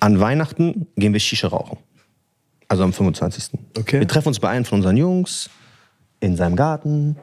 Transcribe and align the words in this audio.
An 0.00 0.18
Weihnachten 0.18 0.86
gehen 0.96 1.12
wir 1.12 1.20
Shisha 1.20 1.48
rauchen. 1.48 1.78
Also 2.68 2.84
am 2.84 2.92
25. 2.92 3.50
Okay. 3.78 4.00
Wir 4.00 4.08
treffen 4.08 4.28
uns 4.28 4.40
bei 4.40 4.48
einem 4.48 4.64
von 4.64 4.78
unseren 4.78 4.96
Jungs 4.96 5.50
in 6.20 6.36
seinem 6.36 6.56
Garten, 6.56 7.16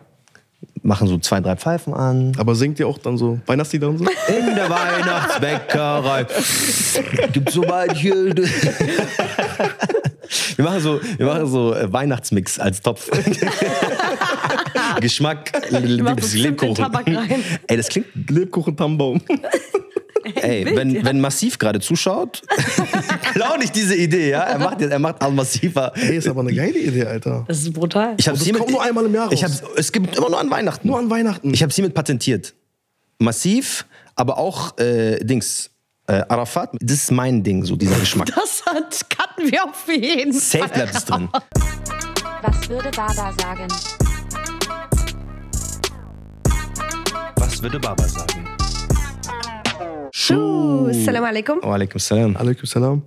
machen 0.82 1.08
so 1.08 1.18
zwei, 1.18 1.40
drei 1.40 1.56
Pfeifen 1.56 1.94
an. 1.94 2.34
Aber 2.38 2.56
singt 2.56 2.80
ihr 2.80 2.88
auch 2.88 2.98
dann 2.98 3.18
so 3.18 3.40
Weihnachtslieder 3.46 3.90
und 3.90 4.00
so? 4.00 4.06
In 4.06 4.56
der 4.56 4.70
Weihnachtsbäckerei 4.70 6.26
gibt's 7.32 7.54
so 7.54 7.62
manche. 7.62 8.36
Wir 10.56 10.66
machen 10.66 10.82
so, 10.82 11.00
wir 11.02 11.26
machen 11.26 11.48
so 11.48 11.74
äh, 11.74 11.92
Weihnachtsmix 11.92 12.60
als 12.60 12.82
Topf. 12.82 13.10
Geschmack, 15.00 15.54
Tabak 16.76 17.08
rein. 17.08 17.44
Ey, 17.68 17.78
das 17.78 17.88
klingt. 17.88 18.08
Lebkuchen 18.30 18.76
Tannenbaum. 18.76 19.22
Ey, 20.36 20.66
wenn, 20.76 21.04
wenn 21.06 21.20
Massiv 21.20 21.58
gerade 21.58 21.80
zuschaut, 21.80 22.42
klau 23.34 23.58
nicht 23.58 23.76
diese 23.76 23.96
Idee, 23.96 24.32
ja? 24.32 24.42
Er 24.44 24.60
macht, 24.60 24.82
jetzt- 24.82 24.92
er 24.92 25.00
macht 25.00 25.22
Al-Massiva. 25.22 25.92
Ey, 25.96 26.18
ist 26.18 26.28
aber 26.28 26.42
eine 26.42 26.54
geile 26.54 26.78
Idee, 26.78 27.06
Alter. 27.06 27.46
Das 27.48 27.60
ist 27.60 27.74
brutal. 27.74 28.16
Ich 28.18 28.28
hab's 28.28 28.40
das 28.40 28.46
hiermit- 28.48 28.60
kommt 28.62 28.72
nur 28.72 28.82
einmal 28.84 29.06
im 29.06 29.14
Jahr 29.14 29.32
Ich 29.32 29.44
raus. 29.44 29.62
hab, 29.64 29.78
es 29.78 29.92
gibt 29.92 30.16
immer 30.16 30.30
nur 30.30 30.40
an 30.40 30.50
Weihnachten. 30.50 30.88
Nur 30.88 31.00
an 31.00 31.10
Weihnachten. 31.10 31.54
Ich 31.54 31.62
habe 31.62 31.70
es 31.70 31.76
hiermit 31.76 31.94
patentiert. 31.94 32.54
Massiv, 33.20 33.86
aber 34.16 34.38
auch 34.38 34.78
äh, 34.80 35.18
Dings. 35.24 35.70
Äh, 36.10 36.24
Arafat, 36.30 36.70
das 36.80 36.98
ist 37.04 37.12
mein 37.12 37.44
Ding, 37.44 37.66
so 37.66 37.76
dieser 37.76 37.98
Geschmack. 38.00 38.28
das 38.34 38.64
hat, 38.66 39.06
cutten 39.10 39.52
wir 39.52 39.66
auf 39.66 39.86
jeden 39.94 40.32
Safe 40.32 40.60
Fall. 40.60 40.70
bleibt 40.70 40.96
es 40.96 41.04
drin. 41.04 41.28
Was 42.44 42.70
würde 42.70 42.90
Baba 42.96 43.34
sagen? 43.42 43.68
Was 47.36 47.62
würde 47.62 47.80
Baba 47.80 48.08
sagen? 48.08 48.57
Uh, 50.30 50.92
Salam 50.94 51.24
alaikum. 51.24 51.60
Walaikum 51.62 52.00
salam. 52.00 52.36
Alaikum 52.38 52.66
salam. 52.66 53.04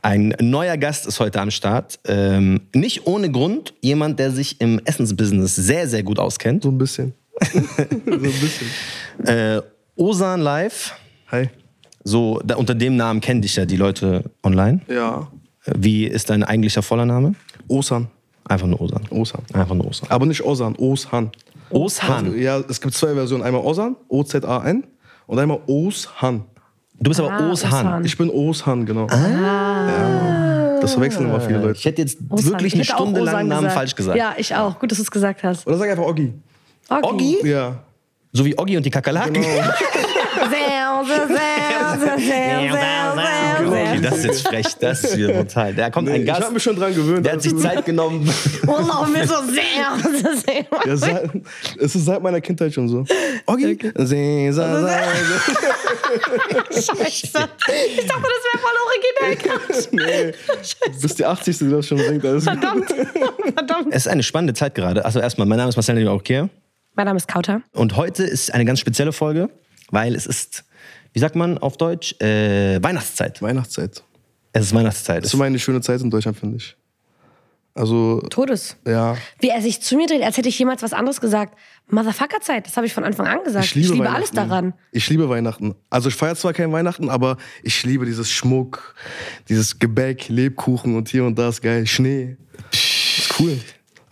Ein 0.00 0.34
neuer 0.40 0.76
Gast 0.76 1.06
ist 1.06 1.18
heute 1.18 1.40
am 1.40 1.50
Start. 1.50 1.98
Ähm, 2.06 2.60
nicht 2.72 3.04
ohne 3.06 3.30
Grund 3.32 3.74
jemand, 3.80 4.20
der 4.20 4.30
sich 4.30 4.60
im 4.60 4.80
Essensbusiness 4.84 5.56
sehr, 5.56 5.88
sehr 5.88 6.04
gut 6.04 6.20
auskennt. 6.20 6.62
So 6.62 6.70
ein 6.70 6.78
bisschen. 6.78 7.14
so 7.52 7.58
ein 8.12 8.20
bisschen. 8.20 8.68
Äh, 9.24 9.60
Osan 9.96 10.40
Live, 10.40 10.94
Hi. 11.32 11.50
so 12.04 12.40
da, 12.44 12.54
unter 12.54 12.76
dem 12.76 12.96
Namen 12.96 13.20
kennen 13.20 13.42
dich 13.42 13.56
ja 13.56 13.64
die 13.66 13.76
Leute 13.76 14.22
online. 14.44 14.82
Ja. 14.88 15.28
Wie 15.76 16.06
ist 16.06 16.30
dein 16.30 16.44
eigentlicher 16.44 16.82
voller 16.82 17.06
Name? 17.06 17.34
Osan. 17.66 18.06
Einfach 18.44 18.68
nur 18.68 18.80
Osan. 18.80 19.02
Osan. 19.10 19.42
Einfach 19.52 19.74
nur 19.74 19.86
Osan. 19.88 20.08
Aber 20.10 20.26
nicht 20.26 20.44
Osan, 20.44 20.76
Oshan. 20.76 21.30
Oshan. 21.70 22.38
Ja, 22.38 22.60
es 22.60 22.80
gibt 22.80 22.94
zwei 22.94 23.14
Versionen. 23.14 23.42
Einmal 23.42 23.62
Osan, 23.62 23.96
O-Z-A-N. 24.08 24.84
Und 25.26 25.38
einmal 25.38 25.60
Oshan. 25.66 26.44
Du 27.02 27.08
bist 27.10 27.20
aber 27.20 27.32
Ah, 27.32 27.50
Oshan. 27.50 27.70
Osan. 27.72 28.04
Ich 28.04 28.16
bin 28.16 28.30
Oshan, 28.30 28.86
genau. 28.86 29.06
Ja. 29.10 30.78
Das 30.80 30.92
verwechseln 30.92 31.26
immer 31.26 31.40
viele 31.40 31.58
Ich 31.58 31.64
Leute. 31.64 31.80
hätte 31.82 32.02
jetzt 32.02 32.18
Osan. 32.28 32.52
wirklich 32.52 32.74
Ich 32.74 32.74
eine 32.74 32.84
Stunde 32.84 33.20
lang 33.20 33.48
Namen 33.48 33.60
gesagt. 33.62 33.74
falsch 33.74 33.94
gesagt. 33.96 34.16
Ja, 34.18 34.34
ich 34.36 34.54
auch. 34.54 34.78
Gut, 34.78 34.90
dass 34.90 34.98
du 34.98 35.02
es 35.02 35.10
gesagt 35.10 35.42
hast. 35.42 35.66
Oder 35.66 35.76
sag 35.78 35.90
einfach 35.90 36.04
Oggi. 36.04 36.32
Oggi? 36.88 37.38
Ja. 37.44 37.76
So 38.32 38.44
wie 38.44 38.56
Oggi 38.58 38.76
und 38.76 38.86
die 38.86 38.90
Kakerlaken. 38.90 39.34
Genau. 39.34 39.46
Sehr, 40.50 41.04
sehr, 41.06 41.26
sehr, 41.26 41.36
sehr, 41.98 41.98
sehr, 41.98 42.70
sehr, 42.70 43.12
Okay, 43.62 43.70
sehr, 43.70 44.00
das 44.00 44.18
ist 44.18 44.24
jetzt 44.24 44.48
frech, 44.48 44.66
das 44.80 45.04
ist 45.04 45.16
wieder 45.16 45.32
brutal. 45.34 45.74
Da 45.74 45.90
kommt 45.90 46.08
ein 46.08 46.20
ich 46.22 46.26
Gast, 46.26 46.42
habe 46.42 46.54
mich 46.54 46.62
schon 46.62 46.76
dran 46.76 46.94
gewöhnt. 46.94 47.24
der 47.24 47.34
hat 47.34 47.42
sich 47.42 47.56
Zeit 47.58 47.84
genommen. 47.84 48.28
Urlaub 48.66 49.08
mir 49.08 49.26
so 49.26 49.34
sehr, 49.44 50.12
sehr, 50.20 50.36
sehr. 50.36 50.66
Ja, 50.86 50.96
seit, 50.96 51.30
es 51.78 51.94
ist 51.94 52.04
seit 52.04 52.22
meiner 52.22 52.40
Kindheit 52.40 52.72
schon 52.74 52.88
so. 52.88 53.04
See, 53.04 54.50
sa, 54.50 54.80
sa, 54.80 54.98
Scheiße. 56.70 57.04
Ich 57.12 57.32
dachte, 57.32 57.52
das 57.68 58.42
wäre 58.48 58.58
voll 58.58 58.76
originell. 58.86 60.32
nee. 60.32 60.34
Bis 61.00 61.14
die 61.14 61.24
80. 61.24 61.58
die 61.58 61.70
das 61.70 61.86
schon 61.86 61.98
singt. 61.98 62.24
Alles 62.24 62.46
gut. 62.46 62.58
Verdammt. 62.58 62.94
Verdammt. 63.54 63.88
Es 63.90 64.06
ist 64.06 64.08
eine 64.08 64.22
spannende 64.22 64.54
Zeit 64.54 64.74
gerade. 64.74 65.04
Also 65.04 65.20
erstmal, 65.20 65.46
mein 65.46 65.58
Name 65.58 65.68
ist 65.68 65.76
Marcel 65.76 66.06
okay. 66.08 66.48
Mein 66.94 67.06
Name 67.06 67.16
ist 67.16 67.28
Kauter. 67.28 67.62
Und 67.72 67.96
heute 67.96 68.24
ist 68.24 68.52
eine 68.52 68.64
ganz 68.64 68.80
spezielle 68.80 69.12
Folge, 69.12 69.48
weil 69.92 70.16
es 70.16 70.26
ist, 70.26 70.64
wie 71.12 71.20
sagt 71.20 71.36
man 71.36 71.58
auf 71.58 71.76
Deutsch, 71.76 72.20
äh, 72.20 72.82
Weihnachtszeit. 72.82 73.40
Weihnachtszeit. 73.40 74.02
Es 74.52 74.66
ist 74.66 74.74
Weihnachtszeit. 74.74 75.18
Das 75.18 75.26
ist 75.28 75.34
immer 75.34 75.44
eine 75.44 75.60
schöne 75.60 75.80
Zeit 75.80 76.00
in 76.00 76.10
Deutschland, 76.10 76.36
finde 76.36 76.56
ich. 76.56 76.76
Also, 77.74 78.20
Todes. 78.28 78.76
ja. 78.86 79.16
Wie 79.38 79.48
er 79.48 79.62
sich 79.62 79.80
zu 79.80 79.96
mir 79.96 80.06
dreht, 80.06 80.22
als 80.22 80.36
hätte 80.36 80.48
ich 80.48 80.58
jemals 80.58 80.82
was 80.82 80.92
anderes 80.92 81.22
gesagt. 81.22 81.56
Motherfucker-Zeit, 81.88 82.66
das 82.66 82.76
habe 82.76 82.86
ich 82.86 82.92
von 82.92 83.02
Anfang 83.02 83.26
an 83.26 83.44
gesagt. 83.44 83.64
Ich 83.64 83.74
liebe, 83.74 83.98
Weihnachten. 83.98 84.14
alles 84.14 84.30
daran. 84.30 84.74
Ich 84.90 85.08
liebe 85.08 85.28
Weihnachten. 85.30 85.74
Also 85.88 86.10
ich 86.10 86.14
feiere 86.14 86.36
zwar 86.36 86.52
kein 86.52 86.70
Weihnachten, 86.72 87.08
aber 87.08 87.38
ich 87.62 87.82
liebe 87.84 88.04
dieses 88.04 88.30
Schmuck, 88.30 88.94
dieses 89.48 89.78
Gebäck, 89.78 90.28
Lebkuchen 90.28 90.96
und 90.96 91.08
hier 91.08 91.24
und 91.24 91.38
da 91.38 91.48
ist 91.48 91.62
geil. 91.62 91.86
Schnee. 91.86 92.36
Ist 92.72 93.40
cool. 93.40 93.58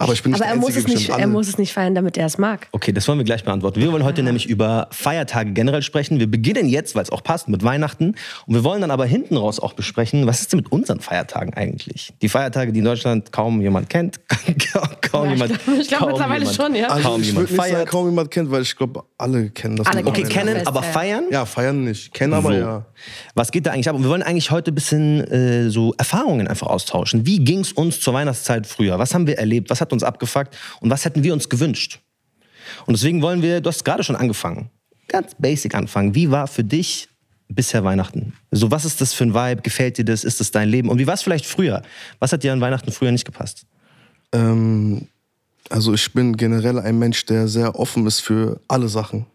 Aber 0.01 0.15
ich 0.15 0.23
bin 0.23 0.33
nicht 0.33 0.41
Aber 0.41 0.49
er 0.49 0.55
der 0.55 0.61
muss, 0.61 0.77
es 0.77 0.87
nicht, 0.87 1.09
er 1.11 1.27
muss 1.27 1.47
es 1.49 1.59
nicht 1.59 1.73
feiern, 1.75 1.95
damit 1.95 2.17
er 2.17 2.25
es 2.27 2.39
mag. 2.39 2.69
Okay, 2.73 2.91
das 2.93 3.07
wollen 3.07 3.19
wir 3.19 3.25
gleich 3.25 3.45
beantworten. 3.45 3.81
Wir 3.81 3.93
wollen 3.93 4.03
heute 4.03 4.23
nämlich 4.23 4.47
über 4.49 4.89
Feiertage 4.93 5.53
generell 5.53 5.83
sprechen. 5.83 6.19
Wir 6.19 6.31
beginnen 6.31 6.67
jetzt, 6.69 6.95
weil 6.95 7.03
es 7.03 7.11
auch 7.11 7.23
passt, 7.23 7.49
mit 7.49 7.63
Weihnachten. 7.65 8.15
Und 8.47 8.55
wir 8.55 8.65
wollen 8.65 8.81
dann 8.81 8.91
aber 8.91 9.05
hinten 9.05 9.37
raus 9.37 9.61
auch 9.61 9.75
besprechen, 9.75 10.27
was 10.27 10.41
ist 10.41 10.53
denn 10.53 10.59
mit 10.61 10.73
unseren 10.73 11.01
Feiertagen 11.01 11.53
eigentlich? 11.53 12.15
Die 12.23 12.31
Feiertage, 12.31 12.73
die 12.73 12.79
in 12.79 12.85
Deutschland 12.87 13.31
kaum 13.31 13.61
jemand 13.61 13.91
kennt. 13.91 14.21
kaum 15.13 15.27
Ja, 15.27 15.33
ich 15.35 15.39
jemand. 15.41 15.65
glaub- 15.65 15.79
ich 15.81 15.89
glaub 15.89 16.01
kaum 16.01 16.09
mittlerweile 16.13 16.39
jemand, 16.41 16.57
schon, 16.57 16.75
ja. 16.75 16.89
Also 16.89 17.09
kaum 17.09 17.21
ich 17.21 17.27
jemand 17.27 17.51
nicht 17.51 17.57
sagen, 17.61 17.73
feiert. 17.73 17.89
kaum 17.91 18.07
jemand 18.09 18.31
kennt, 18.31 18.51
weil 18.51 18.63
ich 18.63 18.77
glaube, 18.77 19.03
alle 19.19 19.51
kennen 19.51 19.77
das. 19.77 19.87
Alle 19.87 20.05
Okay, 20.07 20.23
kennen 20.23 20.55
Fest, 20.57 20.67
aber 20.67 20.83
feiern? 20.83 21.25
Ja, 21.31 21.45
feiern 21.45 21.85
nicht. 21.85 22.15
Kennen 22.15 22.33
aber 22.33 22.49
So. 22.53 22.59
ja. 22.59 22.85
Was 23.35 23.51
geht 23.53 23.67
da 23.67 23.73
eigentlich 23.73 23.89
ab? 23.91 23.97
Und 23.97 24.03
wir 24.03 24.09
wollen 24.11 24.23
eigentlich 24.23 24.51
heute 24.51 24.71
ein 24.73 24.75
bisschen 24.75 25.21
äh, 25.31 25.69
so 25.69 25.93
Erfahrungen 25.99 26.49
einfach 26.49 26.69
austauschen. 26.69 27.27
Wie 27.27 27.39
ging 27.45 27.61
es 27.61 27.73
uns 27.73 28.01
zur 28.01 28.15
Weihnachtszeit 28.15 28.67
früher? 28.67 28.99
Was 28.99 29.13
haben 29.13 29.27
wir 29.27 29.37
erlebt? 29.39 29.69
Was 29.69 29.81
hat 29.83 29.90
uns 29.93 30.03
abgefuckt? 30.03 30.57
Und 30.81 30.91
was 30.91 31.05
hätten 31.05 31.23
wir 31.23 31.33
uns 31.33 31.49
gewünscht? 31.49 32.01
Und 32.87 32.97
deswegen 32.97 33.23
wollen 33.23 33.43
wir, 33.43 33.61
du 33.61 33.69
hast 33.69 33.85
gerade 33.85 34.05
schon 34.05 34.17
angefangen, 34.17 34.71
ganz 35.09 35.35
basic 35.39 35.75
anfangen. 35.75 36.15
Wie 36.15 36.31
war 36.31 36.47
für 36.47 36.65
dich 36.65 37.09
bisher 37.49 37.85
Weihnachten? 37.85 38.35
So, 38.51 38.71
was 38.71 38.85
ist 38.85 39.01
das 39.01 39.13
für 39.13 39.25
ein 39.25 39.35
Vibe? 39.35 39.63
Gefällt 39.63 39.99
dir 39.99 40.05
das? 40.05 40.25
Ist 40.25 40.41
das 40.41 40.51
dein 40.51 40.69
Leben? 40.69 40.89
Und 40.89 40.99
wie 40.99 41.07
war 41.07 41.15
es 41.15 41.23
vielleicht 41.23 41.47
früher? 41.47 41.83
Was 42.19 42.33
hat 42.33 42.43
dir 42.43 42.53
an 42.53 42.61
Weihnachten 42.61 42.93
früher 42.93 43.11
nicht 43.11 43.25
gepasst? 43.25 43.67
Ähm, 44.33 45.09
also 45.69 45.95
ich 45.95 46.13
bin 46.13 46.37
generell 46.37 46.79
ein 46.79 46.99
Mensch, 46.99 47.25
der 47.27 47.49
sehr 47.49 47.79
offen 47.79 48.07
ist 48.07 48.21
für 48.21 48.61
alle 48.69 48.89
Sachen. 48.89 49.27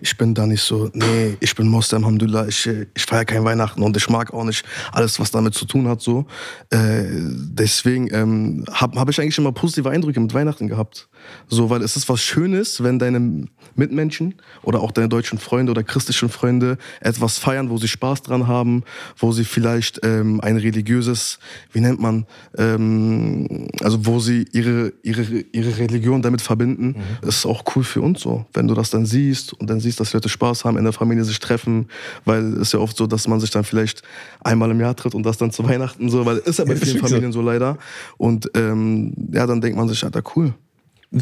Ich 0.00 0.16
bin 0.16 0.32
da 0.32 0.46
nicht 0.46 0.62
so, 0.62 0.90
nee, 0.92 1.36
ich 1.40 1.54
bin 1.56 1.66
Moslem, 1.66 2.04
Alhamdulillah, 2.04 2.46
ich, 2.46 2.68
ich 2.94 3.02
feiere 3.02 3.24
kein 3.24 3.44
Weihnachten 3.44 3.82
und 3.82 3.96
ich 3.96 4.08
mag 4.08 4.32
auch 4.32 4.44
nicht 4.44 4.64
alles, 4.92 5.18
was 5.18 5.32
damit 5.32 5.54
zu 5.54 5.64
tun 5.64 5.88
hat. 5.88 6.00
So. 6.00 6.26
Äh, 6.70 7.04
deswegen 7.08 8.08
ähm, 8.14 8.64
habe 8.70 9.00
hab 9.00 9.08
ich 9.10 9.20
eigentlich 9.20 9.38
immer 9.38 9.50
positive 9.50 9.90
Eindrücke 9.90 10.20
mit 10.20 10.32
Weihnachten 10.34 10.68
gehabt. 10.68 11.08
So, 11.48 11.68
weil 11.68 11.82
es 11.82 11.96
ist 11.96 12.08
was 12.08 12.22
Schönes, 12.22 12.84
wenn 12.84 13.00
deine 13.00 13.46
Mitmenschen 13.74 14.36
oder 14.62 14.80
auch 14.80 14.92
deine 14.92 15.08
deutschen 15.08 15.38
Freunde 15.38 15.72
oder 15.72 15.82
christlichen 15.82 16.28
Freunde 16.28 16.78
etwas 17.00 17.38
feiern, 17.38 17.68
wo 17.68 17.76
sie 17.76 17.88
Spaß 17.88 18.22
dran 18.22 18.46
haben, 18.46 18.84
wo 19.16 19.32
sie 19.32 19.44
vielleicht 19.44 20.00
ähm, 20.04 20.40
ein 20.40 20.56
religiöses, 20.56 21.40
wie 21.72 21.80
nennt 21.80 22.00
man, 22.00 22.26
ähm, 22.56 23.68
also 23.82 24.06
wo 24.06 24.20
sie 24.20 24.46
ihre, 24.52 24.92
ihre, 25.02 25.22
ihre 25.22 25.78
Religion 25.78 26.22
damit 26.22 26.40
verbinden. 26.40 26.96
Das 27.22 27.38
ist 27.38 27.46
auch 27.46 27.64
cool 27.74 27.82
für 27.82 28.02
uns 28.02 28.20
so, 28.20 28.46
wenn 28.52 28.68
du 28.68 28.74
das 28.74 28.90
dann 28.90 29.06
siehst 29.06 29.55
und 29.58 29.68
dann 29.68 29.80
siehst, 29.80 30.00
dass 30.00 30.12
Leute 30.12 30.28
Spaß 30.28 30.64
haben, 30.64 30.76
in 30.78 30.84
der 30.84 30.92
Familie 30.92 31.24
sich 31.24 31.38
treffen, 31.38 31.88
weil 32.24 32.54
es 32.54 32.60
ist 32.68 32.72
ja 32.72 32.78
oft 32.78 32.96
so, 32.96 33.06
dass 33.06 33.28
man 33.28 33.40
sich 33.40 33.50
dann 33.50 33.64
vielleicht 33.64 34.02
einmal 34.42 34.70
im 34.70 34.80
Jahr 34.80 34.94
tritt 34.96 35.14
und 35.14 35.24
das 35.24 35.38
dann 35.38 35.50
zu 35.50 35.64
Weihnachten 35.68 36.08
so, 36.08 36.24
weil 36.26 36.38
ist 36.38 36.58
ja 36.58 36.64
bei 36.64 36.76
vielen 36.76 36.98
Familien 36.98 37.32
so 37.32 37.42
leider. 37.42 37.78
Und 38.16 38.50
ähm, 38.54 39.12
ja, 39.32 39.46
dann 39.46 39.60
denkt 39.60 39.76
man 39.76 39.88
sich, 39.88 40.02
Alter, 40.04 40.22
cool. 40.36 40.54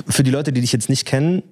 Für 0.08 0.22
die 0.22 0.30
Leute, 0.30 0.52
die 0.52 0.60
dich 0.60 0.72
jetzt 0.72 0.88
nicht 0.88 1.04
kennen, 1.04 1.42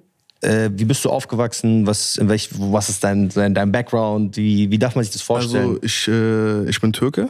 äh, 0.41 0.69
wie 0.73 0.85
bist 0.85 1.05
du 1.05 1.09
aufgewachsen? 1.09 1.87
Was, 1.87 2.17
in 2.17 2.29
welch, 2.29 2.49
was 2.57 2.89
ist 2.89 3.03
dein, 3.03 3.29
dein, 3.29 3.53
dein 3.53 3.71
Background? 3.71 4.35
Wie, 4.35 4.69
wie 4.69 4.77
darf 4.77 4.95
man 4.95 5.03
sich 5.03 5.13
das 5.13 5.21
vorstellen? 5.21 5.69
Also 5.69 5.79
ich, 5.81 6.07
äh, 6.07 6.69
ich 6.69 6.81
bin 6.81 6.91
Türke. 6.91 7.29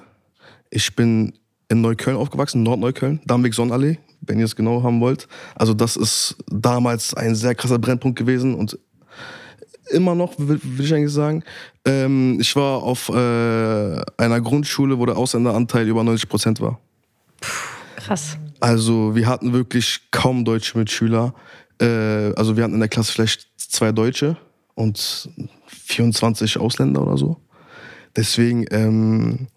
Ich 0.69 0.95
bin 0.95 1.33
in 1.69 1.81
Neukölln 1.81 2.17
aufgewachsen, 2.17 2.63
Nordneukölln, 2.63 3.21
Dammweg 3.25 3.53
Sonnenallee, 3.53 3.99
wenn 4.21 4.39
ihr 4.39 4.45
es 4.45 4.55
genau 4.55 4.83
haben 4.83 4.99
wollt. 5.01 5.27
Also 5.55 5.73
das 5.73 5.95
ist 5.95 6.35
damals 6.47 7.13
ein 7.13 7.35
sehr 7.35 7.55
krasser 7.55 7.79
Brennpunkt 7.79 8.17
gewesen 8.17 8.55
und 8.55 8.77
immer 9.89 10.15
noch, 10.15 10.33
will, 10.37 10.59
will 10.63 10.85
ich 10.85 10.93
eigentlich 10.93 11.13
sagen. 11.13 11.43
Ähm, 11.85 12.37
ich 12.39 12.55
war 12.55 12.83
auf 12.83 13.09
äh, 13.09 14.01
einer 14.17 14.41
Grundschule, 14.41 14.97
wo 14.97 15.05
der 15.05 15.17
Ausländeranteil 15.17 15.87
über 15.87 16.03
90 16.03 16.29
Prozent 16.29 16.61
war. 16.61 16.79
Krass. 17.97 18.37
Also 18.59 19.15
wir 19.15 19.27
hatten 19.27 19.53
wirklich 19.53 20.01
kaum 20.11 20.45
deutsche 20.45 20.77
Mitschüler. 20.77 21.33
Äh, 21.81 22.33
also 22.35 22.55
wir 22.55 22.63
hatten 22.63 22.75
in 22.75 22.79
der 22.79 22.89
Klasse 22.89 23.11
vielleicht 23.11 23.47
zwei 23.57 23.91
Deutsche 23.91 24.37
und 24.75 25.29
24 25.67 26.57
Ausländer 26.59 27.01
oder 27.01 27.17
so. 27.17 27.37
Deswegen 28.15 28.65
ähm, 28.71 29.47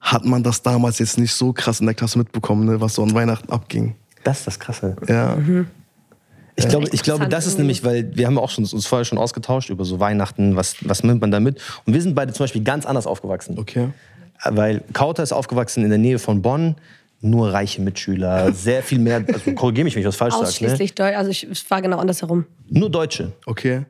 hat 0.00 0.24
man 0.24 0.42
das 0.42 0.62
damals 0.62 0.98
jetzt 0.98 1.18
nicht 1.18 1.32
so 1.32 1.52
krass 1.52 1.80
in 1.80 1.86
der 1.86 1.94
Klasse 1.94 2.18
mitbekommen, 2.18 2.66
ne, 2.66 2.80
was 2.80 2.94
so 2.94 3.02
an 3.02 3.14
Weihnachten 3.14 3.50
abging. 3.50 3.94
das 4.24 4.38
ist 4.38 4.46
das 4.46 4.58
Krasse. 4.58 4.96
Ja. 5.08 5.36
Ich 6.56 6.68
glaube, 6.68 6.88
ich 6.92 7.02
glaube, 7.02 7.28
das 7.28 7.46
ist 7.46 7.58
nämlich, 7.58 7.84
weil 7.84 8.16
wir 8.16 8.26
haben 8.26 8.38
auch 8.38 8.50
schon, 8.50 8.64
uns 8.64 8.86
vorher 8.86 9.04
schon 9.04 9.18
ausgetauscht 9.18 9.70
über 9.70 9.84
so 9.84 9.98
Weihnachten, 9.98 10.54
was, 10.54 10.76
was 10.82 11.02
nimmt 11.02 11.20
man 11.20 11.30
da 11.30 11.40
mit? 11.40 11.60
Und 11.84 11.94
wir 11.94 12.00
sind 12.00 12.14
beide 12.14 12.32
zum 12.32 12.44
Beispiel 12.44 12.62
ganz 12.62 12.86
anders 12.86 13.06
aufgewachsen. 13.06 13.58
Okay. 13.58 13.88
Weil 14.44 14.82
Kauter 14.92 15.22
ist 15.22 15.32
aufgewachsen 15.32 15.82
in 15.82 15.90
der 15.90 15.98
Nähe 15.98 16.18
von 16.18 16.42
Bonn. 16.42 16.76
Nur 17.20 17.52
reiche 17.54 17.80
Mitschüler, 17.80 18.52
sehr 18.52 18.82
viel 18.82 18.98
mehr. 18.98 19.24
Also 19.32 19.52
korrigiere 19.54 19.84
mich, 19.84 19.94
wenn 19.94 20.02
ich 20.02 20.06
was 20.06 20.16
falsch 20.16 20.34
sage. 20.34 20.44
Ne? 20.44 20.48
Ausschließlich 20.48 20.94
Deutsch. 20.94 21.16
Also 21.16 21.30
ich, 21.30 21.44
es 21.44 21.70
war 21.70 21.80
genau 21.80 21.96
andersherum. 21.96 22.44
Nur 22.68 22.90
Deutsche. 22.90 23.32
Okay. 23.46 23.86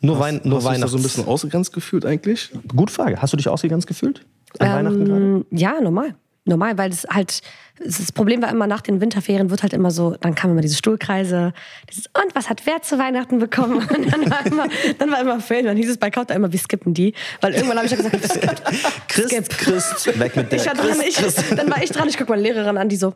Nur, 0.00 0.20
Wein, 0.20 0.40
nur 0.44 0.44
Hast 0.44 0.44
du 0.44 0.54
dich 0.54 0.62
da 0.62 0.70
Weihnachts. 0.70 0.92
so 0.92 0.98
ein 0.98 1.02
bisschen 1.02 1.26
ausgegrenzt 1.26 1.72
gefühlt 1.72 2.06
eigentlich? 2.06 2.50
Gute 2.68 2.92
Frage. 2.92 3.20
Hast 3.20 3.32
du 3.32 3.36
dich 3.36 3.48
ausgegrenzt 3.48 3.88
gefühlt? 3.88 4.24
An 4.60 4.72
Weihnachten 4.72 5.04
gerade? 5.04 5.20
Ähm, 5.20 5.46
ja, 5.50 5.80
normal. 5.80 6.14
Normal, 6.46 6.78
weil 6.78 6.90
das 6.90 7.04
halt, 7.10 7.42
das 7.84 8.12
Problem 8.12 8.40
war 8.40 8.50
immer 8.50 8.68
nach 8.68 8.80
den 8.80 9.00
Winterferien 9.00 9.50
wird 9.50 9.62
halt 9.62 9.72
immer 9.72 9.90
so, 9.90 10.14
dann 10.20 10.36
kamen 10.36 10.52
immer 10.52 10.62
diese 10.62 10.76
Stuhlkreise, 10.76 11.52
dieses, 11.90 12.06
und 12.06 12.34
was 12.34 12.48
hat 12.48 12.62
wer 12.66 12.82
zu 12.82 12.98
Weihnachten 12.98 13.40
bekommen? 13.40 13.78
Und 13.78 14.12
dann 14.12 14.30
war 14.30 14.46
immer, 14.46 14.68
dann 14.98 15.10
war 15.10 15.20
immer 15.20 15.40
Film, 15.40 15.66
dann 15.66 15.76
hieß 15.76 15.90
es 15.90 15.98
bei 15.98 16.10
Kauta 16.10 16.34
immer, 16.34 16.52
wir 16.52 16.58
skippen 16.58 16.94
die, 16.94 17.14
weil 17.40 17.54
irgendwann 17.54 17.78
habe 17.78 17.86
ich 17.86 17.92
ja 17.92 17.98
gesagt. 17.98 18.62
Christ, 19.08 19.30
Skip. 19.30 19.48
Christ, 19.48 20.18
weg 20.20 20.36
mit 20.36 20.52
der. 20.52 20.60
Ich 20.60 20.66
war 20.66 20.74
dran, 20.74 21.00
ich, 21.06 21.16
dann 21.56 21.70
war 21.70 21.82
ich 21.82 21.90
dran, 21.90 22.08
ich 22.08 22.16
gucke 22.16 22.30
meine 22.30 22.42
Lehrerin 22.42 22.78
an, 22.78 22.88
die 22.88 22.96
so, 22.96 23.14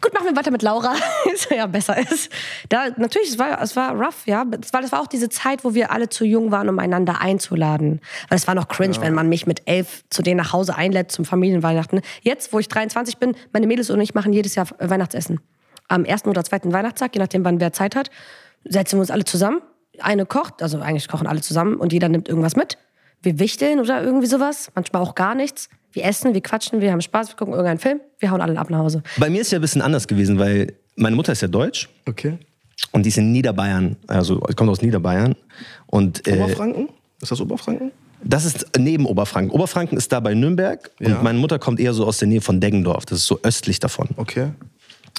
gut, 0.00 0.12
machen 0.14 0.26
wir 0.26 0.36
weiter 0.36 0.50
mit 0.50 0.62
Laura. 0.62 0.94
So, 1.34 1.54
ja, 1.54 1.66
besser 1.66 1.98
ist. 1.98 2.30
Da, 2.68 2.88
natürlich, 2.96 3.30
es 3.30 3.38
war, 3.38 3.60
es 3.62 3.74
war 3.74 3.94
rough, 3.94 4.26
ja. 4.26 4.44
Es 4.60 4.72
war, 4.72 4.82
das 4.82 4.92
war 4.92 5.00
auch 5.00 5.06
diese 5.06 5.28
Zeit, 5.28 5.64
wo 5.64 5.74
wir 5.74 5.90
alle 5.90 6.08
zu 6.08 6.24
jung 6.24 6.50
waren, 6.50 6.68
um 6.68 6.78
einander 6.78 7.20
einzuladen. 7.20 8.00
Weil 8.28 8.36
es 8.36 8.46
war 8.46 8.54
noch 8.54 8.68
cringe, 8.68 9.00
wenn 9.00 9.14
man 9.14 9.28
mich 9.28 9.46
mit 9.46 9.62
elf 9.66 10.04
zu 10.10 10.22
denen 10.22 10.38
nach 10.38 10.52
Hause 10.52 10.76
einlädt 10.76 11.10
zum 11.10 11.24
Familienweihnachten. 11.24 12.00
Jetzt, 12.20 12.52
wo 12.52 12.58
ich 12.58 12.68
23 12.68 13.18
bin, 13.18 13.34
meine 13.52 13.66
Mädels 13.66 13.90
und 13.90 14.00
ich 14.00 14.14
machen 14.14 14.32
jedes 14.32 14.54
Jahr 14.54 14.66
Weihnachtsessen. 14.78 15.40
Am 15.88 16.04
ersten 16.04 16.28
oder 16.28 16.44
zweiten 16.44 16.72
Weihnachtstag, 16.72 17.14
je 17.14 17.20
nachdem, 17.20 17.44
wann 17.44 17.60
wer 17.60 17.72
Zeit 17.72 17.96
hat, 17.96 18.10
setzen 18.64 18.96
wir 18.96 19.00
uns 19.00 19.10
alle 19.10 19.24
zusammen. 19.24 19.60
Eine 20.00 20.26
kocht, 20.26 20.62
also 20.62 20.80
eigentlich 20.80 21.08
kochen 21.08 21.26
alle 21.26 21.40
zusammen 21.40 21.76
und 21.76 21.92
jeder 21.92 22.08
nimmt 22.08 22.28
irgendwas 22.28 22.56
mit. 22.56 22.78
Wir 23.22 23.38
wichteln 23.38 23.78
oder 23.78 24.02
irgendwie 24.02 24.26
sowas, 24.26 24.70
manchmal 24.74 25.02
auch 25.02 25.14
gar 25.14 25.34
nichts. 25.34 25.68
Wir 25.92 26.04
essen, 26.04 26.34
wir 26.34 26.40
quatschen, 26.40 26.80
wir 26.80 26.90
haben 26.92 27.00
Spaß, 27.00 27.28
wir 27.28 27.36
gucken 27.36 27.52
irgendeinen 27.54 27.78
Film, 27.78 28.00
wir 28.18 28.30
hauen 28.30 28.40
alle 28.40 28.58
ab 28.58 28.70
nach 28.70 28.78
Hause. 28.78 29.02
Bei 29.18 29.28
mir 29.30 29.40
ist 29.42 29.52
ja 29.52 29.58
ein 29.58 29.62
bisschen 29.62 29.82
anders 29.82 30.08
gewesen, 30.08 30.38
weil 30.38 30.72
meine 30.96 31.16
Mutter 31.16 31.32
ist 31.32 31.42
ja 31.42 31.48
deutsch 31.48 31.88
Okay. 32.08 32.38
und 32.92 33.04
die 33.04 33.08
ist 33.08 33.18
in 33.18 33.32
Niederbayern, 33.32 33.96
also 34.06 34.38
kommt 34.56 34.70
aus 34.70 34.80
Niederbayern. 34.82 35.34
Und 35.86 36.26
äh, 36.26 36.34
Oberfranken? 36.40 36.88
Ist 37.20 37.30
das 37.30 37.40
Oberfranken? 37.40 37.92
das 38.24 38.44
ist 38.44 38.66
neben 38.78 39.04
Oberfranken. 39.06 39.50
Oberfranken 39.50 39.98
ist 39.98 40.12
da 40.12 40.20
bei 40.20 40.32
Nürnberg 40.34 40.90
Ja. 41.00 41.08
und 41.16 41.22
meine 41.24 41.38
Mutter 41.38 41.58
kommt 41.58 41.80
eher 41.80 41.92
so 41.92 42.06
aus 42.06 42.18
der 42.18 42.28
Nähe 42.28 42.40
von 42.40 42.60
Deggendorf. 42.60 43.04
Das 43.04 43.18
ist 43.18 43.26
so 43.26 43.40
östlich 43.42 43.80
davon. 43.80 44.08
Okay. 44.16 44.50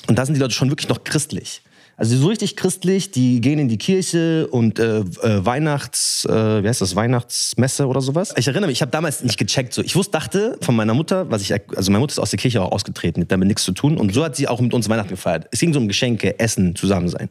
Und 0.07 0.17
da 0.17 0.25
sind 0.25 0.35
die 0.35 0.39
Leute 0.41 0.53
schon 0.53 0.69
wirklich 0.69 0.87
noch 0.89 1.03
christlich. 1.03 1.61
Also 1.95 2.17
so 2.17 2.27
richtig 2.27 2.55
christlich, 2.55 3.11
die 3.11 3.39
gehen 3.39 3.59
in 3.59 3.67
die 3.67 3.77
Kirche 3.77 4.47
und 4.47 4.79
äh, 4.79 4.99
äh, 4.99 5.45
Weihnachts, 5.45 6.25
äh, 6.25 6.63
wie 6.63 6.67
heißt 6.67 6.81
das, 6.81 6.95
Weihnachtsmesse 6.95 7.87
oder 7.87 8.01
sowas. 8.01 8.33
Ich 8.35 8.47
erinnere 8.47 8.67
mich, 8.67 8.77
ich 8.77 8.81
habe 8.81 8.91
damals 8.91 9.23
nicht 9.23 9.37
gecheckt. 9.37 9.73
So, 9.73 9.83
ich 9.83 9.95
wusste, 9.95 10.11
dachte 10.11 10.57
von 10.61 10.75
meiner 10.75 10.95
Mutter, 10.95 11.29
was 11.29 11.43
ich, 11.43 11.53
also 11.75 11.91
meine 11.91 11.99
Mutter 11.99 12.13
ist 12.13 12.19
aus 12.19 12.31
der 12.31 12.39
Kirche 12.39 12.61
auch 12.63 12.71
ausgetreten, 12.71 13.21
hat 13.21 13.31
damit 13.31 13.47
nichts 13.47 13.63
zu 13.63 13.73
tun. 13.73 13.97
Und 13.97 14.11
so 14.11 14.23
hat 14.23 14.35
sie 14.35 14.47
auch 14.47 14.59
mit 14.59 14.73
uns 14.73 14.89
Weihnachten 14.89 15.11
gefeiert. 15.11 15.47
Es 15.51 15.59
ging 15.59 15.71
so 15.71 15.79
um 15.79 15.87
Geschenke, 15.87 16.39
Essen, 16.39 16.75
zusammen 16.75 17.09
sein. 17.09 17.29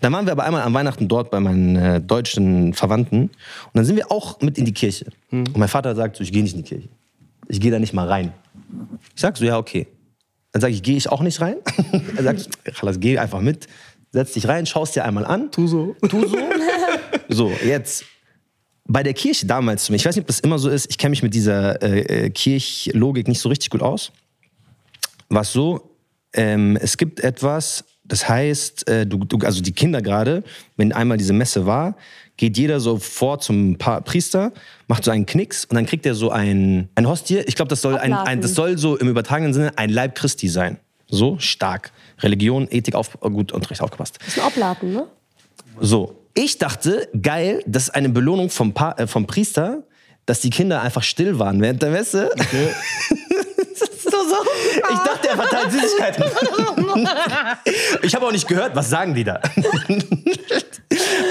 Dann 0.00 0.12
waren 0.12 0.24
wir 0.24 0.32
aber 0.32 0.44
einmal 0.44 0.62
an 0.62 0.72
Weihnachten 0.72 1.08
dort 1.08 1.32
bei 1.32 1.40
meinen 1.40 1.74
äh, 1.74 2.00
deutschen 2.00 2.74
Verwandten 2.74 3.22
und 3.22 3.30
dann 3.74 3.84
sind 3.84 3.96
wir 3.96 4.12
auch 4.12 4.40
mit 4.40 4.56
in 4.56 4.64
die 4.64 4.74
Kirche. 4.74 5.06
Und 5.32 5.56
mein 5.56 5.68
Vater 5.68 5.96
sagt 5.96 6.16
so, 6.16 6.22
ich 6.22 6.32
gehe 6.32 6.44
nicht 6.44 6.54
in 6.54 6.62
die 6.62 6.68
Kirche. 6.68 6.88
Ich 7.48 7.60
gehe 7.60 7.72
da 7.72 7.80
nicht 7.80 7.92
mal 7.92 8.06
rein. 8.06 8.32
Ich 9.14 9.20
sag 9.20 9.36
so, 9.36 9.44
ja, 9.44 9.58
okay. 9.58 9.88
Dann 10.52 10.60
sage 10.62 10.72
ich, 10.72 10.82
gehe 10.82 10.96
ich 10.96 11.10
auch 11.10 11.22
nicht 11.22 11.40
rein? 11.40 11.56
er 12.16 12.22
sagt, 12.22 12.48
geh 13.00 13.18
einfach 13.18 13.40
mit, 13.40 13.68
setz 14.12 14.32
dich 14.32 14.48
rein, 14.48 14.66
schaust 14.66 14.96
dir 14.96 15.04
einmal 15.04 15.26
an. 15.26 15.50
Tu 15.50 15.66
so. 15.66 15.96
Tu 16.08 16.26
so. 16.26 16.38
so, 17.28 17.52
jetzt. 17.64 18.04
Bei 18.88 19.02
der 19.02 19.14
Kirche 19.14 19.46
damals, 19.46 19.90
ich 19.90 20.06
weiß 20.06 20.14
nicht, 20.14 20.22
ob 20.22 20.28
das 20.28 20.40
immer 20.40 20.58
so 20.58 20.68
ist, 20.68 20.88
ich 20.88 20.96
kenne 20.96 21.10
mich 21.10 21.22
mit 21.22 21.34
dieser 21.34 21.82
äh, 21.82 22.26
äh, 22.26 22.30
Kirchlogik 22.30 23.26
nicht 23.26 23.40
so 23.40 23.48
richtig 23.48 23.70
gut 23.70 23.82
aus. 23.82 24.12
War 25.28 25.42
es 25.42 25.52
so, 25.52 25.90
ähm, 26.34 26.78
es 26.80 26.96
gibt 26.96 27.18
etwas, 27.20 27.84
das 28.04 28.28
heißt, 28.28 28.88
äh, 28.88 29.04
du, 29.04 29.18
du, 29.24 29.38
also 29.44 29.60
die 29.60 29.72
Kinder 29.72 30.02
gerade, 30.02 30.44
wenn 30.76 30.92
einmal 30.92 31.16
diese 31.16 31.32
Messe 31.32 31.66
war, 31.66 31.96
geht 32.36 32.56
jeder 32.56 32.78
so 32.78 32.98
vor 32.98 33.40
zum 33.40 33.76
pa 33.76 34.00
Priester, 34.00 34.52
macht 34.86 35.04
so 35.04 35.10
einen 35.10 35.26
Knicks 35.26 35.64
und 35.64 35.74
dann 35.74 35.86
kriegt 35.86 36.06
er 36.06 36.14
so 36.14 36.30
ein, 36.30 36.88
ein 36.94 37.08
Hostie. 37.08 37.38
Ich 37.46 37.56
glaube, 37.56 37.70
das 37.70 37.80
soll 37.80 37.96
ein, 37.96 38.12
ein, 38.12 38.40
das 38.40 38.54
soll 38.54 38.78
so 38.78 38.96
im 38.96 39.08
übertragenen 39.08 39.52
Sinne 39.54 39.76
ein 39.76 39.90
Leib 39.90 40.14
Christi 40.14 40.48
sein. 40.48 40.78
So 41.08 41.38
stark. 41.38 41.92
Religion, 42.20 42.66
Ethik, 42.70 42.94
auf, 42.94 43.18
gut 43.20 43.52
und 43.52 43.70
recht 43.70 43.80
aufgepasst. 43.80 44.18
Das 44.18 44.28
ist 44.28 44.40
ein 44.40 44.46
Oblaten, 44.46 44.92
ne? 44.92 45.06
So, 45.80 46.16
ich 46.34 46.58
dachte, 46.58 47.08
geil, 47.20 47.62
das 47.66 47.84
ist 47.84 47.90
eine 47.90 48.08
Belohnung 48.08 48.50
vom, 48.50 48.72
pa 48.72 48.92
äh, 48.92 49.06
vom 49.06 49.26
Priester, 49.26 49.84
dass 50.26 50.40
die 50.40 50.50
Kinder 50.50 50.82
einfach 50.82 51.02
still 51.02 51.38
waren 51.38 51.60
während 51.60 51.82
der 51.82 51.90
Messe. 51.90 52.30
So. 54.28 54.36
Ich 54.92 54.98
dachte, 54.98 55.28
er 55.28 55.36
verteilt 55.36 55.72
Süßigkeiten. 55.72 56.24
ich 58.02 58.14
habe 58.14 58.26
auch 58.26 58.32
nicht 58.32 58.48
gehört, 58.48 58.74
was 58.74 58.90
sagen 58.90 59.14
die 59.14 59.24
da? 59.24 59.40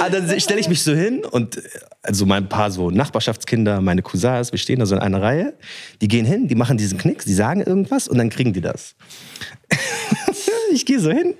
Aber 0.01 0.09
dann 0.11 0.39
stelle 0.39 0.59
ich 0.59 0.69
mich 0.69 0.83
so 0.83 0.93
hin 0.93 1.25
und 1.25 1.61
also 2.01 2.25
mein 2.25 2.47
paar 2.49 2.71
so 2.71 2.91
Nachbarschaftskinder, 2.91 3.81
meine 3.81 4.01
Cousins, 4.01 4.51
wir 4.51 4.59
stehen 4.59 4.79
da 4.79 4.85
so 4.85 4.95
in 4.95 5.01
einer 5.01 5.21
Reihe. 5.21 5.53
Die 6.01 6.07
gehen 6.07 6.25
hin, 6.25 6.47
die 6.47 6.55
machen 6.55 6.77
diesen 6.77 6.97
Knicks, 6.97 7.25
die 7.25 7.33
sagen 7.33 7.61
irgendwas 7.61 8.07
und 8.07 8.17
dann 8.17 8.29
kriegen 8.29 8.53
die 8.53 8.61
das. 8.61 8.95
ich 10.71 10.85
gehe 10.85 10.99
so 10.99 11.09
hin, 11.11 11.35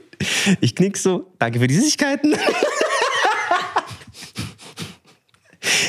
ich 0.62 0.76
knick 0.76 0.98
so, 0.98 1.32
danke 1.40 1.60
für 1.60 1.68
die 1.68 1.76
Süßigkeiten. 1.76 2.36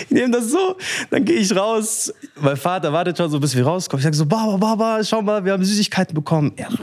Ich 0.05 0.11
nehme 0.11 0.31
das 0.31 0.50
so, 0.50 0.76
dann 1.11 1.25
gehe 1.25 1.37
ich 1.37 1.55
raus. 1.55 2.12
Mein 2.40 2.56
Vater 2.56 2.93
wartet 2.93 3.17
schon 3.17 3.31
so, 3.31 3.38
bis 3.40 3.55
wir 3.55 3.64
rauskommen. 3.64 4.00
Ich 4.00 4.05
sage 4.05 4.17
so, 4.17 4.26
Baba, 4.26 4.56
Baba, 4.56 5.02
schau 5.05 5.23
mal, 5.23 5.44
wir 5.44 5.52
haben 5.52 5.64
Süßigkeiten 5.64 6.14
bekommen. 6.14 6.52
Er 6.56 6.70
so, 6.70 6.78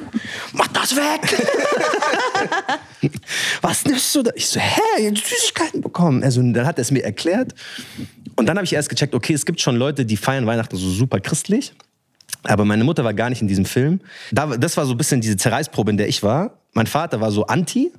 mach 0.53 0.67
das 0.67 0.95
weg! 0.95 1.47
Was 3.61 3.85
nimmst 3.85 4.13
du 4.15 4.23
da? 4.23 4.31
Ich 4.35 4.47
so, 4.47 4.59
hä, 4.59 4.81
ihr 4.99 5.09
habt 5.09 5.17
Süßigkeiten 5.17 5.81
bekommen. 5.81 6.23
Also, 6.23 6.41
dann 6.41 6.65
hat 6.65 6.77
er 6.77 6.81
es 6.81 6.91
mir 6.91 7.03
erklärt. 7.03 7.53
Und 8.35 8.47
dann 8.47 8.57
habe 8.57 8.65
ich 8.65 8.73
erst 8.73 8.89
gecheckt, 8.89 9.13
okay, 9.13 9.33
es 9.33 9.45
gibt 9.45 9.61
schon 9.61 9.75
Leute, 9.75 10.05
die 10.05 10.17
feiern 10.17 10.45
Weihnachten 10.45 10.75
so 10.75 10.89
super 10.89 11.19
christlich. 11.19 11.73
Aber 12.43 12.65
meine 12.65 12.83
Mutter 12.83 13.03
war 13.03 13.13
gar 13.13 13.29
nicht 13.29 13.41
in 13.41 13.47
diesem 13.47 13.65
Film. 13.65 14.01
Da, 14.31 14.57
das 14.57 14.75
war 14.75 14.85
so 14.85 14.93
ein 14.93 14.97
bisschen 14.97 15.21
diese 15.21 15.37
Zerreißprobe, 15.37 15.91
in 15.91 15.97
der 15.97 16.07
ich 16.07 16.23
war. 16.23 16.57
Mein 16.73 16.87
Vater 16.87 17.21
war 17.21 17.31
so 17.31 17.45
anti, 17.45 17.91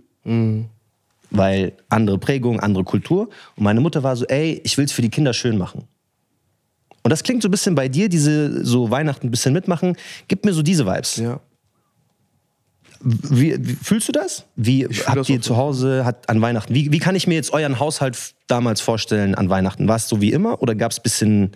weil 1.37 1.73
andere 1.89 2.19
Prägung, 2.19 2.61
andere 2.61 2.85
Kultur. 2.85 3.29
Und 3.57 3.65
meine 3.65 3.81
Mutter 3.81 4.03
war 4.03 4.17
so, 4.17 4.25
ey, 4.27 4.61
ich 4.65 4.79
will 4.79 4.85
es 4.85 4.93
für 4.93 5.03
die 5.03 5.11
Kinder 5.11 5.33
schön 5.33 5.59
machen. 5.59 5.85
Und 7.03 7.11
das 7.11 7.23
klingt 7.23 7.43
so 7.43 7.49
ein 7.49 7.51
bisschen 7.51 7.75
bei 7.75 7.89
dir, 7.89 8.09
diese 8.09 8.65
so 8.65 8.91
Weihnachten 8.91 9.27
ein 9.27 9.31
bisschen 9.31 9.53
mitmachen. 9.53 9.97
Gib 10.27 10.45
mir 10.45 10.53
so 10.53 10.63
diese 10.63 10.87
Vibes. 10.87 11.17
Ja. 11.17 11.41
Wie, 13.01 13.55
wie, 13.61 13.75
fühlst 13.75 14.09
du 14.09 14.13
das? 14.13 14.47
Wie 14.57 14.87
habt 14.87 15.19
das 15.19 15.29
ihr 15.29 15.43
zu 15.43 15.59
Hause 15.59 16.07
hat, 16.07 16.31
an 16.31 16.41
Weihnachten? 16.41 16.75
Wie, 16.75 16.91
wie 16.91 16.99
kann 16.99 17.15
ich 17.15 17.27
mir 17.27 17.35
jetzt 17.35 17.53
euren 17.53 17.79
Haushalt 17.79 18.35
damals 18.47 18.81
vorstellen 18.81 19.35
an 19.35 19.51
Weihnachten? 19.51 19.87
War 19.87 19.97
es 19.97 20.09
so 20.09 20.23
wie 20.23 20.33
immer 20.33 20.63
oder 20.63 20.75
gab 20.75 20.93
es 20.93 20.99
ein 20.99 21.03
bisschen 21.03 21.51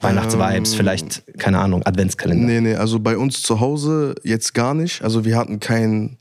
Weihnachtsvibes, 0.00 0.74
vielleicht, 0.74 1.22
keine 1.38 1.60
Ahnung, 1.60 1.82
Adventskalender? 1.86 2.46
Nee, 2.46 2.60
nee, 2.60 2.74
also 2.74 3.00
bei 3.00 3.16
uns 3.16 3.40
zu 3.40 3.60
Hause 3.60 4.14
jetzt 4.22 4.52
gar 4.52 4.74
nicht. 4.74 5.02
Also 5.02 5.24
wir 5.24 5.38
hatten 5.38 5.60
keinen. 5.60 6.18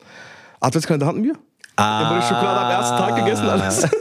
Adventskalender 0.62 1.06
hatten 1.06 1.24
wir? 1.24 1.36
Ah. 1.78 2.00
Wir 2.00 2.08
haben 2.08 2.20
die 2.22 2.26
Schokolade 2.28 2.60
am 2.62 2.72
ersten 2.72 2.98
Tag 2.98 3.16
gegessen, 3.18 3.50
alles. 3.50 3.88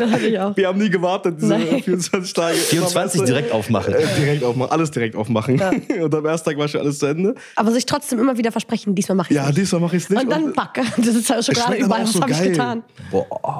Das 0.00 0.10
hatte 0.12 0.26
ich 0.26 0.38
auch. 0.38 0.56
Wir 0.56 0.68
haben 0.68 0.78
nie 0.78 0.88
gewartet, 0.88 1.36
diese 1.38 1.48
Nein. 1.48 1.82
24 1.82 2.32
Tage. 2.32 2.54
24 2.56 3.22
direkt 3.24 3.52
aufmachen. 3.52 3.92
Äh, 3.92 4.06
direkt 4.18 4.42
aufmachen, 4.44 4.72
alles 4.72 4.90
direkt 4.90 5.16
aufmachen. 5.16 5.60
Und 6.02 6.14
am 6.14 6.24
ersten 6.24 6.50
Tag 6.50 6.58
war 6.58 6.68
schon 6.68 6.80
alles 6.80 6.98
zu 6.98 7.06
Ende. 7.06 7.34
Aber 7.56 7.70
sich 7.72 7.84
trotzdem 7.84 8.18
immer 8.20 8.38
wieder 8.38 8.52
versprechen, 8.52 8.94
diesmal 8.94 9.16
mache 9.16 9.30
ich 9.32 9.36
Ja, 9.36 9.46
nicht. 9.46 9.58
diesmal 9.58 9.80
mache 9.82 9.96
ich 9.96 10.04
es 10.04 10.10
nicht. 10.10 10.22
Und 10.22 10.30
dann 10.30 10.52
pack. 10.54 10.80
Das 10.96 11.06
ist 11.08 11.28
ja 11.28 11.42
schmeckt 11.42 11.66
aber 11.66 11.76
überall. 11.76 12.02
Was 12.04 12.12
so 12.12 12.22
habe 12.22 12.32
ich 12.32 12.42
getan? 12.42 12.82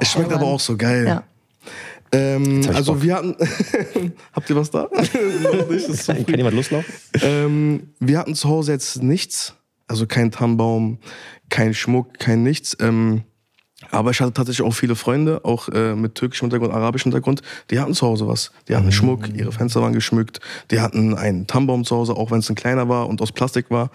es 0.01 0.11
schmeckt 0.11 0.33
aber 0.33 0.45
auch 0.45 0.59
so 0.59 0.75
geil. 0.77 1.05
Ja. 1.05 1.23
Ähm, 2.13 2.61
ich 2.61 2.69
also 2.69 2.93
Bock. 2.93 3.03
wir 3.03 3.15
hatten. 3.15 3.35
Habt 4.33 4.49
ihr 4.49 4.55
was 4.55 4.71
da? 4.71 4.89
Nicht, 5.69 5.85
so 6.03 6.13
Kann 6.13 6.25
jemand 6.35 6.55
loslaufen? 6.55 6.91
ähm, 7.21 7.89
wir 7.99 8.17
hatten 8.17 8.33
zu 8.35 8.49
Hause 8.49 8.71
jetzt 8.71 9.03
nichts. 9.03 9.53
Also 9.87 10.07
kein 10.07 10.31
Tannenbaum, 10.31 10.99
kein 11.51 11.75
Schmuck, 11.75 12.17
kein 12.17 12.41
nichts. 12.41 12.75
Ähm, 12.79 13.23
aber 13.89 14.11
ich 14.11 14.21
hatte 14.21 14.31
tatsächlich 14.31 14.65
auch 14.65 14.73
viele 14.73 14.95
Freunde, 14.95 15.41
auch 15.43 15.67
äh, 15.69 15.95
mit 15.95 16.13
türkischem 16.13 16.45
Hintergrund, 16.45 16.71
arabischem 16.71 17.11
Hintergrund, 17.11 17.41
die 17.71 17.79
hatten 17.79 17.95
zu 17.95 18.05
Hause 18.05 18.27
was. 18.27 18.51
Die 18.67 18.75
hatten 18.75 18.91
Schmuck, 18.91 19.27
ihre 19.33 19.51
Fenster 19.51 19.81
waren 19.81 19.93
geschmückt, 19.93 20.39
die 20.69 20.79
hatten 20.79 21.15
einen 21.15 21.47
Tannenbaum 21.47 21.83
zu 21.83 21.95
Hause, 21.95 22.15
auch 22.15 22.29
wenn 22.29 22.39
es 22.39 22.49
ein 22.49 22.55
kleiner 22.55 22.87
war 22.89 23.09
und 23.09 23.21
aus 23.23 23.31
Plastik 23.31 23.71
war, 23.71 23.89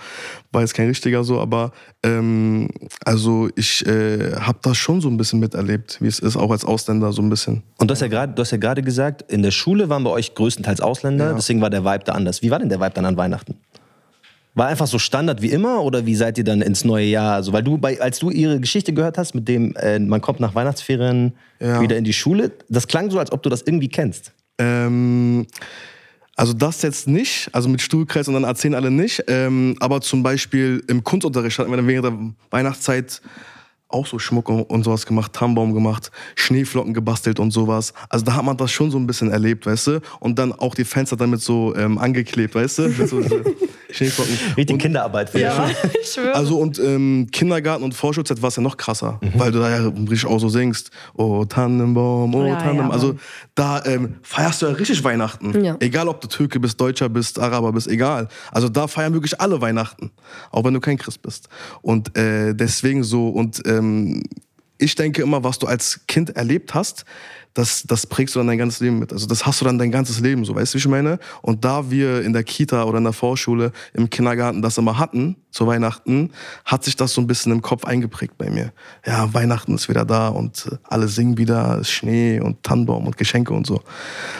war 0.50 0.62
jetzt 0.62 0.74
kein 0.74 0.88
richtiger 0.88 1.22
so, 1.22 1.38
aber 1.40 1.70
ähm, 2.02 2.68
also 3.04 3.48
ich 3.54 3.86
äh, 3.86 4.32
habe 4.34 4.58
das 4.62 4.76
schon 4.76 5.00
so 5.00 5.08
ein 5.08 5.16
bisschen 5.16 5.38
miterlebt, 5.38 5.98
wie 6.00 6.08
es 6.08 6.18
ist, 6.18 6.36
auch 6.36 6.50
als 6.50 6.64
Ausländer 6.64 7.12
so 7.12 7.22
ein 7.22 7.30
bisschen. 7.30 7.62
Und 7.78 7.88
du 7.88 7.92
hast 7.92 8.00
ja 8.00 8.08
gerade, 8.08 8.32
du 8.34 8.42
hast 8.42 8.50
ja 8.50 8.58
gerade 8.58 8.82
gesagt, 8.82 9.30
in 9.30 9.42
der 9.42 9.52
Schule 9.52 9.88
waren 9.88 10.02
bei 10.02 10.10
euch 10.10 10.34
größtenteils 10.34 10.80
Ausländer, 10.80 11.26
Ja. 11.28 11.34
deswegen 11.34 11.60
war 11.60 11.70
der 11.70 11.84
Vibe 11.84 12.02
da 12.04 12.12
anders. 12.12 12.42
Wie 12.42 12.50
war 12.50 12.58
denn 12.58 12.70
der 12.70 12.80
Vibe 12.80 12.90
dann 12.94 13.04
an 13.06 13.16
Weihnachten? 13.16 13.54
War 14.56 14.66
einfach 14.68 14.86
so 14.88 14.98
Standard 14.98 15.42
wie 15.42 15.50
immer 15.50 15.82
oder 15.82 16.06
wie 16.06 16.14
seid 16.16 16.38
ihr 16.38 16.44
dann 16.44 16.62
ins 16.62 16.84
neue 16.84 17.04
Jahr? 17.06 17.34
Also, 17.34 17.52
weil 17.52 17.62
du, 17.62 17.76
bei, 17.78 18.00
als 18.00 18.18
du 18.18 18.30
ihre 18.30 18.58
Geschichte 18.58 18.92
gehört 18.92 19.18
hast, 19.18 19.34
mit 19.34 19.46
dem 19.46 19.76
äh, 19.76 19.98
man 19.98 20.20
kommt 20.20 20.40
nach 20.40 20.54
Weihnachtsferien 20.54 21.34
Ja. 21.60 21.80
wieder 21.80 21.96
in 21.96 22.04
die 22.04 22.12
Schule, 22.14 22.52
das 22.68 22.86
klang 22.88 23.10
so, 23.10 23.18
als 23.18 23.30
ob 23.32 23.42
du 23.42 23.50
das 23.50 23.62
irgendwie 23.62 23.88
kennst. 23.88 24.32
Ähm, 24.58 25.46
Also 26.38 26.52
das 26.52 26.82
jetzt 26.82 27.06
nicht, 27.08 27.48
also 27.52 27.68
mit 27.68 27.80
Stuhlkreis 27.80 28.28
und 28.28 28.34
dann 28.34 28.44
erzählen 28.44 28.74
alle 28.74 28.90
nicht. 28.90 29.24
Ähm, 29.28 29.76
aber 29.80 30.00
zum 30.02 30.22
Beispiel 30.22 30.82
im 30.88 31.02
Kunstunterricht 31.04 31.58
hatten 31.58 31.70
wir 31.70 31.76
dann 31.78 31.86
während 31.86 32.04
der 32.06 32.18
Weihnachtszeit 32.50 33.22
auch 33.88 34.06
so 34.06 34.18
Schmuck 34.18 34.48
und, 34.48 34.82
sowas 34.84 35.06
gemacht, 35.06 35.32
Tannenbaum 35.32 35.72
gemacht, 35.72 36.10
Schneeflocken 36.34 36.92
gebastelt 36.92 37.38
und 37.40 37.52
sowas. 37.52 37.94
Also 38.10 38.24
da 38.24 38.34
hat 38.34 38.44
man 38.44 38.56
das 38.56 38.70
schon 38.72 38.90
so 38.90 38.98
ein 38.98 39.06
bisschen 39.06 39.30
erlebt, 39.30 39.64
weißt 39.64 39.86
du? 39.86 40.00
Und 40.20 40.38
dann 40.38 40.52
auch 40.52 40.74
die 40.74 40.84
Fenster 40.84 41.16
damit 41.16 41.40
so 41.40 41.74
ähm, 41.76 41.96
angeklebt, 41.98 42.54
weißt 42.54 42.78
du? 42.80 42.90
So 43.06 43.20
Schneeflocken. 43.96 44.34
Richtig 44.56 44.74
Und- 44.74 44.78
Kinderarbeit 44.82 45.30
für 45.30 45.40
Ja, 45.40 45.68
ich 46.02 46.08
schwöre. 46.12 46.34
Also 46.34 46.58
und 46.58 46.78
ähm, 46.78 47.28
Kindergarten 47.32 47.82
und 47.84 47.94
Vorschulzeit 47.94 48.42
war 48.42 48.48
es 48.48 48.56
ja 48.56 48.62
noch 48.62 48.76
krasser, 48.76 49.18
weil 49.34 49.50
du 49.52 49.58
da 49.58 49.70
ja 49.70 49.88
richtig 49.88 50.26
auch 50.26 50.38
so 50.38 50.48
singst, 50.48 50.90
oh 51.14 51.44
Tannenbaum, 51.44 52.34
oh 52.34 52.46
Ja, 52.46 52.56
Tannenbaum. 52.56 52.88
ja, 52.88 52.92
also 52.92 53.14
da 53.54 53.84
ähm, 53.84 54.16
feierst 54.22 54.62
du 54.62 54.66
ja 54.66 54.72
richtig 54.72 55.02
Weihnachten. 55.04 55.64
Ja. 55.64 55.76
Egal 55.80 56.08
ob 56.08 56.20
du 56.20 56.28
Türke 56.28 56.60
bist, 56.60 56.80
Deutscher 56.80 57.08
bist, 57.08 57.38
Araber 57.38 57.72
bist, 57.72 57.88
egal. 57.88 58.28
Also 58.52 58.68
da 58.68 58.86
feiern 58.86 59.12
wirklich 59.14 59.40
alle 59.40 59.60
Weihnachten, 59.60 60.10
auch 60.50 60.64
wenn 60.64 60.74
du 60.74 60.80
kein 60.80 60.98
Christ 60.98 61.22
bist. 61.22 61.48
Und 61.82 62.16
äh, 62.16 62.54
deswegen 62.54 63.02
so 63.04 63.28
und 63.28 63.62
ähm, 63.66 64.22
ich 64.78 64.94
denke 64.94 65.22
immer, 65.22 65.44
was 65.44 65.58
du 65.58 65.66
als 65.66 66.00
Kind 66.06 66.36
erlebt 66.36 66.74
hast, 66.74 67.04
das, 67.56 67.84
das 67.84 68.06
prägst 68.06 68.34
du 68.34 68.40
dann 68.40 68.48
dein 68.48 68.58
ganzes 68.58 68.80
Leben 68.80 68.98
mit. 68.98 69.12
Also 69.12 69.26
das 69.26 69.46
hast 69.46 69.60
du 69.60 69.64
dann 69.64 69.78
dein 69.78 69.90
ganzes 69.90 70.20
Leben, 70.20 70.44
so 70.44 70.54
weißt 70.54 70.74
du, 70.74 70.76
wie 70.76 70.80
ich 70.80 70.88
meine? 70.88 71.18
Und 71.40 71.64
da 71.64 71.90
wir 71.90 72.20
in 72.22 72.34
der 72.34 72.44
Kita 72.44 72.84
oder 72.84 72.98
in 72.98 73.04
der 73.04 73.14
Vorschule, 73.14 73.72
im 73.94 74.10
Kindergarten 74.10 74.60
das 74.60 74.76
immer 74.76 74.98
hatten, 74.98 75.36
zu 75.50 75.66
Weihnachten, 75.66 76.32
hat 76.66 76.84
sich 76.84 76.96
das 76.96 77.14
so 77.14 77.22
ein 77.22 77.26
bisschen 77.26 77.52
im 77.52 77.62
Kopf 77.62 77.84
eingeprägt 77.84 78.36
bei 78.36 78.50
mir. 78.50 78.72
Ja, 79.06 79.32
Weihnachten 79.32 79.74
ist 79.74 79.88
wieder 79.88 80.04
da 80.04 80.28
und 80.28 80.66
äh, 80.70 80.76
alle 80.84 81.08
singen 81.08 81.38
wieder, 81.38 81.78
ist 81.78 81.90
Schnee 81.90 82.40
und 82.40 82.62
Tannenbaum 82.62 83.06
und 83.06 83.16
Geschenke 83.16 83.54
und 83.54 83.66
so. 83.66 83.80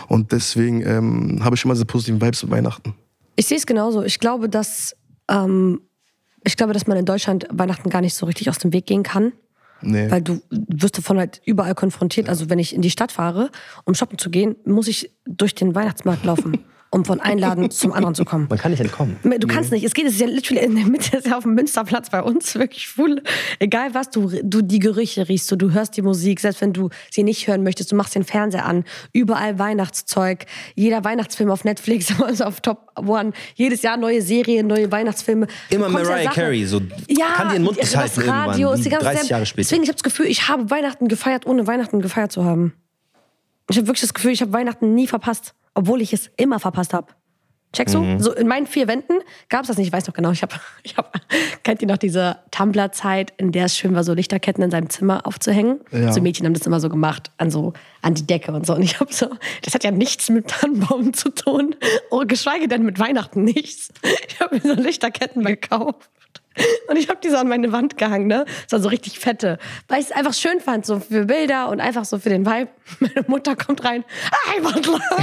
Und 0.08 0.32
deswegen 0.32 0.82
ähm, 0.82 1.40
habe 1.42 1.56
ich 1.56 1.64
immer 1.64 1.72
diese 1.72 1.86
positiven 1.86 2.20
Vibes 2.20 2.42
mit 2.42 2.52
Weihnachten. 2.52 2.94
Ich 3.36 3.46
sehe 3.46 3.56
es 3.56 3.66
genauso. 3.66 4.02
Ich 4.02 4.20
glaube, 4.20 4.50
dass 4.50 4.94
ähm, 5.28 5.80
ich 6.44 6.56
glaube, 6.56 6.74
dass 6.74 6.86
man 6.86 6.96
in 6.96 7.06
Deutschland 7.06 7.46
Weihnachten 7.50 7.90
gar 7.90 8.02
nicht 8.02 8.14
so 8.14 8.26
richtig 8.26 8.48
aus 8.50 8.58
dem 8.58 8.72
Weg 8.72 8.86
gehen 8.86 9.02
kann. 9.02 9.32
Nee. 9.82 10.10
Weil 10.10 10.22
du 10.22 10.40
wirst 10.50 10.98
davon 10.98 11.18
halt 11.18 11.40
überall 11.44 11.74
konfrontiert. 11.74 12.28
Also 12.28 12.48
wenn 12.48 12.58
ich 12.58 12.74
in 12.74 12.82
die 12.82 12.90
Stadt 12.90 13.12
fahre, 13.12 13.50
um 13.84 13.94
shoppen 13.94 14.18
zu 14.18 14.30
gehen, 14.30 14.56
muss 14.64 14.88
ich 14.88 15.12
durch 15.26 15.54
den 15.54 15.74
Weihnachtsmarkt 15.74 16.24
laufen, 16.24 16.64
um 16.90 17.04
von 17.04 17.20
einem 17.20 17.38
Laden 17.38 17.70
zum 17.70 17.92
anderen 17.92 18.14
zu 18.14 18.24
kommen. 18.24 18.46
Man 18.48 18.58
kann 18.58 18.70
nicht 18.70 18.80
entkommen. 18.80 19.16
Du 19.22 19.46
kannst 19.46 19.72
nicht. 19.72 19.84
Es 19.84 19.94
geht, 19.94 20.06
es 20.06 20.14
ist 20.14 20.20
ja 20.20 20.26
literally 20.26 20.64
in 20.64 20.76
der 20.76 20.86
Mitte, 20.86 21.16
es 21.16 21.24
ist 21.24 21.26
ja 21.26 21.36
auf 21.36 21.42
dem 21.44 21.54
Münsterplatz 21.54 22.10
bei 22.10 22.22
uns, 22.22 22.54
wirklich 22.54 22.88
cool. 22.98 23.22
Egal 23.58 23.94
was, 23.94 24.10
du, 24.10 24.30
du 24.42 24.62
die 24.62 24.78
Gerüche 24.78 25.28
riechst, 25.28 25.50
du, 25.50 25.56
du 25.56 25.72
hörst 25.72 25.96
die 25.96 26.02
Musik, 26.02 26.40
selbst 26.40 26.60
wenn 26.60 26.72
du 26.72 26.90
sie 27.10 27.22
nicht 27.22 27.46
hören 27.48 27.62
möchtest, 27.62 27.92
du 27.92 27.96
machst 27.96 28.14
den 28.14 28.24
Fernseher 28.24 28.64
an, 28.66 28.84
überall 29.12 29.58
Weihnachtszeug, 29.58 30.46
jeder 30.74 31.04
Weihnachtsfilm 31.04 31.50
auf 31.50 31.64
Netflix, 31.64 32.20
also 32.20 32.44
auf 32.44 32.60
Top 32.60 32.92
One, 32.96 33.32
jedes 33.54 33.82
Jahr 33.82 33.96
neue 33.96 34.22
Serien, 34.22 34.66
neue 34.66 34.90
Weihnachtsfilme. 34.90 35.46
Immer 35.70 35.88
Mariah 35.88 36.30
Carey, 36.30 36.64
so 36.64 36.80
ja, 37.08 37.26
kann 37.34 37.48
die 37.48 37.54
den 37.54 37.62
Mund 37.64 37.78
das 37.78 37.86
nicht 37.90 37.96
halten 37.96 38.20
Radio, 38.30 38.68
irgendwann, 38.68 38.74
ist 38.78 38.84
die 38.84 38.90
ganze 38.90 39.04
30 39.06 39.20
Zeit- 39.20 39.30
Jahre 39.30 39.46
später. 39.46 39.62
Deswegen, 39.64 39.82
ich 39.82 39.88
habe 39.88 39.96
das 39.96 40.02
Gefühl, 40.04 40.26
ich 40.26 40.48
habe 40.48 40.70
Weihnachten 40.70 41.08
gefeiert, 41.08 41.46
ohne 41.46 41.66
Weihnachten 41.66 42.00
gefeiert 42.00 42.32
zu 42.32 42.44
haben. 42.44 42.72
Ich 43.68 43.76
habe 43.76 43.88
wirklich 43.88 44.02
das 44.02 44.14
Gefühl, 44.14 44.30
ich 44.30 44.40
habe 44.42 44.52
Weihnachten 44.52 44.94
nie 44.94 45.08
verpasst, 45.08 45.54
obwohl 45.76 46.00
ich 46.00 46.12
es 46.12 46.30
immer 46.36 46.58
verpasst 46.58 46.92
habe. 46.94 47.08
Checkst 47.72 47.94
du? 47.94 48.00
Mhm. 48.00 48.20
So 48.20 48.32
in 48.32 48.48
meinen 48.48 48.66
vier 48.66 48.88
Wänden 48.88 49.18
gab 49.50 49.62
es 49.62 49.68
das 49.68 49.76
nicht. 49.76 49.88
Ich 49.88 49.92
weiß 49.92 50.06
noch 50.06 50.14
genau. 50.14 50.30
Ich 50.30 50.40
habe, 50.40 50.54
ich 50.82 50.96
hab, 50.96 51.12
kennt 51.62 51.82
ihr 51.82 51.88
noch 51.88 51.98
diese 51.98 52.38
Tumblr-Zeit, 52.50 53.34
in 53.36 53.52
der 53.52 53.66
es 53.66 53.76
schön 53.76 53.94
war, 53.94 54.02
so 54.02 54.14
Lichterketten 54.14 54.64
in 54.64 54.70
seinem 54.70 54.88
Zimmer 54.88 55.26
aufzuhängen? 55.26 55.80
Ja. 55.92 56.12
So 56.12 56.22
Mädchen 56.22 56.46
haben 56.46 56.54
das 56.54 56.66
immer 56.66 56.80
so 56.80 56.88
gemacht, 56.88 57.30
an 57.36 57.50
so 57.50 57.74
an 58.00 58.14
die 58.14 58.26
Decke 58.26 58.52
und 58.52 58.66
so. 58.66 58.74
Und 58.74 58.82
ich 58.82 58.98
habe 58.98 59.12
so, 59.12 59.28
das 59.62 59.74
hat 59.74 59.84
ja 59.84 59.90
nichts 59.90 60.30
mit 60.30 60.48
Tannenbaum 60.48 61.12
zu 61.12 61.28
tun, 61.28 61.74
oh, 62.10 62.22
geschweige 62.26 62.66
denn 62.66 62.82
mit 62.82 62.98
Weihnachten 62.98 63.44
nichts. 63.44 63.90
Ich 64.28 64.40
habe 64.40 64.54
mir 64.54 64.62
so 64.62 64.80
Lichterketten 64.80 65.44
gekauft. 65.44 66.08
Und 66.88 66.96
ich 66.96 67.08
habe 67.08 67.20
die 67.22 67.28
so 67.28 67.36
an 67.36 67.48
meine 67.48 67.72
Wand 67.72 67.96
gehangen, 67.96 68.26
ne? 68.26 68.44
Das 68.64 68.72
war 68.72 68.80
so 68.80 68.88
richtig 68.88 69.18
fette. 69.18 69.58
Weil 69.88 70.00
ich 70.00 70.06
es 70.06 70.12
einfach 70.12 70.34
schön 70.34 70.60
fand, 70.60 70.86
so 70.86 71.00
für 71.00 71.24
Bilder 71.24 71.68
und 71.68 71.80
einfach 71.80 72.04
so 72.04 72.18
für 72.18 72.28
den 72.28 72.46
Vibe. 72.46 72.68
Meine 73.00 73.24
Mutter 73.26 73.56
kommt 73.56 73.84
rein. 73.84 74.04
Ah, 74.30 74.62
Wandler! 74.62 75.00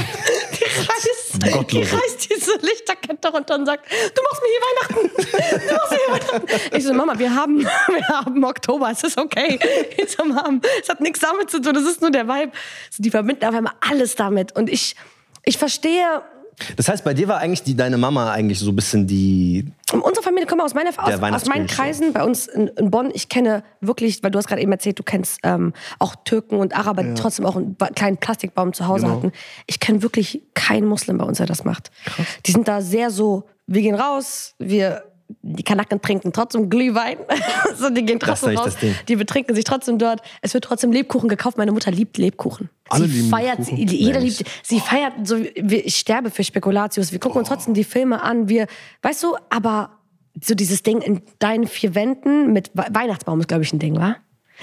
Die 0.54 0.66
reißt, 0.66 1.72
die 1.72 1.82
reißt 1.82 2.30
diese 2.30 2.52
Lichterkette 2.62 3.30
runter 3.30 3.56
und 3.56 3.66
sagt, 3.66 3.92
du 3.92 4.22
machst 4.22 4.42
mir 4.42 4.50
hier 4.50 4.62
Weihnachten. 4.70 5.68
Du 5.68 5.74
machst 5.74 5.92
mir 5.92 5.98
hier 5.98 6.14
Weihnachten. 6.14 6.78
Ich 6.78 6.84
so, 6.84 6.94
Mama, 6.94 7.18
wir 7.18 7.36
haben, 7.36 7.60
wir 7.60 8.08
haben 8.08 8.44
Oktober, 8.44 8.90
es 8.92 9.04
ist 9.04 9.18
okay. 9.18 9.60
Ich 9.98 10.12
so, 10.12 10.24
Mom, 10.24 10.62
es 10.82 10.90
hat 10.90 11.02
nichts 11.02 11.20
damit 11.20 11.50
zu 11.50 11.62
tun, 11.62 11.76
es 11.76 11.86
ist 11.86 12.02
nur 12.02 12.12
der 12.12 12.28
Vibe. 12.28 12.52
So, 12.90 13.04
die 13.04 13.10
verbinden 13.10 13.46
auf 13.46 13.56
einmal 13.56 13.74
alles 13.82 14.16
damit. 14.16 14.56
Und 14.56 14.70
ich, 14.70 14.96
ich 15.44 15.58
verstehe, 15.58 16.22
Das 16.76 16.88
heißt, 16.88 17.04
bei 17.04 17.14
dir 17.14 17.28
war 17.28 17.38
eigentlich 17.40 17.64
die, 17.64 17.76
deine 17.76 17.98
Mama 17.98 18.32
eigentlich 18.32 18.60
so 18.60 18.70
ein 18.72 18.76
bisschen 18.76 19.08
die. 19.08 19.72
Unsere 19.92 20.24
Familie 20.24 20.48
kommt 20.48 20.62
aus, 20.62 20.74
meiner, 20.74 20.90
aus, 20.90 21.22
aus 21.22 21.46
meinen. 21.48 21.68
Kreisen. 21.68 22.14
Bei 22.14 22.24
uns 22.24 22.48
in, 22.48 22.68
in 22.68 22.90
Bonn, 22.92 23.12
ich 23.14 23.30
kenne 23.30 23.64
wirklich, 23.82 24.24
weil 24.24 24.32
du 24.32 24.38
hast 24.40 24.48
gerade 24.48 24.62
eben 24.62 24.72
erzählt, 24.72 24.98
du 25.00 25.04
kennst 25.04 25.40
ähm, 25.44 25.74
auch 26.00 26.16
Türken 26.26 26.56
und 26.58 26.76
Araber, 26.76 27.04
die 27.04 27.14
trotzdem 27.14 27.46
auch 27.46 27.56
einen 27.56 27.76
kleinen 27.96 28.18
Plastikbaum 28.18 28.74
zu 28.74 28.88
Hause 28.88 29.06
Genau. 29.06 29.18
hatten. 29.18 29.32
Ich 29.68 29.80
kenne 29.80 30.02
wirklich 30.02 30.42
keinen 30.54 30.88
Muslim 30.88 31.18
bei 31.18 31.26
uns, 31.26 31.38
der 31.38 31.46
das 31.48 31.64
macht. 31.64 31.92
Die 32.46 32.52
sind 32.52 32.68
da 32.68 32.82
sehr 32.82 33.10
so, 33.12 33.44
wir 33.68 33.82
gehen 33.82 33.96
raus, 33.96 34.56
wir 34.60 35.04
die 35.42 35.64
Kanaken 35.64 36.02
trinken 36.02 36.32
trotzdem 36.34 36.70
Glühwein. 36.70 37.18
so, 37.78 37.90
die 37.90 38.04
gehen 38.06 38.20
trotzdem 38.20 38.56
raus. 38.58 38.76
Die 39.08 39.16
betrinken 39.16 39.56
sich 39.56 39.64
trotzdem 39.64 39.98
dort. 39.98 40.22
Es 40.42 40.54
wird 40.54 40.64
trotzdem 40.64 40.92
Lebkuchen 40.92 41.30
gekauft. 41.30 41.58
Meine 41.58 41.72
Mutter 41.72 41.92
liebt 41.92 42.18
Lebkuchen. 42.18 42.70
Alle 42.90 43.08
sie 43.08 43.18
lieben 43.18 43.30
feiert, 43.30 43.60
Lebkuchen. 43.60 43.88
sie, 43.88 43.96
jeder 43.98 44.20
Mensch. 44.20 44.38
liebt, 44.40 44.50
sie 44.64 44.80
feiert 44.80 45.14
so, 45.24 45.36
ich 45.38 45.96
sterbe 45.96 46.30
für 46.30 46.44
Spekulatius. 46.44 47.12
Wir 47.12 47.20
gucken 47.20 47.40
uns 47.40 47.48
trotzdem 47.50 47.74
die 47.74 47.84
Filme 47.84 48.22
an. 48.22 48.48
Wir, 48.50 48.68
weißt 49.02 49.24
du, 49.24 49.36
aber 49.50 49.92
so 50.42 50.56
dieses 50.56 50.84
Ding 50.84 51.02
in 51.02 51.22
deinen 51.40 51.68
vier 51.68 51.94
Wänden 51.96 52.54
mit 52.54 52.72
We- 52.74 52.88
Weihnachtsbaum 52.92 53.40
ist, 53.40 53.48
glaube 53.48 53.64
ich, 53.64 53.72
ein 53.74 53.80
Ding, 53.80 53.96
wa? 53.98 54.16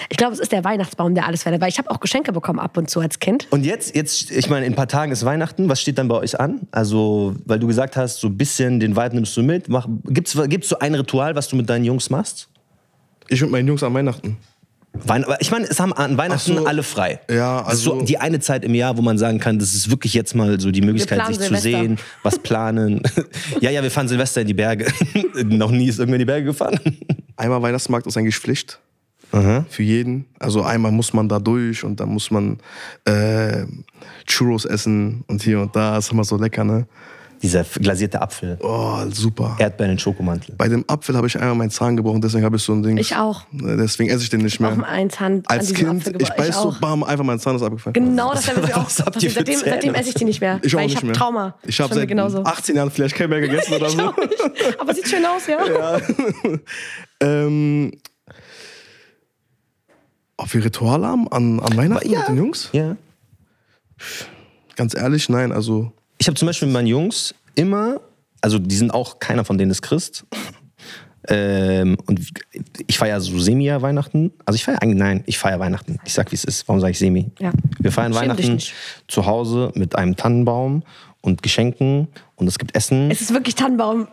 Ich 0.08 0.16
glaube, 0.16 0.32
es 0.32 0.38
ist 0.40 0.52
der 0.52 0.64
Weihnachtsbaum, 0.64 1.14
der 1.14 1.26
alles 1.26 1.42
verändert. 1.42 1.62
Weil 1.62 1.68
ich 1.68 1.78
habe 1.78 1.90
auch 1.90 2.00
Geschenke 2.00 2.32
bekommen 2.32 2.58
ab 2.58 2.76
und 2.76 2.88
zu 2.88 3.00
als 3.00 3.18
Kind. 3.18 3.46
Und 3.50 3.64
jetzt, 3.64 3.94
jetzt, 3.94 4.30
ich 4.30 4.48
meine, 4.48 4.64
in 4.66 4.72
ein 4.72 4.76
paar 4.76 4.88
Tagen 4.88 5.12
ist 5.12 5.24
Weihnachten. 5.24 5.68
Was 5.68 5.80
steht 5.80 5.98
dann 5.98 6.08
bei 6.08 6.16
euch 6.16 6.38
an? 6.40 6.60
Also, 6.70 7.34
weil 7.44 7.58
du 7.58 7.66
gesagt 7.66 7.96
hast, 7.96 8.20
so 8.20 8.28
ein 8.28 8.36
bisschen 8.36 8.80
den 8.80 8.96
Vibe 8.96 9.14
nimmst 9.16 9.36
du 9.36 9.42
mit. 9.42 9.66
Gibt's, 10.06 10.38
gibt's 10.46 10.68
so 10.68 10.78
ein 10.78 10.94
Ritual, 10.94 11.34
was 11.34 11.48
du 11.48 11.56
mit 11.56 11.68
deinen 11.68 11.84
Jungs 11.84 12.08
machst? 12.08 12.48
Ich 13.28 13.40
mit 13.42 13.50
meinen 13.50 13.68
Jungs 13.68 13.82
an 13.82 13.92
Weihnachten. 13.94 14.36
Wein, 14.92 15.22
aber 15.24 15.40
ich 15.40 15.52
meine, 15.52 15.66
es 15.68 15.78
haben 15.78 15.92
an 15.92 16.16
Weihnachten 16.18 16.52
Ach 16.56 16.60
so. 16.62 16.66
alle 16.66 16.82
frei. 16.82 17.20
Ja, 17.30 17.62
Das 17.62 17.74
ist 17.74 17.82
so 17.84 17.92
also- 17.94 18.04
die 18.06 18.18
eine 18.18 18.40
Zeit 18.40 18.64
im 18.64 18.74
Jahr, 18.74 18.96
wo 18.96 19.02
man 19.02 19.18
sagen 19.18 19.38
kann, 19.38 19.58
das 19.60 19.72
ist 19.72 19.88
wirklich 19.88 20.14
jetzt 20.14 20.34
mal 20.34 20.58
so 20.58 20.72
die 20.72 20.80
Möglichkeit, 20.80 21.24
sich 21.28 21.36
zu 21.36 21.44
Silvester. 21.44 21.70
sehen, 21.70 21.98
was 22.24 22.38
planen. 22.42 23.00
ja, 23.60 23.70
ja, 23.70 23.84
wir 23.84 23.90
fahren 23.92 24.08
Silvester 24.08 24.40
in 24.40 24.48
die 24.48 24.54
Berge. 24.54 24.86
Noch 25.44 25.70
nie 25.70 25.86
ist 25.88 26.00
irgendwer 26.00 26.16
in 26.16 26.20
die 26.20 26.24
Berge 26.24 26.46
gefahren. 26.46 26.80
Einmal 27.36 27.62
Weihnachtsmarkt 27.62 28.06
ist 28.08 28.16
eigentlich 28.16 28.36
Pflicht. 28.36 28.80
Für 29.30 29.82
jeden. 29.82 30.26
Also 30.38 30.62
einmal 30.62 30.92
muss 30.92 31.12
man 31.12 31.28
da 31.28 31.38
durch 31.38 31.84
und 31.84 32.00
dann 32.00 32.08
muss 32.08 32.30
man 32.30 32.58
äh, 33.04 33.64
Churros 34.26 34.64
essen 34.64 35.24
und 35.28 35.42
hier 35.42 35.60
und 35.60 35.74
da. 35.76 35.98
ist 35.98 36.10
immer 36.12 36.24
so 36.24 36.36
lecker, 36.36 36.64
ne? 36.64 36.86
Dieser 37.42 37.64
glasierte 37.64 38.20
Apfel, 38.20 38.58
Oh, 38.60 38.98
super. 39.10 39.56
Erdbeeren 39.58 39.92
in 39.92 39.98
Schokomantel. 39.98 40.54
Bei 40.58 40.68
dem 40.68 40.84
Apfel 40.88 41.16
habe 41.16 41.26
ich 41.26 41.38
einmal 41.38 41.54
meinen 41.54 41.70
Zahn 41.70 41.96
gebrochen, 41.96 42.20
deswegen 42.20 42.44
habe 42.44 42.56
ich 42.56 42.62
so 42.62 42.74
ein 42.74 42.82
Ding. 42.82 42.98
Ich 42.98 43.16
auch. 43.16 43.44
Deswegen 43.50 44.10
esse 44.10 44.22
ich 44.24 44.28
den 44.28 44.42
nicht 44.42 44.60
mehr. 44.60 44.70
Auch 44.72 44.82
einen 44.82 45.08
Zahn 45.08 45.42
Als 45.46 45.72
Kind, 45.72 45.88
Apfel 46.06 46.20
ich 46.20 46.28
beiß 46.28 46.54
so, 46.60 46.68
auch. 46.68 46.78
bam, 46.80 47.02
einfach 47.02 47.24
mein 47.24 47.38
Zahn 47.40 47.56
ist 47.56 47.62
abgefallen. 47.62 47.94
Genau, 47.94 48.34
das 48.34 48.46
habe 48.54 48.66
ich 48.66 48.74
auch. 48.74 48.84
Was 48.84 49.00
habt 49.00 49.22
ihr 49.22 49.30
für 49.30 49.36
seitdem, 49.36 49.54
Zähne? 49.56 49.70
seitdem 49.72 49.94
esse 49.94 50.08
ich 50.10 50.14
die 50.16 50.26
nicht 50.26 50.42
mehr. 50.42 50.60
Ich 50.62 50.74
auch 50.74 50.80
weil 50.80 50.84
ich 50.86 50.90
nicht 50.92 50.96
habe 50.98 51.06
mehr. 51.06 51.14
Trauma. 51.16 51.54
Ich 51.64 51.80
habe 51.80 51.94
seit 51.94 52.08
genauso. 52.08 52.42
18 52.44 52.76
Jahren 52.76 52.90
vielleicht 52.90 53.14
kein 53.14 53.30
mehr 53.30 53.40
gegessen 53.40 53.72
oder 53.76 53.86
Ich 53.86 53.92
so. 53.92 54.02
auch 54.02 54.16
nicht. 54.18 54.78
Aber 54.78 54.92
sieht 54.94 55.08
schön 55.08 55.24
aus, 55.24 55.46
ja. 55.46 55.98
ähm, 57.20 57.92
ob 60.40 60.52
wir 60.54 60.64
Rituale 60.64 61.06
haben 61.06 61.28
an, 61.28 61.60
an 61.60 61.76
Weihnachten 61.76 62.10
Ja. 62.10 62.18
mit 62.20 62.28
den 62.28 62.36
Jungs? 62.38 62.68
Ja. 62.72 62.96
Ganz 64.76 64.94
ehrlich, 64.94 65.28
nein. 65.28 65.52
Also 65.52 65.92
Ich 66.18 66.26
habe 66.26 66.36
zum 66.36 66.46
Beispiel 66.46 66.66
mit 66.66 66.74
meinen 66.74 66.86
Jungs 66.86 67.34
immer, 67.54 68.00
also 68.40 68.58
die 68.58 68.76
sind 68.76 68.92
auch, 68.92 69.18
keiner 69.18 69.44
von 69.44 69.58
denen 69.58 69.70
ist 69.70 69.82
Christ. 69.82 70.24
Ähm, 71.28 71.98
und 72.06 72.20
ich 72.86 72.96
feiere 72.98 73.20
so 73.20 73.38
Semi-Weihnachten. 73.38 74.32
Also 74.46 74.56
ich 74.56 74.64
feiere 74.64 74.82
eigentlich, 74.82 74.98
nein, 74.98 75.22
ich 75.26 75.38
feiere 75.38 75.60
Weihnachten. 75.60 75.98
Ich 76.04 76.14
sag, 76.14 76.32
wie 76.32 76.34
es 76.34 76.44
ist. 76.44 76.66
Warum 76.66 76.80
sage 76.80 76.92
ich 76.92 76.98
Semi? 76.98 77.30
Ja. 77.38 77.52
Wir 77.78 77.92
feiern 77.92 78.12
Schäm 78.14 78.22
Weihnachten 78.22 78.58
zu 79.06 79.26
Hause 79.26 79.70
mit 79.74 79.96
einem 79.96 80.16
Tannenbaum 80.16 80.82
und 81.20 81.42
Geschenken 81.42 82.08
und 82.36 82.46
es 82.46 82.58
gibt 82.58 82.74
Essen. 82.74 83.10
Es 83.10 83.20
ist 83.20 83.34
wirklich 83.34 83.54
Tannenbaum. 83.54 84.08